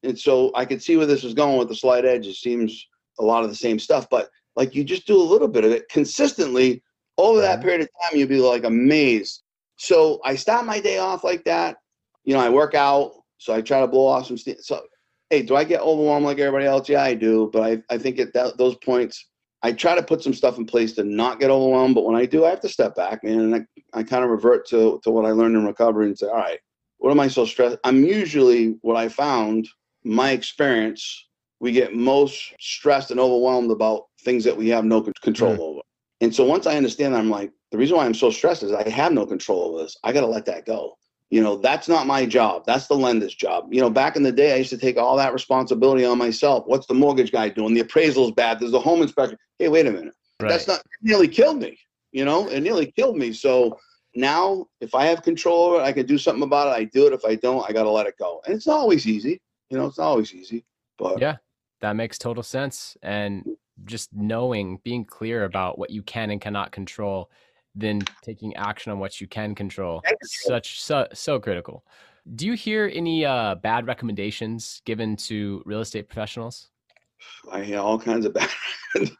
and 0.05 0.17
so 0.17 0.53
I 0.55 0.67
could 0.67 0.81
see 0.81 0.97
where 0.97 1.07
this 1.07 1.25
is 1.25 1.35
going 1.35 1.59
with 1.59 1.67
the 1.67 1.75
slight 1.75 2.05
edge. 2.05 2.29
It 2.29 2.37
seems 2.37 2.87
a 3.19 3.25
lot 3.25 3.43
of 3.43 3.51
the 3.51 3.57
same 3.57 3.81
stuff, 3.81 4.09
but 4.09 4.31
like 4.57 4.75
you 4.75 4.85
just 4.85 5.07
do 5.07 5.21
a 5.21 5.23
little 5.23 5.49
bit 5.49 5.65
of 5.65 5.73
it 5.73 5.89
consistently 5.89 6.83
over 7.19 7.41
that 7.41 7.61
period 7.61 7.83
of 7.83 7.89
time 8.03 8.19
you'll 8.19 8.29
be 8.29 8.41
like 8.41 8.65
amazed. 8.65 9.43
So 9.77 10.21
i 10.25 10.35
start 10.35 10.67
my 10.67 10.81
day 10.81 10.99
off 10.99 11.25
like 11.25 11.45
that. 11.45 11.77
You 12.25 12.35
know 12.35 12.41
i 12.41 12.49
work 12.49 12.75
out 12.75 13.13
so 13.39 13.55
i 13.55 13.61
try 13.61 13.81
to 13.81 13.89
blow 13.89 14.07
off 14.07 14.27
some 14.27 14.39
steam. 14.39 14.57
So 14.61 14.83
hey 15.31 15.43
do 15.43 15.57
i 15.57 15.65
get 15.65 15.81
overwhelmed 15.81 16.27
like 16.27 16.39
everybody 16.39 16.67
else? 16.67 16.89
Yeah 16.89 17.03
i 17.03 17.15
do 17.15 17.51
but 17.53 17.63
i, 17.63 17.83
I 17.95 17.99
think 17.99 18.19
at 18.19 18.33
that, 18.35 18.57
those 18.59 18.77
points 18.77 19.29
i 19.63 19.73
try 19.73 19.95
to 19.95 20.03
put 20.03 20.23
some 20.23 20.35
stuff 20.35 20.59
in 20.59 20.67
place 20.67 20.93
to 20.95 21.05
not 21.05 21.41
get 21.41 21.51
overwhelmed 21.51 21.95
but 21.95 22.05
when 22.05 22.17
i 22.17 22.27
do 22.27 22.45
i 22.45 22.51
have 22.51 22.61
to 22.61 22.69
step 22.69 22.95
back 22.95 23.25
man 23.25 23.41
and 23.41 23.55
i, 23.55 23.99
I 23.99 24.03
kind 24.03 24.25
of 24.25 24.31
revert 24.31 24.67
to, 24.69 25.01
to 25.03 25.11
what 25.11 25.25
i 25.25 25.31
learned 25.31 25.57
in 25.57 25.67
recovery 25.67 26.07
and 26.07 26.19
say 26.19 26.27
all 26.27 26.35
right 26.35 26.61
what 26.99 27.11
am 27.11 27.21
i 27.21 27.29
so 27.29 27.45
stressed? 27.45 27.79
I'm 27.85 28.05
usually 28.05 28.77
what 28.83 28.97
i 28.97 29.09
found 29.09 29.69
my 30.05 30.31
experience 30.31 31.27
we 31.61 31.73
get 31.73 31.95
most 31.95 32.53
stressed 32.61 33.11
and 33.11 33.19
overwhelmed 33.19 33.71
about 33.71 34.05
things 34.25 34.45
that 34.45 34.57
we 34.57 34.69
have 34.69 34.85
no 34.85 35.03
control 35.23 35.57
Mm. 35.57 35.61
over. 35.61 35.81
And 36.21 36.35
so 36.35 36.45
once 36.45 36.67
I 36.67 36.77
understand 36.77 37.15
that, 37.15 37.19
I'm 37.19 37.31
like, 37.31 37.53
the 37.71 37.79
reason 37.79 37.97
why 37.97 38.07
I'm 38.07 38.15
so 38.15 38.31
stressed 38.31 38.63
is 38.63 38.73
I 38.73 38.89
have 38.89 39.13
no 39.13 39.27
control 39.27 39.63
over 39.63 39.83
this. 39.83 39.97
I 40.05 40.13
got 40.13 40.21
to 40.21 40.27
let 40.27 40.47
that 40.47 40.65
go. 40.65 40.97
You 41.31 41.43
know, 41.43 41.57
that's 41.57 41.89
not 41.89 42.07
my 42.07 42.25
job. 42.25 42.65
That's 42.65 42.87
the 42.87 42.95
lender's 42.95 43.35
job. 43.35 43.67
You 43.73 43.81
know, 43.81 43.91
back 43.91 44.15
in 44.15 44.23
the 44.23 44.31
day, 44.31 44.53
I 44.53 44.57
used 44.57 44.71
to 44.71 44.79
take 44.79 44.97
all 44.97 45.17
that 45.17 45.33
responsibility 45.33 46.05
on 46.05 46.17
myself. 46.17 46.65
What's 46.67 46.87
the 46.87 46.95
mortgage 46.95 47.33
guy 47.33 47.49
doing? 47.49 47.75
The 47.75 47.81
appraisal's 47.81 48.33
bad. 48.33 48.61
There's 48.61 48.71
the 48.71 48.81
home 48.81 49.03
inspection. 49.03 49.37
Hey, 49.59 49.69
wait 49.69 49.87
a 49.87 49.91
minute. 49.91 50.15
That's 50.39 50.69
not, 50.69 50.83
nearly 51.03 51.27
killed 51.27 51.59
me. 51.59 51.79
You 52.13 52.25
know, 52.25 52.49
it 52.49 52.61
nearly 52.61 52.93
killed 52.93 53.17
me. 53.17 53.33
So 53.33 53.79
now 54.15 54.67
if 54.81 54.95
I 54.95 55.07
have 55.07 55.23
control 55.23 55.65
over 55.65 55.81
it, 55.81 55.85
I 55.85 55.93
can 55.93 56.07
do 56.07 56.19
something 56.19 56.45
about 56.45 56.69
it. 56.69 56.79
I 56.81 56.85
do 56.85 57.07
it. 57.09 57.13
If 57.13 57.25
I 57.25 57.35
don't, 57.35 57.69
I 57.69 57.73
got 57.73 57.83
to 57.83 57.91
let 57.91 58.07
it 58.07 58.15
go. 58.19 58.41
And 58.47 58.55
it's 58.55 58.67
not 58.67 58.79
always 58.79 59.07
easy. 59.07 59.41
You 59.71 59.79
know, 59.79 59.87
it's 59.87 59.99
not 59.99 60.07
always 60.07 60.33
easy. 60.33 60.65
But 60.99 61.19
Yeah. 61.19 61.37
that 61.81 61.97
makes 61.97 62.19
total 62.19 62.45
sense. 62.45 62.97
And 63.03 63.57
just 63.85 64.13
knowing, 64.15 64.79
being 64.85 65.05
clear 65.05 65.45
about 65.45 65.79
what 65.79 65.91
you 65.91 66.03
can 66.03 66.31
and 66.31 66.41
cannot 66.41 66.73
control, 66.73 67.31
then 67.75 68.03
taking 68.23 68.55
action 68.57 68.93
on 68.93 68.99
what 68.99 69.21
you 69.21 69.27
can 69.27 69.55
control. 69.55 70.03
Such 70.23 70.81
so 70.81 71.07
so 71.13 71.41
critical. 71.41 71.85
Do 72.37 72.47
you 72.47 72.55
hear 72.55 72.91
any 72.93 73.25
uh, 73.25 73.57
bad 73.57 73.87
recommendations 73.87 74.81
given 74.85 75.17
to 75.17 75.63
real 75.67 75.81
estate 75.81 76.09
professionals? 76.09 76.69
I 77.51 77.63
hear 77.63 77.79
all 77.79 77.99
kinds 77.99 78.25
of 78.25 78.33
bad. 78.33 78.51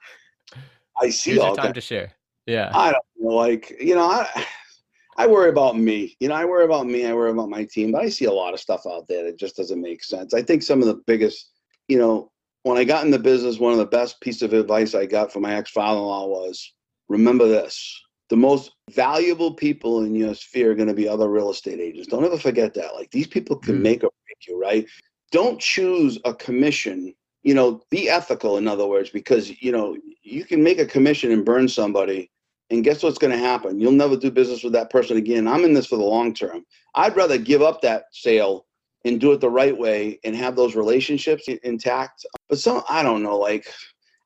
I 1.01 1.11
see 1.11 1.33
Here's 1.33 1.43
all 1.43 1.57
time 1.57 1.67
kinds. 1.67 1.75
to 1.75 1.81
share. 1.81 2.13
Yeah. 2.47 2.71
I 2.75 2.93
don't 2.93 3.05
know, 3.19 3.31
like 3.31 3.77
you 3.81 3.95
know, 3.95 4.07
I 4.07 4.47
I 5.17 5.27
worry 5.29 5.51
about 5.51 5.79
me. 5.79 6.17
You 6.19 6.29
know, 6.29 6.35
I 6.35 6.45
worry 6.45 6.65
about 6.65 6.87
me. 6.87 7.07
I 7.07 7.13
worry 7.13 7.31
about 7.31 7.49
my 7.49 7.65
team. 7.65 7.93
But 7.93 8.03
I 8.03 8.09
see 8.09 8.25
a 8.25 8.33
lot 8.33 8.53
of 8.53 8.59
stuff 8.59 8.85
out 8.85 9.07
there 9.07 9.25
that 9.25 9.39
just 9.39 9.57
doesn't 9.57 9.81
make 9.81 10.03
sense. 10.03 10.35
I 10.35 10.43
think 10.43 10.63
some 10.63 10.81
of 10.81 10.87
the 10.89 11.01
biggest, 11.07 11.51
you 11.87 11.99
know, 11.99 12.33
when 12.65 12.79
I 12.79 12.85
got 12.85 13.05
in 13.05 13.13
the 13.13 13.19
business, 13.21 13.59
one 13.61 13.73
of 13.73 13.79
the 13.79 13.87
best 13.87 14.21
pieces 14.21 14.43
of 14.43 14.53
advice 14.55 14.95
I 14.95 15.07
got 15.07 15.33
from 15.33 15.43
my 15.43 15.55
ex 15.57 15.71
father-in-law 15.71 16.27
was, 16.29 16.73
remember 17.09 17.49
this: 17.49 18.03
the 18.31 18.37
most 18.37 18.73
valuable 18.91 19.55
people 19.55 20.05
in 20.05 20.15
your 20.17 20.35
sphere 20.35 20.73
are 20.73 20.77
going 20.77 20.89
to 20.89 20.95
be 20.95 21.09
other 21.09 21.31
real 21.31 21.51
estate 21.51 21.81
agents. 21.81 22.09
Don't 22.09 22.25
ever 22.25 22.39
forget 22.39 22.75
that. 22.75 22.95
Like 22.97 23.11
these 23.13 23.29
people 23.29 23.57
can 23.57 23.77
Mm. 23.79 23.83
make 23.83 24.05
or 24.05 24.11
break 24.27 24.49
you, 24.49 24.61
right? 24.61 24.87
Don't 25.33 25.61
choose 25.61 26.19
a 26.27 26.35
commission. 26.35 27.15
You 27.45 27.55
know, 27.55 27.83
be 27.91 28.09
ethical. 28.11 28.57
In 28.59 28.69
other 28.69 28.87
words, 28.87 29.11
because 29.11 29.63
you 29.63 29.73
know 29.73 29.97
you 30.23 30.45
can 30.45 30.63
make 30.63 30.79
a 30.81 30.87
commission 30.87 31.33
and 31.33 31.45
burn 31.45 31.69
somebody 31.69 32.31
And 32.71 32.83
guess 32.83 33.03
what's 33.03 33.19
going 33.19 33.33
to 33.33 33.39
happen? 33.39 33.79
You'll 33.79 33.93
never 33.93 34.17
do 34.17 34.31
business 34.31 34.65
with 34.65 34.73
that 34.73 34.91
person 34.91 35.17
again. 35.19 35.47
I'm 35.47 35.65
in 35.65 35.75
this 35.75 35.87
for 35.87 35.97
the 35.99 36.05
long 36.05 36.35
term. 36.35 36.65
I'd 36.95 37.17
rather 37.17 37.39
give 37.39 37.63
up 37.63 37.83
that 37.83 38.07
sale 38.13 38.67
and 39.05 39.21
do 39.21 39.33
it 39.33 39.41
the 39.41 39.51
right 39.51 39.77
way 39.77 40.19
and 40.25 40.35
have 40.35 40.57
those 40.57 40.75
relationships 40.75 41.49
intact. 41.63 42.25
But 42.49 42.59
some, 42.59 42.83
I 42.89 43.03
don't 43.03 43.23
know, 43.23 43.37
like 43.37 43.67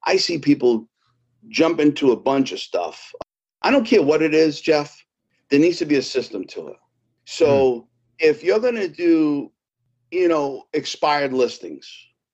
I 0.04 0.16
see 0.16 0.38
people 0.38 0.88
jump 1.48 1.80
into 1.80 2.12
a 2.12 2.16
bunch 2.16 2.52
of 2.52 2.60
stuff. 2.60 3.12
I 3.62 3.70
don't 3.70 3.86
care 3.86 4.02
what 4.02 4.22
it 4.22 4.34
is, 4.34 4.60
Jeff. 4.60 4.96
There 5.50 5.58
needs 5.58 5.78
to 5.78 5.86
be 5.86 5.96
a 5.96 6.02
system 6.02 6.44
to 6.48 6.68
it. 6.68 6.76
So 7.24 7.46
mm. 7.46 7.86
if 8.18 8.44
you're 8.44 8.60
going 8.60 8.76
to 8.76 8.88
do, 8.88 9.50
you 10.10 10.28
know, 10.28 10.64
expired 10.72 11.32
listings 11.32 11.90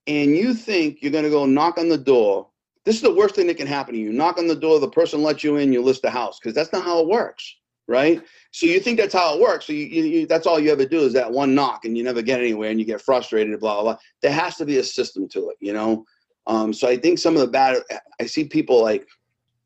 and 0.07 0.37
you 0.37 0.55
think 0.55 0.99
you're 1.01 1.13
going 1.13 1.25
to 1.25 1.31
go 1.31 1.47
knock 1.47 1.79
on 1.79 1.89
the 1.89 1.99
door, 1.99 2.49
this 2.85 2.97
is 2.97 3.03
the 3.03 3.15
worst 3.15 3.35
thing 3.35 3.47
that 3.47 3.57
can 3.57 3.67
happen 3.67 3.95
to 3.95 4.01
you. 4.01 4.13
Knock 4.13 4.39
on 4.39 4.47
the 4.47 4.55
door, 4.55 4.79
the 4.79 4.89
person 4.89 5.23
lets 5.23 5.43
you 5.43 5.57
in, 5.57 5.73
you 5.73 5.83
list 5.83 6.03
the 6.03 6.11
house 6.11 6.39
because 6.39 6.55
that's 6.55 6.73
not 6.73 6.85
how 6.85 7.01
it 7.01 7.09
works 7.09 7.57
right? 7.87 8.23
So 8.51 8.67
you 8.67 8.81
think 8.81 8.99
that's 8.99 9.15
how 9.15 9.35
it 9.35 9.41
works. 9.41 9.67
So 9.67 9.73
you, 9.73 9.87
you, 9.87 10.05
you, 10.05 10.27
that's 10.27 10.47
all 10.47 10.59
you 10.59 10.73
ever 10.73 10.87
do 10.87 11.01
is 11.01 11.13
that 11.15 11.31
one 11.31 11.55
knock, 11.55 11.85
and 11.85 11.97
you 11.97 12.05
never 12.05 12.23
get 12.23 12.41
anywhere, 12.41 12.71
and 12.71 12.79
you 12.79 12.87
get 12.87 13.01
frustrated. 13.01 13.59
Blah 13.61 13.75
blah. 13.75 13.83
blah. 13.83 13.97
There 14.23 14.33
has 14.33 14.57
to 14.57 14.65
be 14.65 14.79
a 14.79 14.85
system 14.85 15.29
to 15.31 15.51
it, 15.51 15.57
you 15.61 15.73
know. 15.73 16.05
Um, 16.47 16.73
so 16.73 16.89
I 16.89 16.97
think 16.97 17.19
some 17.19 17.35
of 17.35 17.41
the 17.41 17.47
bad, 17.47 17.79
I 18.21 18.27
see 18.27 18.45
people 18.45 18.83
like 18.83 19.07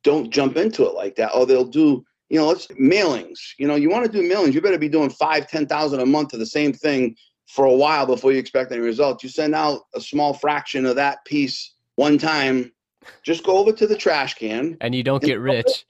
don't 0.04 0.30
jump 0.30 0.56
into 0.56 0.86
it 0.86 0.94
like 0.94 1.16
that, 1.16 1.34
or 1.34 1.46
they'll 1.46 1.64
do, 1.64 2.04
you 2.28 2.38
know, 2.38 2.46
let's 2.46 2.66
mailings. 2.68 3.38
You 3.58 3.66
know, 3.66 3.74
you 3.74 3.90
want 3.90 4.04
to 4.06 4.12
do 4.12 4.28
mailings, 4.28 4.54
you 4.54 4.60
better 4.60 4.78
be 4.78 4.88
doing 4.88 5.10
five, 5.10 5.48
ten 5.48 5.66
thousand 5.66 6.00
a 6.00 6.06
month 6.06 6.32
of 6.32 6.38
the 6.38 6.46
same 6.46 6.72
thing 6.72 7.16
for 7.46 7.64
a 7.64 7.74
while 7.74 8.06
before 8.06 8.32
you 8.32 8.38
expect 8.38 8.70
any 8.72 8.80
results. 8.80 9.24
You 9.24 9.30
send 9.30 9.54
out 9.54 9.80
a 9.94 10.00
small 10.00 10.34
fraction 10.34 10.86
of 10.86 10.96
that 10.96 11.24
piece 11.24 11.74
one 11.96 12.18
time. 12.18 12.72
Just 13.22 13.44
go 13.44 13.56
over 13.56 13.72
to 13.72 13.86
the 13.86 13.96
trash 13.96 14.34
can, 14.34 14.76
and 14.80 14.94
you 14.94 15.02
don't 15.02 15.22
get 15.22 15.40
rich. 15.40 15.86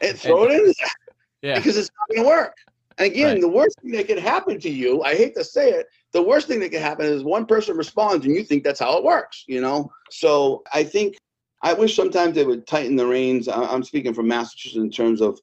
And 0.00 0.18
throw 0.18 0.44
it 0.44 0.52
in. 0.52 0.74
yeah. 1.42 1.56
because 1.56 1.76
it's 1.76 1.90
not 1.98 2.16
going 2.16 2.24
to 2.24 2.28
work. 2.28 2.54
And 2.98 3.06
again, 3.06 3.32
right. 3.32 3.40
the 3.40 3.48
worst 3.48 3.80
thing 3.80 3.92
that 3.92 4.08
could 4.08 4.18
happen 4.18 4.58
to 4.60 4.68
you, 4.68 5.02
I 5.04 5.14
hate 5.14 5.34
to 5.36 5.44
say 5.44 5.70
it, 5.70 5.86
the 6.12 6.22
worst 6.22 6.48
thing 6.48 6.58
that 6.60 6.70
could 6.70 6.80
happen 6.80 7.06
is 7.06 7.22
one 7.22 7.46
person 7.46 7.76
responds 7.76 8.26
and 8.26 8.34
you 8.34 8.42
think 8.42 8.64
that's 8.64 8.80
how 8.80 8.98
it 8.98 9.04
works, 9.04 9.44
you 9.46 9.60
know? 9.60 9.90
So 10.10 10.62
I 10.72 10.82
think, 10.82 11.16
I 11.62 11.72
wish 11.72 11.94
sometimes 11.94 12.34
they 12.34 12.44
would 12.44 12.66
tighten 12.66 12.96
the 12.96 13.06
reins. 13.06 13.48
I'm 13.48 13.84
speaking 13.84 14.14
from 14.14 14.28
Massachusetts 14.28 14.76
in 14.76 14.90
terms 14.90 15.20
of, 15.20 15.38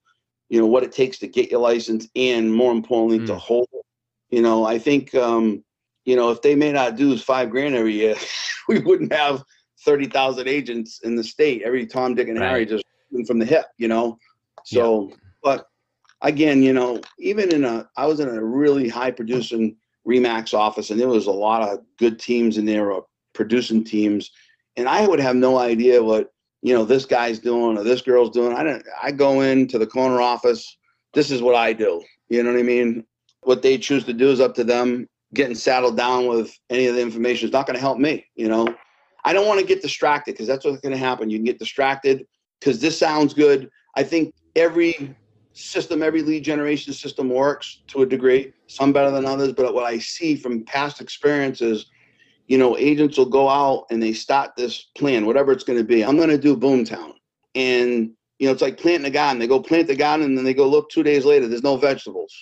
you 0.49 0.59
know, 0.59 0.65
what 0.65 0.83
it 0.83 0.91
takes 0.91 1.17
to 1.19 1.27
get 1.27 1.49
your 1.49 1.61
license 1.61 2.07
and 2.15 2.53
more 2.53 2.71
importantly, 2.71 3.19
mm. 3.19 3.27
to 3.27 3.35
hold 3.35 3.67
You 4.29 4.41
know, 4.41 4.65
I 4.65 4.77
think, 4.77 5.15
um, 5.15 5.63
you 6.03 6.15
know, 6.15 6.31
if 6.31 6.41
they 6.41 6.55
may 6.55 6.71
not 6.71 6.97
do 6.97 7.17
five 7.17 7.49
grand 7.49 7.75
every 7.75 7.93
year, 7.93 8.15
we 8.67 8.79
wouldn't 8.79 9.13
have 9.13 9.43
30,000 9.85 10.47
agents 10.47 11.01
in 11.03 11.15
the 11.15 11.23
state, 11.23 11.61
every 11.63 11.85
Tom, 11.85 12.15
Dick, 12.15 12.27
and 12.27 12.39
right. 12.39 12.49
Harry 12.49 12.65
just 12.65 12.83
from 13.27 13.39
the 13.39 13.45
hip, 13.45 13.65
you 13.77 13.87
know? 13.87 14.17
So, 14.65 15.09
yeah. 15.09 15.15
but 15.41 15.67
again, 16.25 16.63
you 16.63 16.73
know, 16.73 16.99
even 17.19 17.53
in 17.53 17.63
a, 17.63 17.87
I 17.95 18.05
was 18.07 18.19
in 18.19 18.27
a 18.27 18.43
really 18.43 18.89
high 18.89 19.11
producing 19.11 19.77
Remax 20.07 20.53
office, 20.53 20.89
and 20.89 20.99
there 20.99 21.07
was 21.07 21.27
a 21.27 21.31
lot 21.31 21.61
of 21.61 21.79
good 21.97 22.19
teams 22.19 22.57
in 22.57 22.65
there, 22.65 22.91
or 22.91 23.01
uh, 23.01 23.05
producing 23.33 23.83
teams, 23.83 24.31
and 24.75 24.89
I 24.89 25.07
would 25.07 25.19
have 25.19 25.35
no 25.35 25.57
idea 25.57 26.03
what 26.03 26.31
you 26.61 26.73
know 26.73 26.83
this 26.83 27.05
guy's 27.05 27.39
doing 27.39 27.77
or 27.77 27.83
this 27.83 28.01
girl's 28.01 28.31
doing. 28.31 28.53
I 28.53 28.63
don't. 28.63 28.83
I 29.01 29.11
go 29.11 29.41
into 29.41 29.79
the 29.79 29.87
corner 29.87 30.21
office. 30.21 30.77
This 31.13 31.31
is 31.31 31.41
what 31.41 31.55
I 31.55 31.73
do. 31.73 32.03
You 32.29 32.43
know 32.43 32.51
what 32.51 32.59
I 32.59 32.63
mean? 32.63 33.05
What 33.41 33.61
they 33.61 33.77
choose 33.77 34.03
to 34.05 34.13
do 34.13 34.29
is 34.29 34.41
up 34.41 34.55
to 34.55 34.63
them. 34.63 35.07
Getting 35.33 35.55
saddled 35.55 35.97
down 35.97 36.27
with 36.27 36.57
any 36.69 36.85
of 36.85 36.95
the 36.95 37.01
information 37.01 37.47
is 37.47 37.53
not 37.53 37.65
going 37.65 37.75
to 37.75 37.81
help 37.81 37.97
me. 37.97 38.25
You 38.35 38.47
know, 38.47 38.73
I 39.25 39.33
don't 39.33 39.47
want 39.47 39.59
to 39.59 39.65
get 39.65 39.81
distracted 39.81 40.33
because 40.33 40.47
that's 40.47 40.65
what's 40.65 40.81
going 40.81 40.93
to 40.93 40.99
happen. 40.99 41.29
You 41.29 41.37
can 41.37 41.45
get 41.45 41.59
distracted 41.59 42.25
because 42.59 42.79
this 42.79 42.97
sounds 42.97 43.33
good. 43.33 43.69
I 43.95 44.03
think 44.03 44.33
every 44.55 45.15
system, 45.55 46.03
every 46.03 46.21
lead 46.21 46.43
generation 46.43 46.93
system 46.93 47.29
works 47.29 47.81
to 47.87 48.01
a 48.01 48.05
degree, 48.05 48.51
some 48.67 48.91
better 48.91 49.09
than 49.09 49.25
others. 49.25 49.53
But 49.53 49.73
what 49.73 49.85
I 49.85 49.97
see 49.97 50.35
from 50.35 50.65
past 50.65 50.99
experiences, 50.99 51.87
you 52.47 52.57
know, 52.57 52.77
agents 52.77 53.17
will 53.17 53.25
go 53.25 53.49
out 53.49 53.85
and 53.89 54.03
they 54.03 54.13
start 54.13 54.55
this 54.55 54.87
plan, 54.95 55.25
whatever 55.25 55.51
it's 55.53 55.63
going 55.63 55.79
to 55.79 55.85
be. 55.85 56.03
I'm 56.03 56.17
going 56.17 56.29
to 56.29 56.37
do 56.37 56.57
Boomtown. 56.57 57.13
And, 57.55 58.11
you 58.37 58.47
know, 58.47 58.51
it's 58.51 58.61
like 58.61 58.77
planting 58.77 59.05
a 59.05 59.09
garden. 59.09 59.39
They 59.39 59.47
go 59.47 59.61
plant 59.61 59.87
the 59.87 59.95
garden 59.95 60.25
and 60.25 60.37
then 60.37 60.43
they 60.43 60.53
go 60.53 60.67
look 60.67 60.89
two 60.89 61.03
days 61.03 61.23
later, 61.23 61.47
there's 61.47 61.63
no 61.63 61.77
vegetables. 61.77 62.33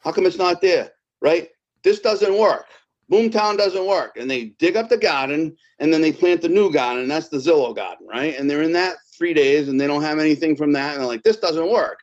How 0.00 0.12
come 0.12 0.26
it's 0.26 0.36
not 0.36 0.60
there? 0.60 0.90
Right? 1.22 1.48
This 1.82 2.00
doesn't 2.00 2.38
work. 2.38 2.66
Boomtown 3.10 3.56
doesn't 3.56 3.86
work. 3.86 4.18
And 4.18 4.30
they 4.30 4.52
dig 4.58 4.76
up 4.76 4.90
the 4.90 4.98
garden 4.98 5.56
and 5.78 5.90
then 5.90 6.02
they 6.02 6.12
plant 6.12 6.42
the 6.42 6.50
new 6.50 6.70
garden. 6.70 7.02
And 7.02 7.10
that's 7.10 7.28
the 7.28 7.38
Zillow 7.38 7.74
garden, 7.74 8.06
right? 8.06 8.38
And 8.38 8.48
they're 8.48 8.62
in 8.62 8.72
that 8.74 8.96
three 9.16 9.32
days 9.32 9.68
and 9.68 9.80
they 9.80 9.86
don't 9.86 10.02
have 10.02 10.18
anything 10.18 10.54
from 10.54 10.72
that. 10.74 10.92
And 10.92 11.00
they're 11.00 11.08
like, 11.08 11.22
this 11.22 11.38
doesn't 11.38 11.72
work 11.72 12.00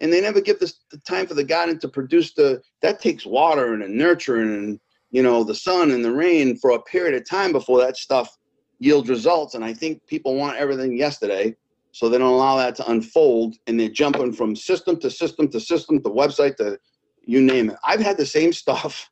and 0.00 0.12
they 0.12 0.20
never 0.20 0.40
give 0.40 0.58
this 0.58 0.80
the 0.90 0.98
time 0.98 1.26
for 1.26 1.34
the 1.34 1.44
garden 1.44 1.78
to 1.80 1.88
produce 1.88 2.34
the 2.34 2.60
that 2.82 3.00
takes 3.00 3.26
water 3.26 3.74
and 3.74 3.82
a 3.82 3.88
nurturing 3.88 4.54
and 4.54 4.80
you 5.10 5.22
know 5.22 5.44
the 5.44 5.54
sun 5.54 5.90
and 5.90 6.04
the 6.04 6.12
rain 6.12 6.56
for 6.56 6.70
a 6.72 6.82
period 6.82 7.14
of 7.14 7.28
time 7.28 7.52
before 7.52 7.78
that 7.78 7.96
stuff 7.96 8.36
yields 8.78 9.08
results. 9.08 9.54
And 9.54 9.64
i 9.64 9.72
think 9.72 10.06
people 10.06 10.34
want 10.34 10.58
everything 10.58 10.96
yesterday 10.96 11.54
so 11.92 12.08
they 12.08 12.18
don't 12.18 12.32
allow 12.32 12.56
that 12.56 12.76
to 12.76 12.90
unfold 12.90 13.56
and 13.66 13.78
they're 13.78 13.88
jumping 13.88 14.32
from 14.32 14.54
system 14.54 14.98
to 15.00 15.10
system 15.10 15.48
to 15.48 15.60
system 15.60 16.02
to 16.02 16.10
website 16.10 16.56
to 16.56 16.78
you 17.24 17.40
name 17.42 17.70
it. 17.70 17.76
I've 17.84 18.00
had 18.00 18.16
the 18.16 18.26
same 18.26 18.52
stuff. 18.64 19.10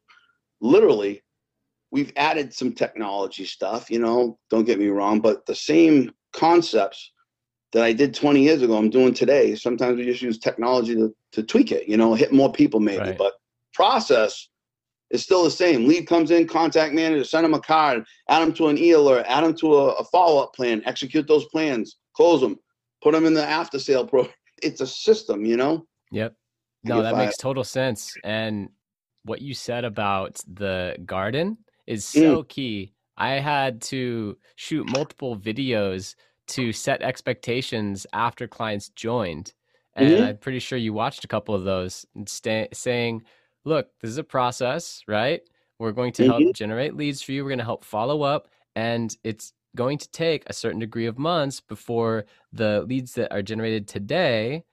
Literally 0.61 1.23
we've 1.91 2.13
added 2.17 2.53
some 2.53 2.73
technology 2.73 3.45
stuff 3.45 3.91
you 3.91 3.99
know 3.99 4.39
don't 4.51 4.65
get 4.65 4.79
me 4.79 4.89
wrong 4.89 5.21
but 5.21 5.47
the 5.47 5.55
same 5.55 6.11
concepts 6.33 7.13
that 7.77 7.85
I 7.85 7.93
did 7.93 8.15
20 8.15 8.43
years 8.43 8.63
ago, 8.63 8.75
I'm 8.75 8.89
doing 8.89 9.13
today. 9.13 9.55
Sometimes 9.55 9.99
we 9.99 10.07
just 10.07 10.23
use 10.23 10.39
technology 10.39 10.95
to, 10.95 11.15
to 11.33 11.43
tweak 11.43 11.73
it, 11.73 11.87
you 11.87 11.99
know, 11.99 12.15
hit 12.15 12.33
more 12.33 12.51
people 12.51 12.81
maybe, 12.81 13.01
right. 13.01 13.19
but 13.19 13.35
process 13.75 14.49
is 15.11 15.23
still 15.23 15.45
the 15.45 15.51
same. 15.51 15.87
Lead 15.87 16.09
comes 16.09 16.31
in, 16.31 16.49
contact 16.49 16.95
manager, 16.95 17.23
send 17.23 17.45
them 17.45 17.53
a 17.53 17.61
card, 17.61 18.07
add 18.31 18.41
them 18.41 18.55
to 18.55 18.69
an 18.69 18.79
e 18.79 18.93
alert, 18.93 19.27
add 19.29 19.45
them 19.45 19.55
to 19.57 19.75
a, 19.75 19.89
a 19.97 20.05
follow 20.05 20.43
up 20.43 20.55
plan, 20.55 20.81
execute 20.87 21.29
those 21.29 21.45
plans, 21.49 21.99
close 22.15 22.41
them, 22.41 22.57
put 23.03 23.13
them 23.13 23.27
in 23.27 23.35
the 23.35 23.45
after 23.47 23.79
sale 23.79 24.07
pro. 24.07 24.27
It's 24.63 24.81
a 24.81 24.87
system, 24.87 25.45
you 25.45 25.59
know? 25.59 25.87
Yep. 26.13 26.35
No, 26.83 27.03
that 27.03 27.19
makes 27.19 27.37
total 27.37 27.63
sense. 27.63 28.15
And 28.25 28.71
what 29.25 29.43
you 29.43 29.53
said 29.53 29.85
about 29.85 30.41
the 30.51 30.97
garden 31.05 31.59
is 31.87 32.07
so 32.07 32.43
mm. 32.43 32.49
key. 32.49 32.95
I 33.19 33.33
had 33.33 33.83
to 33.83 34.39
shoot 34.55 34.91
multiple 34.91 35.37
videos 35.37 36.15
to 36.49 36.73
set 36.73 37.03
expectations 37.03 38.07
after 38.13 38.47
clients 38.47 38.91
joined. 38.91 39.53
And 39.95 40.11
mm-hmm. 40.11 40.25
I'm 40.25 40.37
pretty 40.37 40.59
sure 40.59 40.79
you 40.79 40.93
watched 40.93 41.25
a 41.25 41.29
couple 41.29 41.55
of 41.55 41.65
those 41.65 42.05
sta- 42.27 42.69
saying, 42.73 43.23
look, 43.65 43.89
this 44.01 44.11
is 44.11 44.19
a 44.19 44.25
process, 44.25 45.03
right? 45.09 45.41
We're 45.79 45.93
going 45.93 46.13
to 46.15 46.23
mm-hmm. 46.23 46.43
help 46.43 46.55
generate 46.55 46.95
leads 46.97 47.23
for 47.23 47.33
you. 47.33 47.45
We're 47.45 47.51
going 47.51 47.59
to 47.59 47.65
help 47.65 47.85
follow 47.85 48.23
up. 48.23 48.49
And 48.75 49.17
it's 49.25 49.53
going 49.75 49.99
to 49.99 50.11
take 50.11 50.45
a 50.47 50.53
certain 50.53 50.81
degree 50.81 51.07
of 51.07 51.19
months 51.19 51.61
before 51.61 52.27
the 52.53 52.83
leads 52.83 53.15
that 53.15 53.33
are 53.33 53.43
generated 53.43 53.89
today 53.89 54.65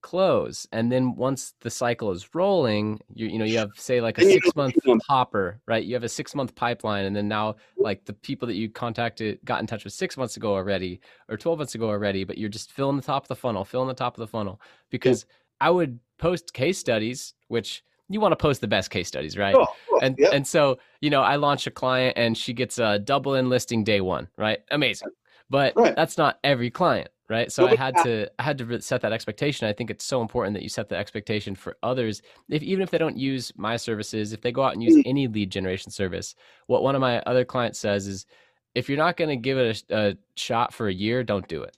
close 0.00 0.66
and 0.72 0.92
then 0.92 1.14
once 1.16 1.54
the 1.60 1.70
cycle 1.70 2.10
is 2.12 2.34
rolling 2.34 3.00
you 3.14 3.26
you 3.26 3.38
know 3.38 3.44
you 3.44 3.58
have 3.58 3.70
say 3.76 4.00
like 4.00 4.18
a 4.18 4.22
6 4.22 4.54
month 4.54 4.74
hopper 5.08 5.60
right 5.66 5.84
you 5.84 5.94
have 5.94 6.04
a 6.04 6.08
6 6.08 6.34
month 6.34 6.54
pipeline 6.54 7.04
and 7.04 7.16
then 7.16 7.26
now 7.26 7.56
like 7.76 8.04
the 8.04 8.12
people 8.12 8.46
that 8.46 8.54
you 8.54 8.68
contacted 8.68 9.38
got 9.44 9.60
in 9.60 9.66
touch 9.66 9.84
with 9.84 9.92
6 9.92 10.16
months 10.16 10.36
ago 10.36 10.54
already 10.54 11.00
or 11.28 11.36
12 11.36 11.58
months 11.58 11.74
ago 11.74 11.88
already 11.88 12.24
but 12.24 12.38
you're 12.38 12.48
just 12.48 12.72
filling 12.72 12.96
the 12.96 13.02
top 13.02 13.24
of 13.24 13.28
the 13.28 13.36
funnel 13.36 13.64
filling 13.64 13.88
the 13.88 13.94
top 13.94 14.14
of 14.14 14.20
the 14.20 14.28
funnel 14.28 14.60
because 14.90 15.26
yeah. 15.28 15.66
I 15.66 15.70
would 15.70 15.98
post 16.18 16.52
case 16.54 16.78
studies 16.78 17.34
which 17.48 17.82
you 18.08 18.20
want 18.20 18.32
to 18.32 18.36
post 18.36 18.60
the 18.60 18.68
best 18.68 18.90
case 18.90 19.06
studies, 19.06 19.36
right? 19.36 19.54
Oh, 19.54 19.66
oh, 19.92 19.98
and 20.02 20.18
and 20.32 20.46
so 20.46 20.78
you 21.00 21.10
know, 21.10 21.22
I 21.22 21.36
launch 21.36 21.66
a 21.66 21.70
client 21.70 22.16
and 22.16 22.36
she 22.36 22.52
gets 22.52 22.78
a 22.78 22.98
double 22.98 23.34
in 23.34 23.48
listing 23.48 23.84
day 23.84 24.00
one, 24.00 24.28
right? 24.36 24.60
Amazing, 24.70 25.10
but 25.50 25.74
right. 25.76 25.94
that's 25.94 26.16
not 26.16 26.38
every 26.42 26.70
client, 26.70 27.10
right? 27.28 27.52
So 27.52 27.66
i 27.66 27.74
had 27.74 27.94
to 28.04 28.30
i 28.38 28.42
had 28.42 28.58
to 28.58 28.80
set 28.80 29.00
that 29.02 29.12
expectation. 29.12 29.68
I 29.68 29.72
think 29.72 29.90
it's 29.90 30.04
so 30.04 30.22
important 30.22 30.54
that 30.54 30.62
you 30.62 30.68
set 30.68 30.88
the 30.88 30.96
expectation 30.96 31.54
for 31.54 31.76
others. 31.82 32.22
If 32.48 32.62
even 32.62 32.82
if 32.82 32.90
they 32.90 32.98
don't 32.98 33.16
use 33.16 33.52
my 33.56 33.76
services 33.76 34.32
if 34.32 34.40
they 34.40 34.52
go 34.52 34.62
out 34.62 34.72
and 34.74 34.82
use 34.82 34.96
mm. 34.96 35.02
any 35.06 35.26
lead 35.28 35.50
generation 35.50 35.90
service 35.90 36.34
what 36.66 36.82
one 36.82 36.94
of 36.94 37.00
my 37.00 37.20
other 37.20 37.44
clients 37.44 37.78
says 37.78 38.06
is 38.06 38.26
if 38.74 38.88
you're 38.88 38.98
not 38.98 39.16
going 39.16 39.30
to 39.30 39.36
give 39.36 39.58
it 39.58 39.82
a, 39.90 39.96
a, 40.10 40.14
shot 40.36 40.72
for 40.72 40.88
a 40.88 40.92
year 40.92 41.22
don't 41.22 41.48
do 41.48 41.62
it. 41.62 41.76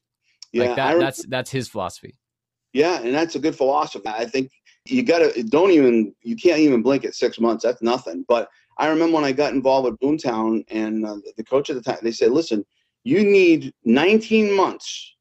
Yeah, 0.53 0.65
like 0.65 0.77
that, 0.77 0.99
that's 0.99 1.27
that's 1.27 1.51
his 1.51 1.69
philosophy. 1.69 2.17
Yeah 2.73 3.01
and 3.01 3.15
that's 3.15 3.35
a 3.35 3.41
good 3.41 3.57
philosophy. 3.57 4.07
I 4.07 4.27
think 4.27 4.51
you 4.87 5.03
gotta 5.03 5.43
don't 5.45 5.71
even 5.71 6.15
you 6.23 6.37
can't 6.37 6.61
even 6.61 6.83
blink 6.83 7.05
at 7.05 7.15
six 7.15 7.39
months 7.39 7.65
that's 7.65 7.83
nothing. 7.83 8.25
But 8.29 8.49
i 8.79 8.87
remember 8.87 9.17
when 9.17 9.25
i 9.25 9.33
got 9.33 9.53
involved 9.53 9.85
with 9.85 10.01
boomtown 10.01 10.65
and 10.71 11.05
uh, 11.05 11.19
the 11.37 11.45
coach 11.45 11.71
at 11.71 11.77
the 11.77 11.83
time 11.83 11.99
they 12.03 12.13
said 12.13 12.31
listen 12.31 12.65
you 13.05 13.25
need 13.25 13.73
19 13.85 14.55
months 14.55 15.15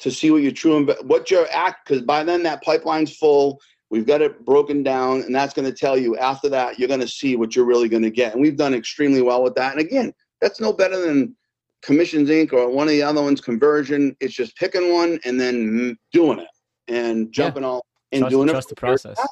to 0.00 0.10
see 0.10 0.30
what 0.30 0.42
your 0.42 0.52
true 0.52 0.76
and 0.76 0.94
what 1.08 1.30
your 1.30 1.46
act 1.50 1.86
because 1.88 2.02
by 2.02 2.24
then 2.24 2.42
that 2.42 2.62
pipeline's 2.62 3.16
full 3.16 3.60
we've 3.90 4.06
got 4.06 4.20
it 4.20 4.44
broken 4.44 4.82
down 4.82 5.22
and 5.22 5.34
that's 5.34 5.54
going 5.54 5.70
to 5.70 5.76
tell 5.76 5.96
you 5.96 6.16
after 6.18 6.48
that 6.48 6.78
you're 6.78 6.88
going 6.88 7.00
to 7.00 7.08
see 7.08 7.36
what 7.36 7.54
you're 7.54 7.64
really 7.64 7.88
going 7.88 8.02
to 8.02 8.10
get 8.10 8.32
and 8.32 8.42
we've 8.42 8.56
done 8.56 8.74
extremely 8.74 9.22
well 9.22 9.42
with 9.42 9.54
that 9.54 9.72
and 9.72 9.80
again 9.80 10.12
that's 10.40 10.60
no 10.60 10.72
better 10.72 11.00
than 11.00 11.34
commissions 11.82 12.28
inc 12.28 12.52
or 12.52 12.70
one 12.70 12.88
of 12.88 12.92
the 12.92 13.02
other 13.02 13.22
ones 13.22 13.40
conversion 13.40 14.16
it's 14.20 14.34
just 14.34 14.56
picking 14.56 14.92
one 14.92 15.18
and 15.24 15.40
then 15.40 15.96
doing 16.12 16.38
it 16.38 16.48
and 16.88 17.32
jumping 17.32 17.62
yeah. 17.62 17.68
all 17.68 17.86
and 18.14 18.22
trust, 18.22 18.32
doing 18.32 18.48
trust 18.48 18.68
it 18.70 18.74
the 18.74 18.80
process. 18.80 19.28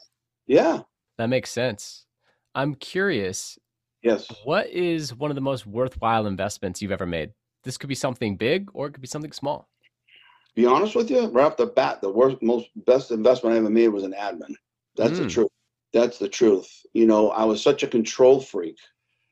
Yeah, 0.46 0.80
that 1.18 1.28
makes 1.28 1.50
sense. 1.50 2.06
I'm 2.54 2.74
curious. 2.74 3.58
Yes. 4.02 4.26
What 4.44 4.68
is 4.68 5.14
one 5.14 5.30
of 5.30 5.36
the 5.36 5.40
most 5.40 5.64
worthwhile 5.64 6.26
investments 6.26 6.82
you've 6.82 6.92
ever 6.92 7.06
made? 7.06 7.30
This 7.62 7.78
could 7.78 7.88
be 7.88 7.94
something 7.94 8.36
big 8.36 8.68
or 8.74 8.88
it 8.88 8.92
could 8.92 9.00
be 9.00 9.06
something 9.06 9.30
small. 9.30 9.68
Be 10.54 10.66
honest 10.66 10.94
with 10.94 11.10
you, 11.10 11.28
right 11.28 11.44
off 11.44 11.56
the 11.56 11.66
bat, 11.66 12.00
the 12.02 12.10
worst, 12.10 12.42
most 12.42 12.68
best 12.84 13.10
investment 13.10 13.54
I 13.54 13.58
ever 13.58 13.70
made 13.70 13.88
was 13.88 14.04
an 14.04 14.12
admin. 14.12 14.54
That's 14.96 15.12
mm. 15.12 15.16
the 15.16 15.22
hmm. 15.22 15.28
truth. 15.28 15.50
That's 15.92 16.18
the 16.18 16.28
truth. 16.28 16.70
You 16.92 17.06
know, 17.06 17.30
I 17.30 17.44
was 17.44 17.62
such 17.62 17.82
a 17.82 17.86
control 17.86 18.40
freak, 18.40 18.76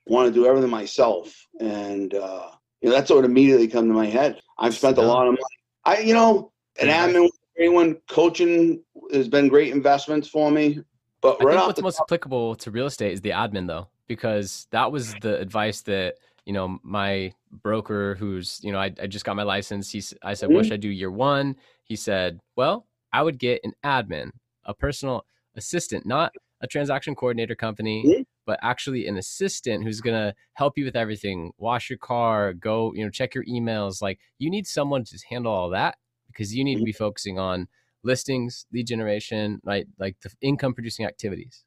want 0.07 0.29
to 0.29 0.33
do 0.33 0.47
everything 0.47 0.71
myself, 0.71 1.35
and 1.59 2.15
uh, 2.15 2.51
you 2.81 2.89
know 2.89 2.95
that's 2.95 3.11
what 3.11 3.25
immediately 3.25 3.69
come 3.69 3.89
to 3.89 3.95
my 3.95 4.07
head. 4.07 4.41
I've 4.59 4.75
spent 4.75 4.99
a 4.99 5.03
lot 5.03 5.27
of 5.27 5.33
money. 5.33 5.43
I, 5.85 5.99
you 6.01 6.15
know, 6.15 6.53
an 6.79 6.89
admin, 6.89 7.29
anyone 7.59 7.99
coaching 8.09 8.83
has 9.13 9.29
been 9.29 9.49
great 9.49 9.73
investments 9.73 10.29
for 10.29 10.51
me. 10.51 10.81
But 11.21 11.41
I 11.41 11.45
right 11.45 11.55
think 11.57 11.67
what's 11.67 11.83
most 11.83 11.97
top, 11.97 12.07
applicable 12.07 12.57
to 12.57 12.71
real 12.71 12.87
estate 12.87 13.13
is 13.13 13.21
the 13.21 13.31
admin, 13.31 13.67
though, 13.67 13.89
because 14.07 14.67
that 14.71 14.91
was 14.91 15.15
the 15.21 15.39
advice 15.39 15.83
that 15.83 16.17
you 16.51 16.55
know 16.55 16.81
my 16.83 17.33
broker, 17.63 18.17
who's 18.17 18.59
you 18.61 18.73
know 18.73 18.81
I, 18.81 18.93
I 19.01 19.07
just 19.07 19.25
got 19.25 19.37
my 19.37 19.45
license. 19.45 19.89
He, 19.89 20.03
I 20.25 20.35
said, 20.35 20.49
mm-hmm. 20.49 20.57
what 20.57 20.65
should 20.65 20.73
I 20.73 20.79
do 20.79 20.89
year 20.89 21.09
one? 21.09 21.55
He 21.85 21.95
said, 21.95 22.41
well, 22.57 22.89
I 23.13 23.23
would 23.23 23.39
get 23.39 23.61
an 23.63 23.73
admin, 23.85 24.33
a 24.65 24.75
personal 24.75 25.25
assistant, 25.55 26.07
not 26.07 26.33
a 26.61 26.67
transaction 26.67 27.15
coordinator 27.15 27.55
company, 27.55 28.05
mm-hmm. 28.05 28.23
but 28.47 28.59
actually 28.63 29.07
an 29.07 29.17
assistant 29.17 29.85
who's 29.85 30.01
going 30.01 30.17
to 30.17 30.35
help 30.55 30.77
you 30.77 30.85
with 30.85 30.97
everything. 30.97 31.53
Wash 31.57 31.89
your 31.89 32.01
car, 32.01 32.53
go, 32.53 32.93
you 32.97 33.05
know, 33.05 33.11
check 33.11 33.33
your 33.33 33.45
emails. 33.45 34.03
Like 34.03 34.19
you 34.41 34.51
need 34.51 34.67
someone 34.67 35.05
to 35.05 35.19
handle 35.31 35.53
all 35.53 35.71
that 35.71 35.99
because 36.27 36.53
you 36.53 36.65
need 36.65 36.79
mm-hmm. 36.79 36.81
to 36.81 36.87
be 36.87 36.93
focusing 36.93 37.39
on 37.39 37.69
listings, 38.03 38.67
lead 38.73 38.89
generation, 38.89 39.61
right? 39.63 39.87
Like 40.01 40.17
the 40.21 40.33
income 40.41 40.75
producing 40.75 41.07
activities. 41.07 41.65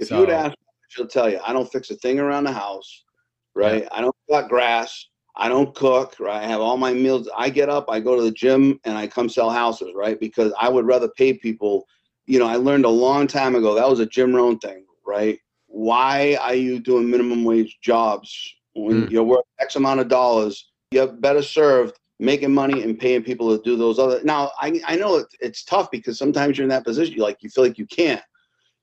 If 0.00 0.08
so, 0.08 0.16
you 0.16 0.20
would 0.22 0.30
ask, 0.30 0.56
she'll 0.88 1.06
tell 1.06 1.30
you, 1.30 1.38
I 1.46 1.52
don't 1.52 1.70
fix 1.70 1.90
a 1.90 1.94
thing 1.94 2.18
around 2.18 2.42
the 2.42 2.52
house, 2.52 3.04
right? 3.56 3.82
Yeah. 3.82 3.88
I 3.90 4.00
don't 4.02 4.16
cut 4.30 4.48
grass. 4.48 5.06
I 5.36 5.48
don't 5.48 5.74
cook, 5.74 6.16
right? 6.18 6.42
I 6.42 6.46
have 6.46 6.60
all 6.60 6.76
my 6.76 6.94
meals. 6.94 7.28
I 7.36 7.50
get 7.50 7.68
up, 7.68 7.86
I 7.88 8.00
go 8.00 8.16
to 8.16 8.22
the 8.22 8.30
gym, 8.30 8.80
and 8.84 8.96
I 8.96 9.06
come 9.06 9.28
sell 9.28 9.50
houses, 9.50 9.92
right? 9.94 10.18
Because 10.18 10.52
I 10.58 10.68
would 10.68 10.86
rather 10.86 11.08
pay 11.08 11.34
people. 11.34 11.86
You 12.26 12.38
know, 12.38 12.46
I 12.46 12.56
learned 12.56 12.84
a 12.84 12.90
long 12.90 13.26
time 13.26 13.54
ago 13.54 13.74
that 13.74 13.88
was 13.88 14.00
a 14.00 14.06
Jim 14.06 14.34
Rohn 14.34 14.58
thing, 14.58 14.84
right? 15.06 15.38
Why 15.66 16.38
are 16.40 16.54
you 16.54 16.80
doing 16.80 17.10
minimum 17.10 17.44
wage 17.44 17.78
jobs 17.82 18.54
when 18.74 19.06
mm. 19.06 19.10
you're 19.10 19.24
worth 19.24 19.44
X 19.60 19.76
amount 19.76 20.00
of 20.00 20.08
dollars? 20.08 20.70
You're 20.90 21.08
better 21.08 21.42
served 21.42 21.98
making 22.18 22.54
money 22.54 22.82
and 22.82 22.98
paying 22.98 23.22
people 23.22 23.54
to 23.54 23.62
do 23.62 23.76
those 23.76 23.98
other. 23.98 24.20
Now, 24.24 24.52
I, 24.58 24.80
I 24.86 24.96
know 24.96 25.16
it, 25.16 25.26
it's 25.40 25.64
tough 25.64 25.90
because 25.90 26.18
sometimes 26.18 26.56
you're 26.56 26.64
in 26.64 26.70
that 26.70 26.84
position, 26.84 27.14
you 27.14 27.22
like 27.22 27.42
you 27.42 27.50
feel 27.50 27.64
like 27.64 27.78
you 27.78 27.86
can't, 27.86 28.22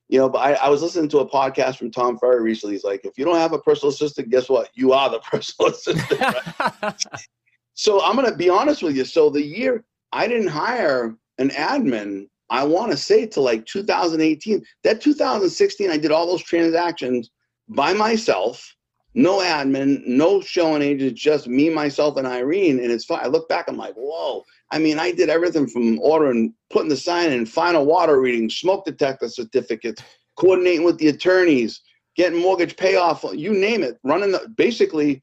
you 0.10 0.20
know. 0.20 0.30
But 0.30 0.40
I, 0.40 0.54
I 0.54 0.70
was 0.70 0.82
listening 0.82 1.10
to 1.10 1.20
a 1.20 1.30
podcast 1.30 1.78
from 1.78 1.92
Tom 1.92 2.18
Ferry 2.18 2.42
recently. 2.42 2.76
He's 2.76 2.84
like, 2.84 3.06
if 3.06 3.18
you 3.18 3.26
don't 3.26 3.38
have 3.38 3.54
a 3.54 3.60
personal 3.60 3.92
assistant, 3.92 4.30
guess 4.30 4.50
what? 4.50 4.70
You 4.74 4.94
are 4.94 5.10
the 5.10 5.20
personal 5.32 5.72
assistant. 5.72 6.20
Right? 6.20 7.06
so 7.74 8.04
I'm 8.04 8.16
gonna 8.16 8.36
be 8.36 8.50
honest 8.50 8.84
with 8.84 8.96
you. 8.96 9.06
So 9.06 9.30
the 9.30 9.44
year 9.44 9.84
I 10.12 10.28
didn't 10.28 10.48
hire 10.48 11.16
an 11.40 11.50
admin, 11.50 12.28
I 12.50 12.64
want 12.64 12.92
to 12.92 12.98
say 12.98 13.26
to 13.28 13.42
like 13.42 13.66
2018. 13.66 14.64
That 14.84 15.02
2016, 15.02 15.90
I 15.90 15.98
did 15.98 16.12
all 16.12 16.28
those 16.28 16.44
transactions 16.44 17.32
by 17.70 17.94
myself 17.94 18.76
no 19.16 19.40
admin, 19.40 20.06
no 20.08 20.42
showing 20.42 20.82
agents, 20.82 21.22
just 21.22 21.48
me, 21.48 21.70
myself, 21.70 22.18
and 22.18 22.28
Irene. 22.28 22.80
And 22.80 22.92
it's 22.92 23.06
fine. 23.06 23.20
I 23.24 23.28
look 23.28 23.48
back, 23.48 23.66
I'm 23.68 23.78
like, 23.78 23.94
whoa. 23.94 24.44
I 24.72 24.80
mean, 24.80 24.98
I 24.98 25.12
did 25.12 25.30
everything 25.30 25.68
from 25.68 26.00
ordering, 26.00 26.54
putting 26.72 26.90
the 26.90 26.98
sign 26.98 27.32
in, 27.32 27.46
final 27.46 27.86
water 27.86 28.20
reading, 28.20 28.50
smoke 28.50 28.86
detector 28.86 29.30
certificates, 29.30 30.02
coordinating 30.36 30.84
with 30.84 30.98
the 30.98 31.10
attorneys, 31.10 31.82
getting 32.16 32.42
mortgage 32.42 32.76
payoff, 32.76 33.24
you 33.34 33.54
name 33.54 33.84
it, 33.84 34.00
running 34.04 34.32
the 34.32 34.48
basically 34.58 35.22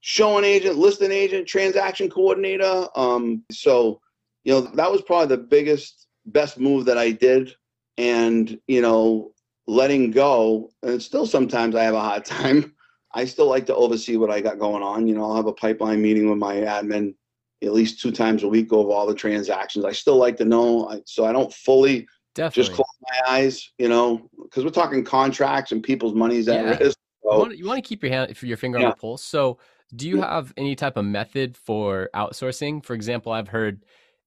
showing 0.00 0.44
agent, 0.44 0.76
listing 0.76 1.10
agent, 1.10 1.48
transaction 1.48 2.08
coordinator. 2.08 2.86
Um, 2.94 3.42
so, 3.50 4.00
you 4.44 4.52
know, 4.52 4.60
that 4.60 4.92
was 4.92 5.02
probably 5.02 5.34
the 5.34 5.42
biggest, 5.42 6.06
best 6.26 6.58
move 6.58 6.84
that 6.84 6.98
I 6.98 7.10
did. 7.10 7.54
And, 7.96 8.58
you 8.66 8.80
know, 8.80 9.32
letting 9.66 10.10
go, 10.10 10.70
and 10.82 11.00
still 11.00 11.26
sometimes 11.26 11.74
I 11.74 11.84
have 11.84 11.94
a 11.94 12.00
hard 12.00 12.24
time 12.26 12.73
I 13.14 13.24
still 13.24 13.48
like 13.48 13.66
to 13.66 13.74
oversee 13.74 14.16
what 14.16 14.30
I 14.30 14.40
got 14.40 14.58
going 14.58 14.82
on. 14.82 15.06
You 15.06 15.14
know, 15.14 15.24
I'll 15.24 15.36
have 15.36 15.46
a 15.46 15.52
pipeline 15.52 16.02
meeting 16.02 16.28
with 16.28 16.38
my 16.38 16.56
admin 16.56 17.14
at 17.62 17.72
least 17.72 18.00
two 18.00 18.12
times 18.12 18.42
a 18.42 18.48
week, 18.48 18.72
over 18.72 18.90
all 18.90 19.06
the 19.06 19.14
transactions. 19.14 19.84
I 19.84 19.92
still 19.92 20.16
like 20.16 20.36
to 20.38 20.44
know, 20.44 21.00
so 21.06 21.24
I 21.24 21.32
don't 21.32 21.52
fully 21.52 22.06
Definitely. 22.34 22.62
just 22.62 22.74
close 22.74 22.86
my 23.02 23.32
eyes. 23.32 23.72
You 23.78 23.88
know, 23.88 24.28
because 24.42 24.64
we're 24.64 24.70
talking 24.70 25.04
contracts 25.04 25.72
and 25.72 25.82
people's 25.82 26.14
money's 26.14 26.48
at 26.48 26.64
yeah. 26.64 26.70
risk. 26.78 26.98
So, 27.22 27.32
you, 27.32 27.38
want, 27.38 27.58
you, 27.58 27.66
want, 27.66 27.82
to 27.82 27.88
keep 27.88 28.02
your 28.02 28.12
hand, 28.12 28.42
your 28.42 28.56
finger 28.56 28.78
yeah. 28.78 28.86
on 28.86 28.90
the 28.90 28.96
pulse. 28.96 29.22
So, 29.22 29.58
do 29.94 30.08
you 30.08 30.20
have 30.20 30.52
any 30.56 30.74
type 30.74 30.96
of 30.96 31.04
method 31.04 31.56
for 31.56 32.10
outsourcing? 32.14 32.84
For 32.84 32.94
example, 32.94 33.32
I've 33.32 33.48
heard 33.48 33.84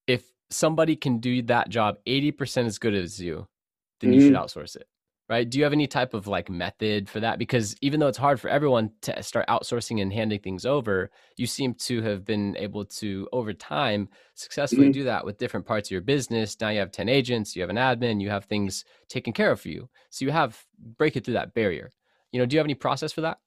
if 0.08 0.24
somebody 0.50 0.96
can 0.96 1.20
do 1.20 1.42
that 1.44 1.70
job 1.70 1.98
80% 2.08 2.66
as 2.66 2.80
good 2.80 2.96
as 2.96 3.22
you, 3.22 3.48
then 4.00 4.14
you 4.14 4.22
mm-hmm. 4.22 4.30
should 4.30 4.36
outsource 4.36 4.76
it 4.78 4.88
right? 5.30 5.50
Do 5.50 5.58
you 5.58 5.64
have 5.64 5.74
any 5.74 5.88
type 5.88 6.14
of 6.14 6.28
like 6.28 6.50
method 6.50 7.10
for 7.10 7.20
that? 7.20 7.38
Because 7.38 7.76
even 7.82 8.00
though 8.00 8.08
it's 8.08 8.18
hard 8.18 8.40
for 8.40 8.50
everyone 8.50 8.92
to 9.02 9.22
start 9.22 9.48
outsourcing 9.48 10.02
and 10.02 10.12
handing 10.12 10.40
things 10.40 10.66
over, 10.66 11.12
you 11.36 11.46
seem 11.46 11.74
to 11.76 12.02
have 12.02 12.24
been 12.24 12.56
able 12.58 12.86
to, 12.86 13.28
over 13.34 13.54
time, 13.54 14.10
successfully 14.36 14.86
mm-hmm. 14.86 14.92
do 14.92 15.04
that 15.04 15.26
with 15.26 15.38
different 15.38 15.66
parts 15.66 15.90
of 15.90 15.92
your 15.92 16.02
business. 16.02 16.58
Now 16.60 16.70
you 16.70 16.80
have 16.80 16.92
10 16.92 17.10
agents, 17.10 17.56
you 17.56 17.62
have 17.62 17.70
an 17.70 17.76
admin, 17.76 18.22
you 18.22 18.30
have 18.30 18.46
things 18.46 18.86
taken 19.10 19.34
care 19.34 19.52
of 19.52 19.60
for 19.60 19.70
you. 19.70 19.90
So 20.10 20.24
you 20.26 20.32
have 20.32 20.64
break 20.98 21.16
it 21.18 21.26
through 21.26 21.36
that 21.36 21.54
barrier. 21.54 21.92
You 22.32 22.40
know, 22.40 22.46
do 22.46 22.56
you 22.56 22.60
have 22.60 22.68
any 22.68 22.76
process 22.76 23.12
for 23.12 23.22
that? 23.22 23.40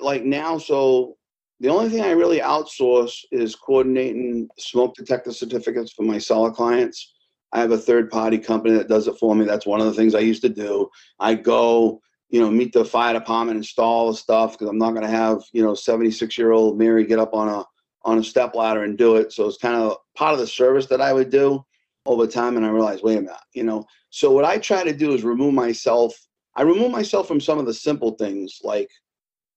Like 0.00 0.24
now, 0.24 0.58
so 0.58 1.16
the 1.60 1.68
only 1.68 1.90
thing 1.90 2.02
I 2.02 2.12
really 2.12 2.40
outsource 2.40 3.24
is 3.30 3.54
coordinating 3.54 4.48
smoke 4.58 4.94
detector 4.94 5.32
certificates 5.32 5.92
for 5.92 6.02
my 6.02 6.18
seller 6.18 6.50
clients 6.50 7.12
I 7.52 7.60
have 7.60 7.72
a 7.72 7.78
third 7.78 8.10
party 8.10 8.38
company 8.38 8.74
that 8.76 8.88
does 8.88 9.08
it 9.08 9.18
for 9.18 9.34
me. 9.34 9.44
That's 9.44 9.66
one 9.66 9.80
of 9.80 9.86
the 9.86 9.94
things 9.94 10.14
I 10.14 10.20
used 10.20 10.42
to 10.42 10.48
do. 10.48 10.88
I 11.18 11.34
go, 11.34 12.00
you 12.28 12.40
know, 12.40 12.50
meet 12.50 12.72
the 12.72 12.84
fire 12.84 13.14
department, 13.14 13.56
install 13.56 14.10
the 14.10 14.16
stuff 14.16 14.52
because 14.52 14.68
I'm 14.68 14.78
not 14.78 14.92
going 14.92 15.02
to 15.02 15.10
have, 15.10 15.42
you 15.52 15.62
know, 15.62 15.74
76 15.74 16.38
year 16.38 16.52
old 16.52 16.78
Mary 16.78 17.04
get 17.04 17.18
up 17.18 17.34
on 17.34 17.48
a 17.48 17.64
on 18.04 18.18
a 18.18 18.24
step 18.24 18.54
ladder 18.54 18.84
and 18.84 18.96
do 18.96 19.16
it. 19.16 19.32
So 19.32 19.46
it's 19.46 19.58
kind 19.58 19.76
of 19.76 19.96
part 20.16 20.32
of 20.32 20.38
the 20.38 20.46
service 20.46 20.86
that 20.86 21.00
I 21.00 21.12
would 21.12 21.30
do 21.30 21.62
over 22.06 22.26
time. 22.26 22.56
And 22.56 22.64
I 22.64 22.70
realized, 22.70 23.02
wait 23.02 23.18
a 23.18 23.22
minute, 23.22 23.36
you 23.52 23.64
know. 23.64 23.84
So 24.10 24.30
what 24.30 24.44
I 24.44 24.58
try 24.58 24.84
to 24.84 24.92
do 24.92 25.12
is 25.12 25.22
remove 25.22 25.54
myself. 25.54 26.14
I 26.56 26.62
remove 26.62 26.90
myself 26.90 27.28
from 27.28 27.40
some 27.40 27.58
of 27.58 27.66
the 27.66 27.74
simple 27.74 28.12
things 28.12 28.58
like, 28.62 28.88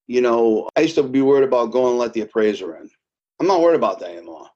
you 0.08 0.22
know, 0.22 0.68
I 0.76 0.82
used 0.82 0.96
to 0.96 1.04
be 1.04 1.22
worried 1.22 1.48
about 1.48 1.72
going 1.72 1.92
and 1.92 2.00
let 2.00 2.14
the 2.14 2.22
appraiser 2.22 2.76
in. 2.78 2.90
I'm 3.40 3.48
not 3.48 3.62
worried 3.62 3.78
about 3.78 4.00
that 4.00 4.12
anymore. 4.12 4.48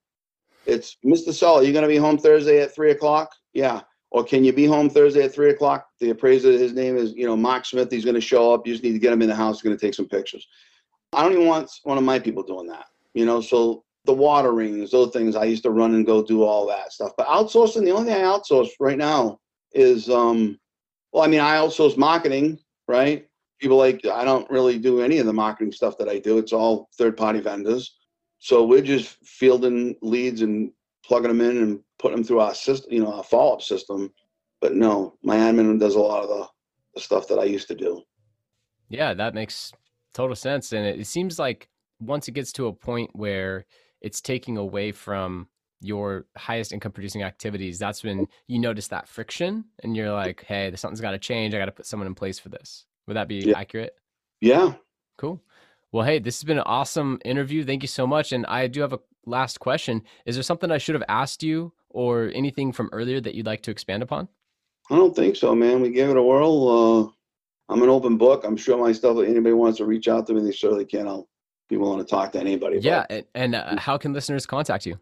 It's 0.68 0.98
Mr. 1.06 1.34
Sull, 1.34 1.64
you 1.64 1.72
going 1.72 1.84
to 1.84 1.88
be 1.88 1.96
home 1.98 2.18
Thursday 2.18 2.62
at 2.62 2.76
three 2.76 2.92
o'clock? 2.92 3.34
Yeah. 3.54 3.82
Or 4.12 4.24
can 4.24 4.44
you 4.44 4.54
be 4.54 4.66
home 4.66 4.90
Thursday 4.90 5.24
at 5.24 5.34
three 5.34 5.50
o'clock? 5.50 5.88
The 6.00 6.12
appraiser, 6.12 6.52
his 6.52 6.74
name 6.74 6.98
is, 6.98 7.14
you 7.14 7.26
know, 7.26 7.36
Mark 7.36 7.66
Smith. 7.66 7.90
He's 7.90 8.06
going 8.06 8.16
to 8.16 8.22
show 8.22 8.54
up. 8.54 8.68
You 8.68 8.74
just 8.74 8.84
need 8.84 8.94
to 8.94 9.00
get 9.00 9.14
him 9.14 9.22
in 9.22 9.30
the 9.30 9.36
house. 9.36 9.58
He's 9.58 9.64
going 9.64 9.78
to 9.78 9.86
take 9.86 9.94
some 9.94 10.08
pictures. 10.08 10.46
I 11.14 11.24
don't 11.24 11.34
even 11.34 11.48
want 11.48 11.72
one 11.84 11.98
of 11.98 12.04
my 12.04 12.20
people 12.20 12.44
doing 12.44 12.68
that. 12.68 12.86
You 13.14 13.26
know, 13.26 13.42
so 13.42 13.84
the 14.06 14.14
water 14.14 14.54
rings, 14.54 14.92
those 14.92 15.12
things, 15.12 15.36
I 15.36 15.46
used 15.46 15.64
to 15.64 15.72
run 15.72 15.96
and 15.96 16.06
go 16.06 16.24
do 16.24 16.44
all 16.44 16.68
that 16.68 16.92
stuff. 16.92 17.14
But 17.18 17.28
outsourcing, 17.28 17.84
the 17.84 17.92
only 17.92 18.12
thing 18.12 18.22
I 18.22 18.26
outsource 18.26 18.70
right 18.80 18.98
now 18.98 19.40
is, 19.74 20.10
um, 20.10 20.60
well, 21.12 21.24
I 21.24 21.28
mean, 21.28 21.40
I 21.40 21.56
outsource 21.56 21.98
marketing, 21.98 22.60
right? 22.88 23.28
People 23.60 23.78
like, 23.78 24.06
I 24.06 24.24
don't 24.24 24.50
really 24.50 24.78
do 24.78 25.02
any 25.02 25.18
of 25.20 25.26
the 25.26 25.34
marketing 25.34 25.72
stuff 25.72 25.98
that 25.98 26.10
I 26.10 26.20
do. 26.20 26.38
It's 26.38 26.54
all 26.54 26.90
third 26.98 27.18
party 27.18 27.40
vendors. 27.40 27.97
So 28.40 28.66
we're 28.66 28.82
just 28.82 29.18
fielding 29.24 29.96
leads 30.02 30.42
and 30.42 30.72
plugging 31.04 31.30
them 31.30 31.42
in 31.42 31.58
and 31.58 31.80
putting 32.00 32.18
them 32.18 32.24
through 32.24 32.40
our 32.40 32.54
system, 32.54 32.94
you 32.94 33.04
know, 33.04 33.14
our 33.14 33.24
follow 33.24 33.54
up 33.54 33.62
system. 33.62 34.14
But 34.62 34.74
no, 34.76 35.18
my 35.24 35.38
admin 35.38 35.80
does 35.80 35.96
a 35.96 36.00
lot 36.00 36.24
of 36.24 36.30
the, 36.30 36.48
the 36.96 37.02
stuff 37.02 37.28
that 37.28 37.40
I 37.40 37.46
used 37.46 37.68
to 37.70 37.76
do. 37.76 38.02
Yeah, 38.90 39.14
that 39.14 39.34
makes 39.34 39.72
total 40.14 40.36
sense. 40.36 40.74
And 40.74 40.86
it, 40.86 41.00
it 41.00 41.08
seems 41.08 41.40
like 41.40 41.70
once 42.00 42.28
it 42.28 42.34
gets 42.34 42.52
to 42.54 42.68
a 42.68 42.74
point 42.74 43.10
where 43.14 43.66
it's 44.02 44.22
taking 44.22 44.58
away 44.58 44.92
from 44.92 45.48
your 45.80 46.26
highest 46.36 46.74
income 46.74 46.92
producing 46.92 47.24
activities, 47.24 47.80
that's 47.80 48.04
when 48.04 48.28
you 48.48 48.60
notice 48.60 48.88
that 48.88 49.08
friction 49.08 49.66
and 49.84 49.96
you're 49.96 50.12
like, 50.12 50.44
hey, 50.46 50.72
something's 50.76 51.02
got 51.02 51.12
to 51.12 51.20
change. 51.20 51.54
I 51.54 51.60
got 51.60 51.66
to 51.66 51.72
put 51.72 51.86
someone 51.86 52.08
in 52.08 52.16
place 52.16 52.40
for 52.40 52.50
this. 52.50 52.86
Would 53.08 53.16
that 53.16 53.28
be 53.28 53.38
yeah. 53.38 53.58
accurate? 53.58 53.94
Yeah. 54.42 54.74
Cool. 55.18 55.42
Well, 55.92 56.06
hey, 56.06 56.20
this 56.20 56.40
has 56.40 56.44
been 56.44 56.58
an 56.58 56.66
awesome 56.66 57.20
interview. 57.24 57.64
Thank 57.64 57.82
you 57.82 57.88
so 57.88 58.06
much. 58.06 58.32
And 58.32 58.46
I 58.48 58.68
do 58.68 58.82
have 58.82 58.94
a 58.94 59.00
last 59.26 59.60
question. 59.60 60.04
Is 60.26 60.36
there 60.36 60.44
something 60.44 60.72
I 60.72 60.78
should 60.78 60.96
have 60.96 61.04
asked 61.08 61.44
you 61.44 61.74
or 61.90 62.32
anything 62.34 62.72
from 62.72 62.90
earlier 62.92 63.22
that 63.22 63.36
you'd 63.36 63.46
like 63.46 63.62
to 63.64 63.72
expand 63.72 64.04
upon? 64.04 64.28
I 64.90 64.96
don't 64.96 65.16
think 65.16 65.36
so, 65.36 65.56
man. 65.56 65.82
We 65.82 65.92
gave 65.92 66.10
it 66.10 66.18
a 66.18 66.24
whirl. 66.24 66.68
Uh, 67.70 67.74
I'm 67.74 67.82
an 67.82 67.90
open 67.90 68.18
book. 68.18 68.44
I'm 68.46 68.58
sure 68.58 68.78
my 68.78 68.92
stuff, 68.92 69.18
if 69.18 69.30
anybody 69.30 69.54
wants 69.54 69.78
to 69.78 69.86
reach 69.86 70.08
out 70.08 70.28
to 70.28 70.34
me, 70.34 70.42
they 70.42 70.52
certainly 70.52 70.86
can. 70.86 71.08
I'll 71.08 71.28
be 71.70 71.78
willing 71.78 72.00
to 72.00 72.06
talk 72.06 72.32
to 72.34 72.40
anybody. 72.40 72.80
Yeah. 72.80 73.06
And, 73.10 73.26
and 73.36 73.56
uh, 73.56 73.78
how 73.78 73.98
can 73.98 74.14
listeners 74.14 74.46
contact 74.46 74.86
you? 74.86 75.00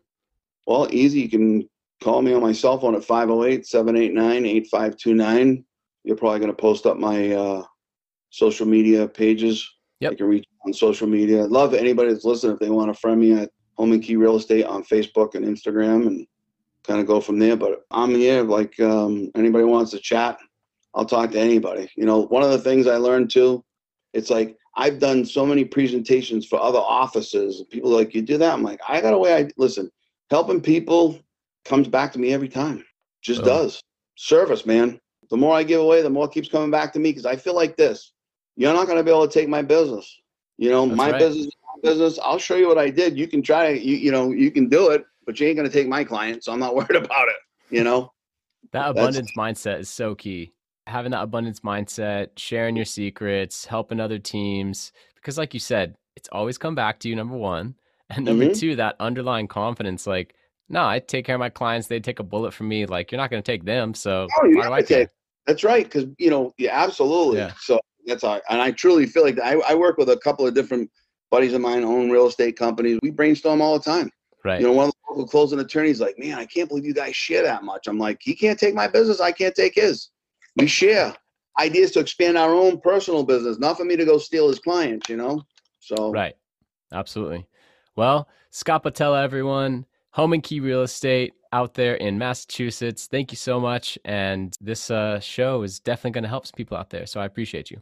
Well, 0.65 0.87
easy. 0.91 1.21
You 1.21 1.29
can 1.29 1.69
call 2.03 2.21
me 2.21 2.33
on 2.33 2.41
my 2.41 2.51
cell 2.51 2.79
phone 2.79 2.95
at 2.95 3.03
508 3.03 3.65
789 3.65 4.45
8529. 4.45 5.65
You're 6.03 6.15
probably 6.15 6.39
going 6.39 6.51
to 6.51 6.55
post 6.55 6.85
up 6.85 6.97
my 6.97 7.31
uh, 7.33 7.63
social 8.29 8.65
media 8.65 9.07
pages. 9.07 9.67
Yep. 10.05 10.11
You 10.11 10.17
can 10.17 10.27
reach 10.27 10.45
on 10.65 10.73
social 10.73 11.07
media. 11.07 11.45
Love 11.45 11.73
anybody 11.73 12.11
that's 12.11 12.25
listening 12.25 12.53
if 12.53 12.59
they 12.59 12.69
want 12.69 12.93
to 12.93 12.99
friend 12.99 13.19
me 13.19 13.33
at 13.33 13.49
Home 13.77 13.91
and 13.91 14.03
Key 14.03 14.15
Real 14.15 14.35
Estate 14.35 14.65
on 14.65 14.83
Facebook 14.83 15.33
and 15.33 15.43
Instagram 15.43 16.05
and 16.05 16.27
kind 16.83 16.99
of 16.99 17.07
go 17.07 17.19
from 17.19 17.39
there. 17.39 17.57
But 17.57 17.81
I'm 17.89 18.13
here, 18.13 18.43
like 18.43 18.79
um, 18.79 19.31
anybody 19.35 19.63
wants 19.63 19.91
to 19.91 19.99
chat, 19.99 20.37
I'll 20.93 21.05
talk 21.05 21.31
to 21.31 21.39
anybody. 21.39 21.89
You 21.95 22.05
know, 22.05 22.21
one 22.27 22.43
of 22.43 22.51
the 22.51 22.59
things 22.59 22.85
I 22.85 22.97
learned 22.97 23.31
too, 23.31 23.63
it's 24.13 24.29
like 24.29 24.55
I've 24.77 24.99
done 24.99 25.25
so 25.25 25.43
many 25.43 25.65
presentations 25.65 26.45
for 26.45 26.61
other 26.61 26.79
offices. 26.79 27.63
People 27.71 27.91
are 27.93 27.97
like, 27.97 28.13
you 28.13 28.21
do 28.21 28.37
that? 28.37 28.53
I'm 28.53 28.63
like, 28.63 28.79
I 28.87 29.01
got 29.01 29.13
a 29.13 29.17
way 29.17 29.35
I 29.35 29.49
listen, 29.57 29.89
helping 30.29 30.61
people 30.61 31.19
comes 31.63 31.87
back 31.87 32.13
to 32.13 32.19
me 32.19 32.31
every 32.31 32.49
time. 32.49 32.85
Just 33.23 33.41
Oh. 33.41 33.45
does. 33.45 33.81
Service, 34.17 34.67
man. 34.67 34.99
The 35.31 35.37
more 35.37 35.55
I 35.55 35.63
give 35.63 35.81
away, 35.81 36.03
the 36.03 36.09
more 36.11 36.25
it 36.25 36.31
keeps 36.31 36.47
coming 36.47 36.69
back 36.69 36.93
to 36.93 36.99
me 36.99 37.09
because 37.09 37.25
I 37.25 37.35
feel 37.35 37.55
like 37.55 37.75
this. 37.75 38.13
You're 38.55 38.73
not 38.73 38.85
going 38.87 38.97
to 38.97 39.03
be 39.03 39.11
able 39.11 39.27
to 39.27 39.33
take 39.33 39.49
my 39.49 39.61
business. 39.61 40.19
You 40.57 40.69
know, 40.69 40.85
That's 40.85 40.97
my 40.97 41.11
right. 41.11 41.19
business, 41.19 41.47
my 41.75 41.89
business. 41.89 42.19
I'll 42.23 42.39
show 42.39 42.55
you 42.55 42.67
what 42.67 42.77
I 42.77 42.89
did. 42.89 43.17
You 43.17 43.27
can 43.27 43.41
try. 43.41 43.69
You 43.69 43.95
you 43.97 44.11
know, 44.11 44.31
you 44.31 44.51
can 44.51 44.69
do 44.69 44.89
it, 44.91 45.05
but 45.25 45.39
you 45.39 45.47
ain't 45.47 45.57
going 45.57 45.67
to 45.69 45.73
take 45.73 45.87
my 45.87 46.03
client. 46.03 46.43
So 46.43 46.53
I'm 46.53 46.59
not 46.59 46.75
worried 46.79 46.95
about 46.95 47.27
it. 47.27 47.35
You 47.69 47.83
know. 47.83 48.11
That 48.71 48.93
That's- 48.95 49.15
abundance 49.15 49.31
mindset 49.37 49.79
is 49.79 49.89
so 49.89 50.15
key. 50.15 50.53
Having 50.87 51.11
that 51.11 51.23
abundance 51.23 51.61
mindset, 51.61 52.29
sharing 52.37 52.75
your 52.75 52.85
secrets, 52.85 53.65
helping 53.65 53.99
other 53.99 54.19
teams. 54.19 54.91
Because, 55.15 55.37
like 55.37 55.53
you 55.53 55.59
said, 55.59 55.95
it's 56.15 56.29
always 56.31 56.57
come 56.57 56.75
back 56.75 56.99
to 56.99 57.09
you, 57.09 57.15
number 57.15 57.35
one. 57.37 57.75
And 58.11 58.23
number 58.25 58.45
Mhm. 58.45 58.59
two, 58.59 58.75
that 58.75 58.95
underlying 58.99 59.47
confidence 59.47 60.05
like, 60.05 60.35
no, 60.69 60.85
I 60.85 60.99
take 60.99 61.25
care 61.25 61.33
of 61.35 61.39
my 61.39 61.49
clients. 61.49 61.87
They 61.87 61.99
take 61.99 62.19
a 62.19 62.23
bullet 62.23 62.53
from 62.53 62.67
me. 62.67 62.85
Like, 62.85 63.11
you're 63.11 63.17
not 63.17 63.31
going 63.31 63.41
to 63.41 63.51
take 63.51 63.65
them. 63.65 63.95
So, 63.95 64.27
Oh, 64.39 64.45
you 64.45 64.57
why 64.57 64.67
do 64.67 64.73
I 64.73 64.81
take- 64.83 65.09
That's 65.47 65.63
right, 65.63 65.83
because 65.85 66.05
you 66.19 66.29
know, 66.29 66.53
yeah, 66.59 66.79
absolutely. 66.83 67.39
Yeah. 67.39 67.53
So 67.59 67.79
that's 68.05 68.23
all. 68.23 68.41
And 68.49 68.61
I 68.61 68.71
truly 68.71 69.05
feel 69.05 69.23
like 69.23 69.39
I, 69.39 69.55
I 69.67 69.75
work 69.75 69.97
with 69.97 70.09
a 70.09 70.17
couple 70.17 70.47
of 70.47 70.53
different 70.53 70.89
buddies 71.31 71.53
of 71.53 71.61
mine 71.61 71.83
own 71.83 72.09
real 72.09 72.27
estate 72.27 72.57
companies. 72.57 72.99
We 73.01 73.11
brainstorm 73.11 73.61
all 73.61 73.77
the 73.77 73.83
time. 73.83 74.11
Right. 74.43 74.59
You 74.59 74.67
know, 74.67 74.73
one 74.73 74.87
of 74.87 74.93
the 74.93 75.11
local 75.11 75.27
closing 75.27 75.59
attorneys 75.59 75.99
like, 75.99 76.19
man, 76.19 76.37
I 76.37 76.45
can't 76.45 76.69
believe 76.69 76.85
you 76.85 76.93
guys 76.93 77.15
share 77.15 77.43
that 77.43 77.63
much. 77.63 77.87
I'm 77.87 77.97
like, 77.97 78.19
he 78.21 78.35
can't 78.35 78.59
take 78.59 78.75
my 78.75 78.87
business. 78.87 79.19
I 79.19 79.31
can't 79.31 79.55
take 79.55 79.75
his. 79.75 80.09
We 80.55 80.67
share 80.67 81.15
ideas 81.59 81.91
to 81.91 81.99
expand 81.99 82.37
our 82.37 82.53
own 82.53 82.79
personal 82.79 83.23
business, 83.23 83.57
not 83.57 83.77
for 83.77 83.85
me 83.85 83.95
to 83.95 84.05
go 84.05 84.17
steal 84.17 84.47
his 84.47 84.59
clients. 84.59 85.09
You 85.09 85.17
know. 85.17 85.41
So 85.79 86.11
Right. 86.11 86.35
Absolutely. 86.91 87.47
Well, 87.95 88.27
Scott 88.51 88.83
Botello, 88.83 89.21
everyone, 89.21 89.85
Home 90.11 90.33
and 90.33 90.43
Key 90.43 90.59
Real 90.59 90.83
Estate 90.83 91.33
out 91.51 91.73
there 91.73 91.95
in 91.95 92.17
Massachusetts. 92.17 93.07
Thank 93.07 93.31
you 93.31 93.37
so 93.37 93.59
much. 93.59 93.97
And 94.05 94.55
this 94.61 94.91
uh, 94.91 95.19
show 95.19 95.63
is 95.63 95.79
definitely 95.79 96.11
going 96.11 96.23
to 96.23 96.29
help 96.29 96.45
some 96.45 96.55
people 96.55 96.77
out 96.77 96.89
there. 96.89 97.05
So 97.05 97.19
I 97.19 97.25
appreciate 97.25 97.71
you. 97.71 97.81